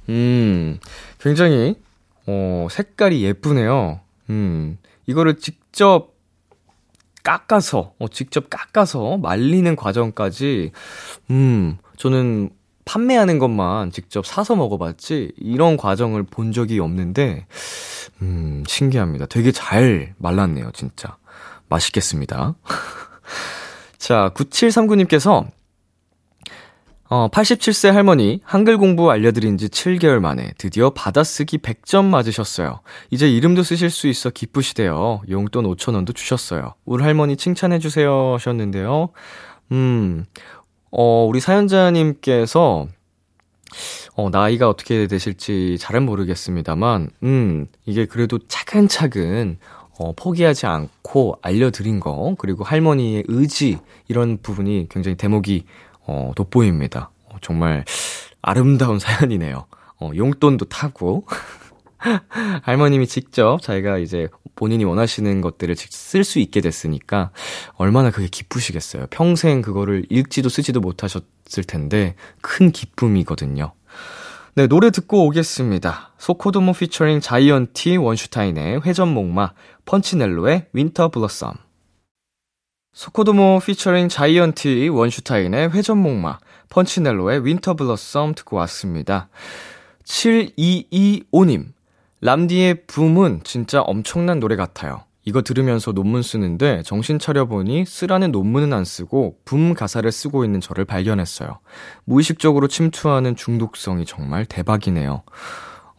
음, 0.09 0.79
굉장히, 1.19 1.75
어, 2.27 2.67
색깔이 2.69 3.23
예쁘네요. 3.23 3.99
음, 4.29 4.77
이거를 5.07 5.37
직접 5.37 6.14
깎아서, 7.25 7.93
어, 7.99 8.07
직접 8.07 8.49
깎아서 8.49 9.17
말리는 9.17 9.75
과정까지, 9.75 10.71
음, 11.31 11.77
저는 11.97 12.51
판매하는 12.85 13.39
것만 13.39 13.91
직접 13.91 14.25
사서 14.25 14.55
먹어봤지, 14.55 15.33
이런 15.37 15.75
과정을 15.75 16.23
본 16.23 16.53
적이 16.53 16.79
없는데, 16.79 17.47
음, 18.21 18.63
신기합니다. 18.67 19.25
되게 19.25 19.51
잘 19.51 20.13
말랐네요, 20.19 20.71
진짜. 20.73 21.17
맛있겠습니다. 21.67 22.55
자, 23.97 24.31
9739님께서 24.35 25.47
어, 27.07 27.27
87세 27.29 27.91
할머니 27.91 28.39
한글 28.43 28.77
공부 28.79 29.11
알려드린 29.11 29.57
지 29.57 29.67
7개월 29.67 30.19
만에 30.19 30.53
드디어 30.57 30.89
받아쓰기 30.89 31.59
100점 31.59 32.05
맞으셨어요. 32.05 32.79
이제 33.11 33.29
이름도 33.29 33.61
쓰실 33.61 33.91
수 33.91 34.07
있어 34.07 34.31
기쁘시대요. 34.31 35.21
용돈 35.29 35.65
5천원도 35.65 36.15
주셨어요. 36.15 36.73
우리 36.83 37.03
할머니 37.03 37.37
칭찬해주세요 37.37 38.33
하셨는데요. 38.33 39.09
음, 39.71 40.25
어, 40.91 41.25
우리 41.29 41.39
사연자님께서 41.39 42.87
어, 44.15 44.29
나이가 44.29 44.69
어떻게 44.69 45.07
되실지 45.07 45.77
잘은 45.79 46.05
모르겠습니다만, 46.05 47.09
음, 47.23 47.67
이게 47.85 48.05
그래도 48.05 48.39
차근차근, 48.47 49.57
어, 49.99 50.13
포기하지 50.13 50.65
않고 50.65 51.39
알려드린 51.41 51.99
거, 51.99 52.35
그리고 52.37 52.63
할머니의 52.63 53.25
의지, 53.27 53.77
이런 54.07 54.37
부분이 54.41 54.87
굉장히 54.89 55.17
대목이 55.17 55.65
어, 56.07 56.31
돋보입니다. 56.35 57.11
어, 57.25 57.35
정말 57.41 57.85
아름다운 58.41 58.99
사연이네요. 58.99 59.65
어, 59.99 60.11
용돈도 60.15 60.65
타고. 60.65 61.25
할머님이 62.63 63.07
직접 63.07 63.61
자기가 63.61 63.97
이제 63.97 64.27
본인이 64.55 64.83
원하시는 64.85 65.41
것들을 65.41 65.75
쓸 65.75 66.23
수 66.23 66.39
있게 66.39 66.61
됐으니까 66.61 67.31
얼마나 67.75 68.11
그게 68.11 68.27
기쁘시겠어요. 68.27 69.07
평생 69.09 69.61
그거를 69.61 70.05
읽지도 70.09 70.49
쓰지도 70.49 70.79
못하셨을 70.79 71.63
텐데 71.67 72.15
큰 72.41 72.71
기쁨이거든요. 72.71 73.73
네, 74.55 74.67
노래 74.67 74.89
듣고 74.91 75.25
오겠습니다. 75.25 76.13
소코도모 76.17 76.73
피처링 76.73 77.19
자이언티 77.19 77.97
원슈타인의 77.97 78.83
회전목마, 78.85 79.51
펀치넬로의 79.85 80.67
Winter 80.71 81.09
Blossom. 81.09 81.64
sokodomo 82.95 83.59
featuring 83.59 84.07
자이언티 84.07 84.87
원슈타인의 84.87 85.71
회전목마, 85.71 86.39
펀치넬로의 86.69 87.45
Winter 87.45 87.73
Blossom 87.73 88.33
듣고 88.35 88.55
왔습니다. 88.55 89.27
7225님, 90.05 91.73
람디의 92.21 92.85
BOOM은 92.87 93.41
진짜 93.43 93.81
엄청난 93.81 94.39
노래 94.39 94.55
같아요. 94.55 95.03
이거 95.25 95.41
들으면서 95.41 95.91
논문 95.91 96.21
쓰는데 96.21 96.83
정신 96.83 97.19
차려보니 97.19 97.83
쓰라는 97.85 98.31
논문은 98.31 98.71
안 98.71 98.85
쓰고 98.85 99.39
붐 99.43 99.73
가사를 99.73 100.09
쓰고 100.09 100.45
있는 100.45 100.61
저를 100.61 100.85
발견했어요. 100.85 101.59
무의식적으로 102.05 102.69
침투하는 102.69 103.35
중독성이 103.35 104.05
정말 104.05 104.45
대박이네요. 104.45 105.23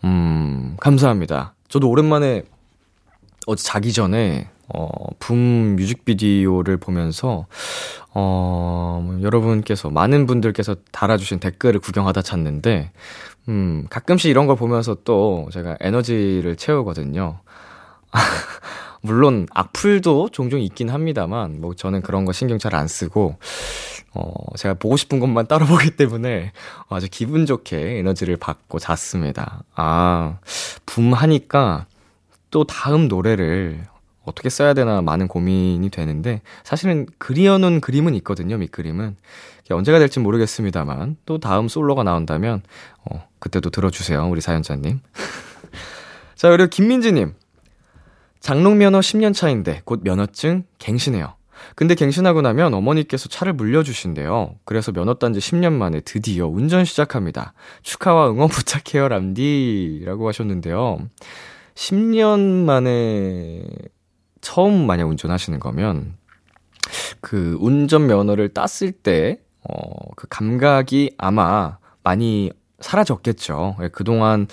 음, 0.05 0.79
감사합니다. 0.81 1.55
저도 1.69 1.91
오랜만에 1.91 2.45
어제 3.47 3.63
자기 3.63 3.93
전에 3.93 4.49
어, 4.69 4.89
붐 5.19 5.77
뮤직비디오를 5.77 6.77
보면서, 6.77 7.47
어, 8.15 9.01
뭐 9.05 9.23
여러분께서, 9.23 9.91
많은 9.91 10.27
분들께서 10.27 10.77
달아주신 10.93 11.41
댓글을 11.41 11.81
구경하다 11.81 12.23
찾는데, 12.23 12.91
음, 13.49 13.87
가끔씩 13.91 14.31
이런 14.31 14.47
걸 14.47 14.57
보면서 14.57 14.97
또 15.05 15.49
제가 15.53 15.77
에너지를 15.81 16.57
채우거든요. 16.57 17.41
물론 19.03 19.47
악플도 19.53 20.31
종종 20.33 20.61
있긴 20.61 20.89
합니다만, 20.91 21.61
뭐 21.61 21.75
저는 21.75 22.03
그런 22.03 22.25
거 22.25 22.33
신경 22.33 22.59
잘 22.59 22.75
안 22.75 22.89
쓰고, 22.89 23.37
어, 24.15 24.33
제가 24.57 24.75
보고 24.75 24.97
싶은 24.97 25.21
것만 25.21 25.47
따로 25.47 25.67
보기 25.67 25.91
때문에 25.91 26.53
아주 26.89 27.07
기분 27.11 27.47
좋게 27.47 27.99
에너지를 27.99 28.37
받고 28.37 28.79
잤습니다. 28.79 29.63
아, 29.75 30.39
붐 30.87 31.13
하니까 31.13 31.87
또 32.51 32.65
다음 32.65 33.09
노래를 33.09 33.85
어떻게 34.27 34.51
써야 34.51 34.75
되나 34.75 35.01
많은 35.01 35.29
고민이 35.29 35.89
되는데 35.91 36.43
사실은 36.65 37.07
그리어놓은 37.19 37.81
그림은 37.81 38.15
있거든요, 38.17 38.59
밑그림은. 38.59 39.17
언제가 39.71 39.99
될지 39.99 40.21
모르겠습니다만 40.21 41.17
또 41.27 41.39
다음 41.39 41.69
솔로가 41.69 42.03
나온다면 42.03 42.63
어, 43.05 43.27
그때도 43.39 43.71
들어주세요, 43.71 44.29
우리 44.29 44.41
사연자님. 44.41 45.01
자, 46.35 46.51
그리고 46.51 46.69
김민지님. 46.69 47.35
장롱 48.41 48.79
면허 48.79 49.01
10년 49.01 49.35
차인데 49.35 49.83
곧 49.85 50.03
면허증 50.05 50.65
갱신해요. 50.79 51.35
근데 51.75 51.95
갱신하고 51.95 52.43
나면 52.43 52.75
어머니께서 52.75 53.29
차를 53.29 53.55
물려주신대요. 53.55 54.57
그래서 54.65 54.93
면허 54.93 55.15
딴지 55.15 55.41
10년 55.41 55.73
만에 55.73 56.01
드디어 56.01 56.47
운전 56.47 56.85
시작합니다. 56.85 57.55
축하와 57.83 58.31
응원 58.31 58.49
부탁해요, 58.51 59.09
람디. 59.09 60.03
라고 60.05 60.29
하셨는데요. 60.29 60.99
10년 61.75 62.41
만에 62.65 63.65
처음 64.47 64.87
만약 64.87 65.09
운전하시는 65.09 65.59
거면 65.59 66.15
그 67.21 67.59
운전 67.61 68.07
면허를 68.07 68.51
땄을 68.51 68.93
때, 68.93 69.41
어, 69.69 70.13
그 70.15 70.29
감각이 70.31 71.17
아마 71.19 71.79
많이 72.05 72.53
사라졌겠죠. 72.79 73.77
예, 73.83 73.89
그동안, 73.89 74.47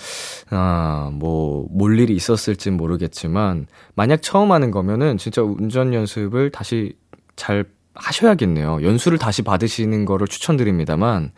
아, 0.50 1.10
뭐, 1.12 1.68
몰 1.70 2.00
일이 2.00 2.16
있었을진 2.16 2.76
모르겠지만, 2.76 3.68
만약 3.94 4.20
처음 4.20 4.50
하는 4.50 4.72
거면은 4.72 5.16
진짜 5.16 5.42
운전 5.42 5.94
연습을 5.94 6.50
다시 6.50 6.96
잘 7.36 7.64
하셔야겠네요. 7.94 8.82
연수를 8.82 9.18
다시 9.18 9.42
받으시는 9.42 10.06
거를 10.06 10.26
추천드립니다만, 10.26 11.30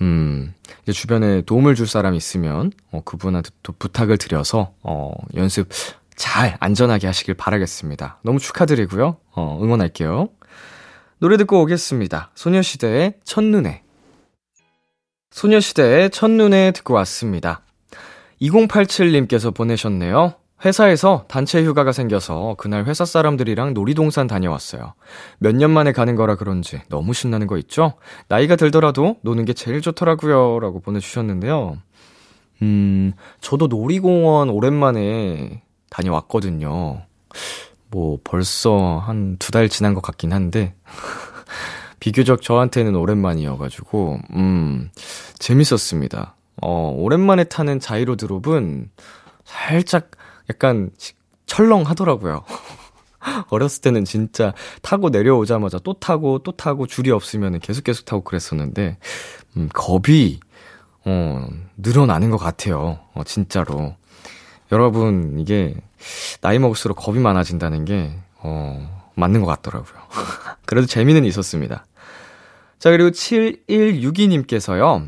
음, 0.00 0.52
이제 0.82 0.90
주변에 0.90 1.42
도움을 1.42 1.76
줄 1.76 1.86
사람 1.86 2.14
있으면, 2.16 2.72
어, 2.90 3.02
그분한테 3.04 3.50
또 3.62 3.72
부탁을 3.78 4.18
드려서, 4.18 4.72
어, 4.82 5.12
연습 5.36 5.68
잘 6.16 6.56
안전하게 6.60 7.06
하시길 7.06 7.34
바라겠습니다. 7.34 8.20
너무 8.22 8.38
축하드리고요. 8.38 9.16
어, 9.32 9.58
응원할게요. 9.62 10.28
노래 11.18 11.36
듣고 11.36 11.60
오겠습니다. 11.62 12.30
소녀시대의 12.34 13.14
첫눈에. 13.24 13.82
소녀시대의 15.30 16.10
첫눈에 16.10 16.72
듣고 16.72 16.94
왔습니다. 16.94 17.62
2087님께서 18.42 19.54
보내셨네요. 19.54 20.34
회사에서 20.64 21.24
단체 21.28 21.62
휴가가 21.62 21.92
생겨서 21.92 22.54
그날 22.56 22.84
회사 22.86 23.04
사람들이랑 23.04 23.74
놀이동산 23.74 24.26
다녀왔어요. 24.26 24.94
몇 25.38 25.54
년 25.56 25.70
만에 25.70 25.92
가는 25.92 26.14
거라 26.14 26.36
그런지 26.36 26.80
너무 26.88 27.12
신나는 27.12 27.46
거 27.46 27.58
있죠? 27.58 27.94
나이가 28.28 28.56
들더라도 28.56 29.16
노는 29.22 29.44
게 29.44 29.52
제일 29.52 29.80
좋더라고요. 29.82 30.60
라고 30.60 30.80
보내주셨는데요. 30.80 31.78
음, 32.62 33.12
저도 33.40 33.66
놀이공원 33.66 34.48
오랜만에 34.48 35.62
다녀왔거든요. 35.94 37.02
뭐 37.90 38.18
벌써 38.24 38.98
한 38.98 39.36
두 39.38 39.52
달 39.52 39.68
지난 39.68 39.94
것 39.94 40.00
같긴 40.02 40.32
한데 40.32 40.74
비교적 42.00 42.42
저한테는 42.42 42.96
오랜만이어가지고 42.96 44.18
음 44.34 44.90
재밌었습니다. 45.38 46.34
어 46.62 46.92
오랜만에 46.96 47.44
타는 47.44 47.80
자이로 47.80 48.16
드롭은 48.16 48.90
살짝 49.44 50.10
약간 50.50 50.90
철렁하더라고요. 51.46 52.44
어렸을 53.48 53.80
때는 53.80 54.04
진짜 54.04 54.52
타고 54.82 55.08
내려오자마자 55.08 55.78
또 55.78 55.94
타고 55.94 56.40
또 56.40 56.52
타고 56.52 56.86
줄이 56.86 57.10
없으면 57.10 57.58
계속 57.60 57.84
계속 57.84 58.04
타고 58.04 58.22
그랬었는데 58.22 58.98
음 59.56 59.68
겁이 59.72 60.40
어 61.06 61.46
늘어나는 61.76 62.30
것 62.30 62.36
같아요. 62.38 62.98
어 63.14 63.22
진짜로. 63.24 63.94
여러분, 64.74 65.38
이게, 65.38 65.76
나이 66.40 66.58
먹을수록 66.58 66.96
겁이 66.96 67.20
많아진다는 67.20 67.84
게, 67.84 68.10
어, 68.38 69.08
맞는 69.14 69.40
것 69.40 69.46
같더라고요. 69.46 69.94
그래도 70.66 70.88
재미는 70.88 71.24
있었습니다. 71.24 71.86
자, 72.80 72.90
그리고 72.90 73.10
7162님께서요. 73.10 75.06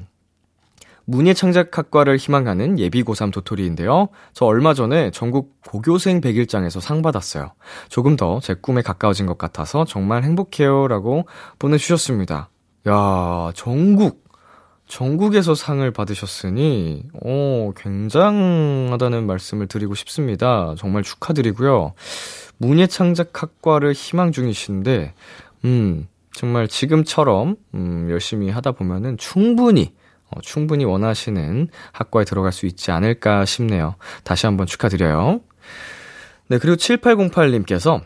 문예창작학과를 1.09 2.17
희망하는 2.17 2.79
예비 2.79 3.03
고3 3.03 3.33
도토리인데요. 3.33 4.09
저 4.33 4.45
얼마 4.45 4.73
전에 4.73 5.11
전국 5.11 5.61
고교생 5.67 6.21
100일장에서 6.21 6.81
상 6.81 7.03
받았어요. 7.03 7.53
조금 7.89 8.17
더 8.17 8.39
제 8.41 8.55
꿈에 8.55 8.83
가까워진 8.83 9.27
것 9.27 9.37
같아서 9.37 9.85
정말 9.85 10.23
행복해요. 10.23 10.87
라고 10.89 11.27
보내주셨습니다. 11.59 12.51
야, 12.89 13.51
전국 13.55 14.26
전국에서 14.87 15.55
상을 15.55 15.89
받으셨으니, 15.91 17.03
어, 17.25 17.73
굉장하다는 17.77 19.27
말씀을 19.27 19.67
드리고 19.67 19.95
싶습니다. 19.95 20.75
정말 20.79 21.03
축하드리고요. 21.03 21.95
문예창작학과를 22.59 23.93
희망 23.93 24.33
중이신데, 24.33 25.15
음, 25.65 26.09
정말 26.33 26.69
지금처럼, 26.69 27.57
음, 27.75 28.09
열심히 28.11 28.49
하다 28.51 28.73
보면은 28.73 29.17
충분히, 29.17 29.93
어, 30.31 30.41
충분히 30.41 30.85
원하시는 30.85 31.69
학과에 31.93 32.25
들어갈 32.25 32.53
수 32.53 32.67
있지 32.67 32.91
않을까 32.91 33.45
싶네요. 33.45 33.97
다시 34.23 34.47
한번 34.47 34.67
축하드려요. 34.67 35.41
네, 36.49 36.59
그리고 36.59 36.77
7808님께서 36.77 38.03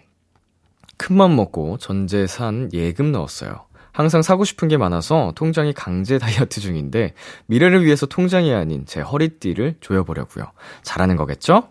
큰맘 0.97 1.37
먹고 1.37 1.79
전재산 1.79 2.71
예금 2.73 3.13
넣었어요. 3.13 3.70
항상 3.93 4.23
사고 4.23 4.45
싶은 4.45 4.69
게 4.69 4.77
많아서 4.77 5.33
통장이 5.35 5.73
강제 5.73 6.19
다이어트 6.19 6.61
중인데 6.61 7.15
미래를 7.47 7.85
위해서 7.85 8.07
통장이 8.07 8.53
아닌 8.53 8.85
제 8.87 9.01
허리띠를 9.01 9.77
조여보려고요. 9.81 10.47
잘하는 10.83 11.17
거겠죠? 11.17 11.69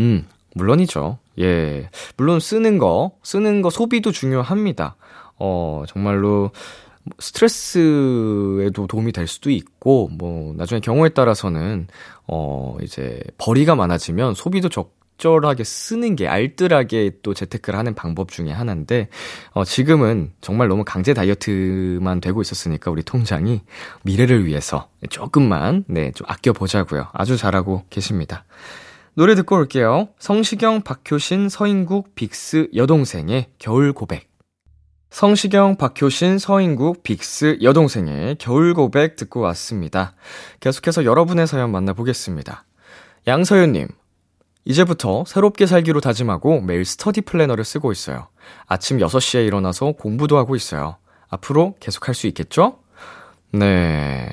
음, 0.00 0.26
물론이죠. 0.54 1.18
예. 1.38 1.90
물론 2.16 2.40
쓰는 2.40 2.78
거, 2.78 3.12
쓰는 3.22 3.62
거 3.62 3.70
소비도 3.70 4.12
중요합니다. 4.12 4.96
어, 5.38 5.84
정말로 5.86 6.50
스트레스에도 7.18 8.86
도움이 8.88 9.12
될 9.12 9.26
수도 9.26 9.50
있고, 9.50 10.08
뭐, 10.12 10.54
나중에 10.56 10.80
경우에 10.80 11.10
따라서는, 11.10 11.86
어, 12.26 12.76
이제, 12.82 13.20
벌이가 13.38 13.76
많아지면 13.76 14.34
소비도 14.34 14.70
적 14.70 14.92
절하게 15.18 15.64
쓰는 15.64 16.16
게 16.16 16.28
알뜰하게 16.28 17.18
또 17.22 17.34
재테크를 17.34 17.78
하는 17.78 17.94
방법 17.94 18.30
중에 18.30 18.50
하나인데, 18.50 19.08
어, 19.52 19.64
지금은 19.64 20.32
정말 20.40 20.68
너무 20.68 20.84
강제 20.84 21.14
다이어트만 21.14 22.20
되고 22.20 22.40
있었으니까 22.40 22.90
우리 22.90 23.02
통장이 23.02 23.62
미래를 24.02 24.44
위해서 24.44 24.88
조금만, 25.08 25.84
네, 25.88 26.12
좀 26.12 26.26
아껴 26.28 26.52
보자고요. 26.52 27.08
아주 27.12 27.36
잘하고 27.36 27.84
계십니다. 27.90 28.44
노래 29.14 29.34
듣고 29.34 29.56
올게요. 29.56 30.08
성시경, 30.18 30.82
박효신, 30.82 31.48
서인국, 31.48 32.14
빅스, 32.14 32.68
여동생의 32.74 33.46
겨울 33.58 33.94
고백. 33.94 34.28
성시경, 35.08 35.76
박효신, 35.76 36.38
서인국, 36.38 37.02
빅스, 37.02 37.60
여동생의 37.62 38.36
겨울 38.38 38.74
고백 38.74 39.16
듣고 39.16 39.40
왔습니다. 39.40 40.14
계속해서 40.60 41.06
여러분의 41.06 41.46
사연 41.46 41.72
만나보겠습니다. 41.72 42.66
양서윤님, 43.26 43.88
이제부터 44.66 45.24
새롭게 45.26 45.64
살기로 45.66 46.00
다짐하고 46.00 46.60
매일 46.60 46.84
스터디 46.84 47.22
플래너를 47.22 47.64
쓰고 47.64 47.92
있어요. 47.92 48.26
아침 48.66 48.98
6시에 48.98 49.46
일어나서 49.46 49.92
공부도 49.92 50.36
하고 50.36 50.56
있어요. 50.56 50.96
앞으로 51.28 51.74
계속 51.80 52.08
할 52.08 52.14
수 52.14 52.26
있겠죠? 52.26 52.78
네. 53.52 54.28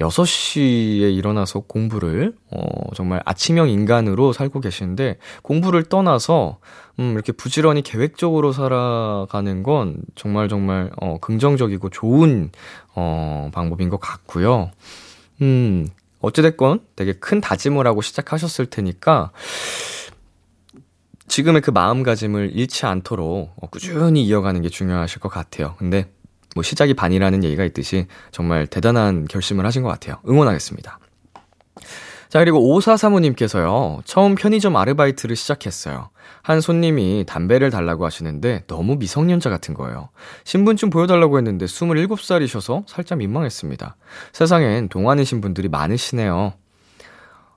6시에 0.00 1.14
일어나서 1.14 1.60
공부를, 1.60 2.34
어, 2.50 2.62
정말 2.96 3.20
아침형 3.24 3.68
인간으로 3.68 4.32
살고 4.32 4.60
계시는데, 4.60 5.18
공부를 5.42 5.84
떠나서, 5.84 6.58
음, 6.98 7.12
이렇게 7.12 7.30
부지런히 7.30 7.82
계획적으로 7.82 8.50
살아가는 8.52 9.62
건 9.62 9.98
정말 10.16 10.48
정말, 10.48 10.90
어, 11.00 11.18
긍정적이고 11.20 11.90
좋은, 11.90 12.50
어, 12.96 13.50
방법인 13.54 13.88
것 13.88 14.00
같고요. 14.00 14.72
음, 15.42 15.86
어찌됐건 16.24 16.80
되게 16.96 17.12
큰 17.12 17.40
다짐을 17.40 17.86
하고 17.86 18.02
시작하셨을 18.02 18.66
테니까, 18.66 19.32
지금의 21.26 21.62
그 21.62 21.70
마음가짐을 21.70 22.50
잃지 22.54 22.86
않도록 22.86 23.52
어, 23.56 23.66
꾸준히 23.68 24.24
이어가는 24.24 24.60
게 24.62 24.68
중요하실 24.68 25.20
것 25.20 25.28
같아요. 25.28 25.74
근데 25.78 26.10
뭐 26.54 26.62
시작이 26.62 26.94
반이라는 26.94 27.44
얘기가 27.44 27.64
있듯이 27.64 28.06
정말 28.30 28.66
대단한 28.66 29.26
결심을 29.26 29.64
하신 29.66 29.82
것 29.82 29.88
같아요. 29.88 30.20
응원하겠습니다. 30.28 30.98
자, 32.34 32.40
그리고 32.40 32.58
5435님께서요, 32.58 34.00
처음 34.04 34.34
편의점 34.34 34.74
아르바이트를 34.74 35.36
시작했어요. 35.36 36.10
한 36.42 36.60
손님이 36.60 37.22
담배를 37.28 37.70
달라고 37.70 38.04
하시는데 38.04 38.64
너무 38.66 38.96
미성년자 38.96 39.50
같은 39.50 39.72
거예요. 39.72 40.08
신분증 40.42 40.90
보여달라고 40.90 41.38
했는데 41.38 41.66
27살이셔서 41.66 42.88
살짝 42.88 43.18
민망했습니다. 43.18 43.94
세상엔 44.32 44.88
동안이신 44.88 45.40
분들이 45.42 45.68
많으시네요. 45.68 46.54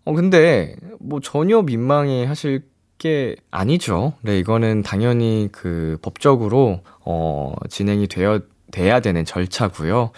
어, 0.05 0.13
근데 0.13 0.75
뭐 0.99 1.21
전혀 1.21 1.63
민망해 1.63 2.25
하실 2.25 2.61
게 2.99 3.35
아니죠. 3.49 4.13
네, 4.21 4.37
이거는 4.37 4.83
당연히 4.83 5.49
그 5.51 5.97
법적으로, 6.03 6.81
어, 7.03 7.55
진행이 7.67 8.05
되어, 8.05 8.41
돼야 8.71 8.99
되는 8.99 9.25
절차고요. 9.25 10.11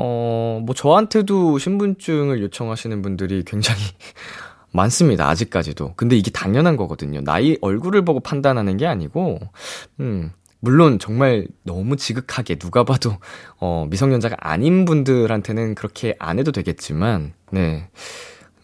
어, 0.00 0.60
뭐 0.64 0.74
저한테도 0.74 1.58
신분증을 1.58 2.40
요청하시는 2.42 3.02
분들이 3.02 3.42
굉장히 3.44 3.80
많습니다. 4.72 5.28
아직까지도. 5.28 5.94
근데 5.96 6.16
이게 6.16 6.30
당연한 6.30 6.76
거거든요. 6.76 7.20
나이 7.22 7.56
얼굴을 7.60 8.04
보고 8.04 8.20
판단하는 8.20 8.76
게 8.76 8.86
아니고 8.86 9.40
음, 10.00 10.30
물론 10.60 10.98
정말 11.00 11.48
너무 11.64 11.96
지극하게 11.96 12.56
누가 12.56 12.84
봐도 12.84 13.16
어, 13.60 13.86
미성년자가 13.90 14.36
아닌 14.38 14.84
분들한테는 14.84 15.74
그렇게 15.74 16.14
안 16.18 16.38
해도 16.38 16.52
되겠지만 16.52 17.32
네. 17.50 17.88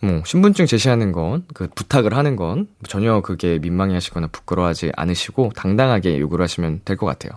뭐 0.03 0.23
신분증 0.25 0.67
제시하는 0.67 1.13
건 1.13 1.45
그 1.55 1.69
부탁을 1.75 2.15
하는 2.15 2.37
건 2.37 2.69
전혀 2.87 3.21
그게 3.23 3.59
민망해 3.59 3.95
하시거나 3.95 4.27
부끄러워하지 4.29 4.93
않으시고 4.95 5.53
당당하게 5.57 6.21
요구를 6.21 6.43
하시면 6.45 6.83
될 6.85 6.97
것 6.97 7.07
같아요. 7.07 7.33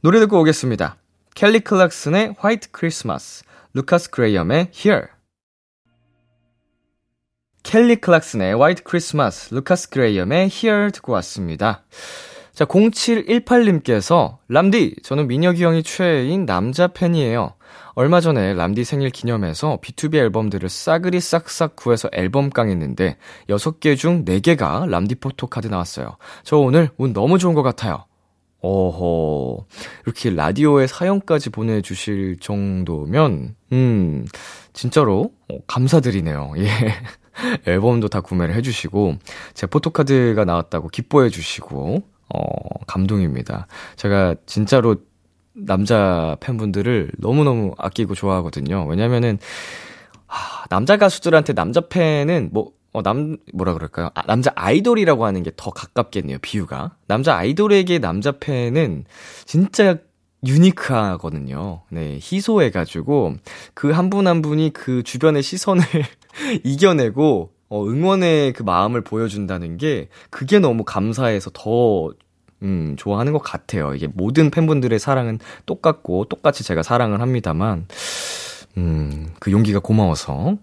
노래 0.00 0.18
듣고 0.20 0.40
오겠습니다. 0.40 0.96
켈리 1.36 1.60
클락슨의 1.60 2.34
White 2.38 2.70
Christmas, 2.70 3.44
루카스 3.74 4.08
그레이엄의 4.08 4.70
Here. 4.74 5.08
켈리 7.62 7.96
클락슨의 7.96 8.56
White 8.56 8.82
Christmas, 8.84 9.52
루카스 9.52 9.90
그레이엄의 9.90 10.48
Here 10.50 10.90
듣고 10.92 11.12
왔습니다. 11.12 11.84
자, 12.54 12.64
0718님께서, 12.64 14.38
람디, 14.48 14.96
저는 15.02 15.28
민혁이 15.28 15.62
형이 15.62 15.82
최애인 15.82 16.46
남자 16.46 16.86
팬이에요. 16.86 17.52
얼마 17.92 18.22
전에 18.22 18.54
람디 18.54 18.84
생일 18.84 19.10
기념해서 19.10 19.78
BTOB 19.82 20.14
앨범들을 20.14 20.66
싸그리 20.70 21.20
싹싹 21.20 21.76
구해서 21.76 22.08
앨범 22.14 22.48
깡했는데, 22.48 23.18
6개 23.50 23.98
중 23.98 24.24
4개가 24.24 24.88
람디 24.88 25.16
포토카드 25.16 25.66
나왔어요. 25.66 26.16
저 26.44 26.56
오늘 26.56 26.88
운 26.96 27.12
너무 27.12 27.38
좋은 27.38 27.52
것 27.52 27.62
같아요. 27.62 28.05
어허, 28.66 29.64
이렇게 30.04 30.30
라디오에 30.30 30.88
사연까지 30.88 31.50
보내주실 31.50 32.38
정도면, 32.40 33.54
음, 33.72 34.26
진짜로, 34.72 35.30
어, 35.48 35.58
감사드리네요. 35.68 36.52
예. 36.58 36.66
앨범도 37.70 38.08
다 38.08 38.20
구매를 38.20 38.56
해주시고, 38.56 39.18
제 39.54 39.66
포토카드가 39.68 40.44
나왔다고 40.44 40.88
기뻐해주시고, 40.88 42.02
어, 42.34 42.48
감동입니다. 42.88 43.68
제가 43.94 44.34
진짜로 44.46 44.96
남자 45.54 46.36
팬분들을 46.40 47.12
너무너무 47.18 47.72
아끼고 47.78 48.14
좋아하거든요. 48.14 48.84
왜냐면은, 48.88 49.38
아, 50.26 50.64
남자 50.70 50.96
가수들한테 50.96 51.52
남자 51.52 51.82
팬은 51.88 52.50
뭐, 52.52 52.72
어, 52.96 53.02
남, 53.02 53.36
뭐라 53.52 53.74
그럴까요? 53.74 54.08
아, 54.14 54.22
남자 54.26 54.50
아이돌이라고 54.54 55.26
하는 55.26 55.42
게 55.42 55.50
더 55.54 55.70
가깝겠네요, 55.70 56.38
비유가. 56.40 56.96
남자 57.06 57.36
아이돌에게 57.36 57.98
남자 57.98 58.32
팬은 58.32 59.04
진짜 59.44 59.98
유니크하거든요. 60.46 61.82
네, 61.90 62.18
희소해가지고, 62.22 63.34
그 63.74 63.90
한 63.92 64.08
분 64.10 64.26
한 64.26 64.40
분이 64.42 64.72
그 64.72 65.02
주변의 65.02 65.42
시선을 65.42 65.82
이겨내고, 66.64 67.50
어, 67.68 67.84
응원의 67.84 68.52
그 68.54 68.62
마음을 68.62 69.02
보여준다는 69.02 69.76
게, 69.76 70.08
그게 70.30 70.58
너무 70.58 70.84
감사해서 70.84 71.50
더, 71.52 72.12
음, 72.62 72.94
좋아하는 72.96 73.32
것 73.34 73.40
같아요. 73.40 73.94
이게 73.94 74.06
모든 74.06 74.50
팬분들의 74.50 74.98
사랑은 74.98 75.38
똑같고, 75.66 76.26
똑같이 76.26 76.64
제가 76.64 76.82
사랑을 76.82 77.20
합니다만, 77.20 77.86
음, 78.78 79.30
그 79.40 79.50
용기가 79.52 79.80
고마워서. 79.80 80.56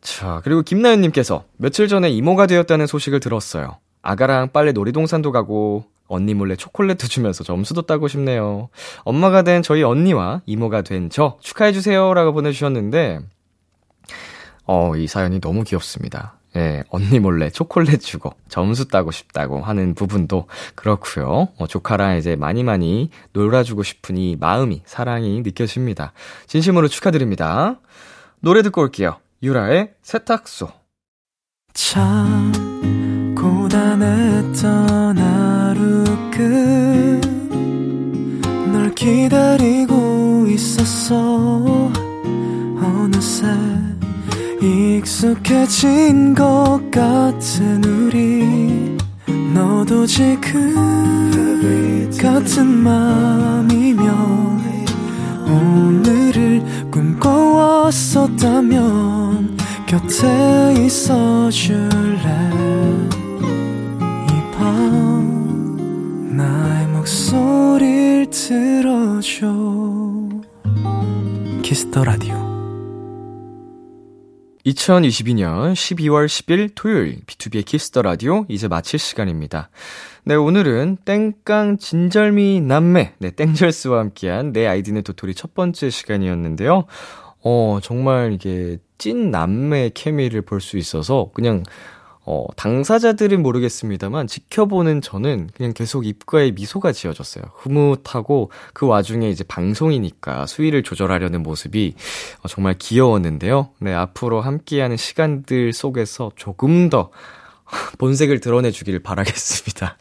자, 0.00 0.40
그리고 0.44 0.62
김나연님께서 0.62 1.44
며칠 1.56 1.88
전에 1.88 2.08
이모가 2.10 2.46
되었다는 2.46 2.86
소식을 2.86 3.20
들었어요. 3.20 3.78
아가랑 4.02 4.50
빨래 4.52 4.72
놀이동산도 4.72 5.32
가고, 5.32 5.84
언니 6.06 6.32
몰래 6.32 6.56
초콜릿도 6.56 7.06
주면서 7.06 7.44
점수도 7.44 7.82
따고 7.82 8.08
싶네요. 8.08 8.70
엄마가 9.04 9.42
된 9.42 9.62
저희 9.62 9.82
언니와 9.82 10.40
이모가 10.46 10.82
된 10.82 11.10
저 11.10 11.36
축하해주세요. 11.42 12.14
라고 12.14 12.32
보내주셨는데, 12.32 13.20
어, 14.64 14.96
이 14.96 15.06
사연이 15.06 15.40
너무 15.40 15.64
귀엽습니다. 15.64 16.38
예, 16.56 16.82
언니 16.88 17.18
몰래 17.18 17.50
초콜릿 17.50 18.00
주고 18.00 18.32
점수 18.48 18.88
따고 18.88 19.10
싶다고 19.10 19.60
하는 19.60 19.94
부분도 19.94 20.46
그렇고요. 20.74 21.48
어, 21.58 21.66
조카랑 21.66 22.16
이제 22.16 22.36
많이 22.36 22.64
많이 22.64 23.10
놀아주고 23.34 23.82
싶은 23.82 24.16
이 24.16 24.36
마음이, 24.40 24.82
사랑이 24.86 25.42
느껴집니다. 25.42 26.12
진심으로 26.46 26.88
축하드립니다. 26.88 27.80
노래 28.40 28.62
듣고 28.62 28.80
올게요. 28.80 29.18
유라의 29.42 29.94
세탁소. 30.02 30.68
참 31.72 32.52
고단했던 33.36 35.18
하루 35.18 36.04
끝널 38.70 38.94
기다리고 38.94 40.46
있었어. 40.48 41.92
어느새 42.82 43.46
익숙해진 44.60 46.34
것 46.34 46.80
같은 46.90 47.84
우리. 47.84 48.96
너도 49.54 50.04
지금 50.04 51.28
같은 52.20 52.66
맘이면 52.66 54.08
오늘을 55.48 56.90
꿈꿔와 56.90 57.68
좋았었다면 57.88 59.56
곁에 59.86 60.74
있어 60.84 61.50
줄래? 61.50 62.28
이 64.28 64.52
밤 64.52 66.36
나의 66.36 66.86
목소리를 66.88 68.28
들어줘. 68.30 69.46
키스 71.62 71.88
더 71.88 72.04
라디오. 72.04 72.36
2022년 74.66 75.72
12월 75.72 76.26
10일 76.26 76.72
토요일 76.74 77.20
BTOB의 77.24 77.64
키스 77.64 77.88
더 77.88 78.02
라디오 78.02 78.44
이제 78.48 78.68
마칠 78.68 78.98
시간입니다. 78.98 79.70
네, 80.28 80.34
오늘은 80.34 80.98
땡깡 81.06 81.78
진절미 81.78 82.60
남매 82.60 83.14
네, 83.16 83.30
땡절스와 83.30 83.98
함께한 83.98 84.52
내 84.52 84.66
아이디는 84.66 85.02
도토리 85.02 85.32
첫 85.34 85.54
번째 85.54 85.88
시간이었는데요. 85.88 86.84
어, 87.42 87.78
정말 87.82 88.34
이게 88.34 88.76
찐 88.98 89.30
남매 89.30 89.92
케미를 89.94 90.42
볼 90.42 90.60
수 90.60 90.76
있어서 90.76 91.30
그냥 91.32 91.62
어, 92.26 92.44
당사자들은 92.56 93.42
모르겠습니다만 93.42 94.26
지켜보는 94.26 95.00
저는 95.00 95.48
그냥 95.56 95.72
계속 95.72 96.04
입가에 96.06 96.50
미소가 96.50 96.92
지어졌어요. 96.92 97.44
흐뭇하고 97.54 98.50
그 98.74 98.86
와중에 98.86 99.30
이제 99.30 99.44
방송이니까 99.44 100.44
수위를 100.44 100.82
조절하려는 100.82 101.42
모습이 101.42 101.94
어, 102.42 102.48
정말 102.48 102.74
귀여웠는데요. 102.76 103.70
네, 103.78 103.94
앞으로 103.94 104.42
함께하는 104.42 104.98
시간들 104.98 105.72
속에서 105.72 106.32
조금 106.36 106.90
더 106.90 107.08
본색을 107.98 108.40
드러내 108.40 108.70
주길 108.70 108.98
바라겠습니다. 109.00 109.96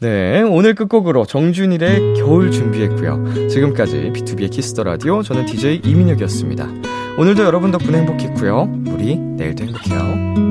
네, 0.00 0.42
오늘 0.42 0.74
끝곡으로 0.74 1.26
정준일의 1.26 2.14
겨울 2.16 2.50
준비했고요. 2.50 3.48
지금까지 3.48 4.10
BTOB의 4.12 4.50
키스 4.50 4.70
더 4.70 4.82
라디오 4.82 5.22
저는 5.22 5.46
DJ 5.46 5.82
이민혁이었습니다. 5.84 6.68
오늘도 7.18 7.44
여러분 7.44 7.70
덕분에 7.70 7.98
행복했고요. 7.98 8.68
우리 8.88 9.16
내일도 9.16 9.64
행복해요. 9.64 10.41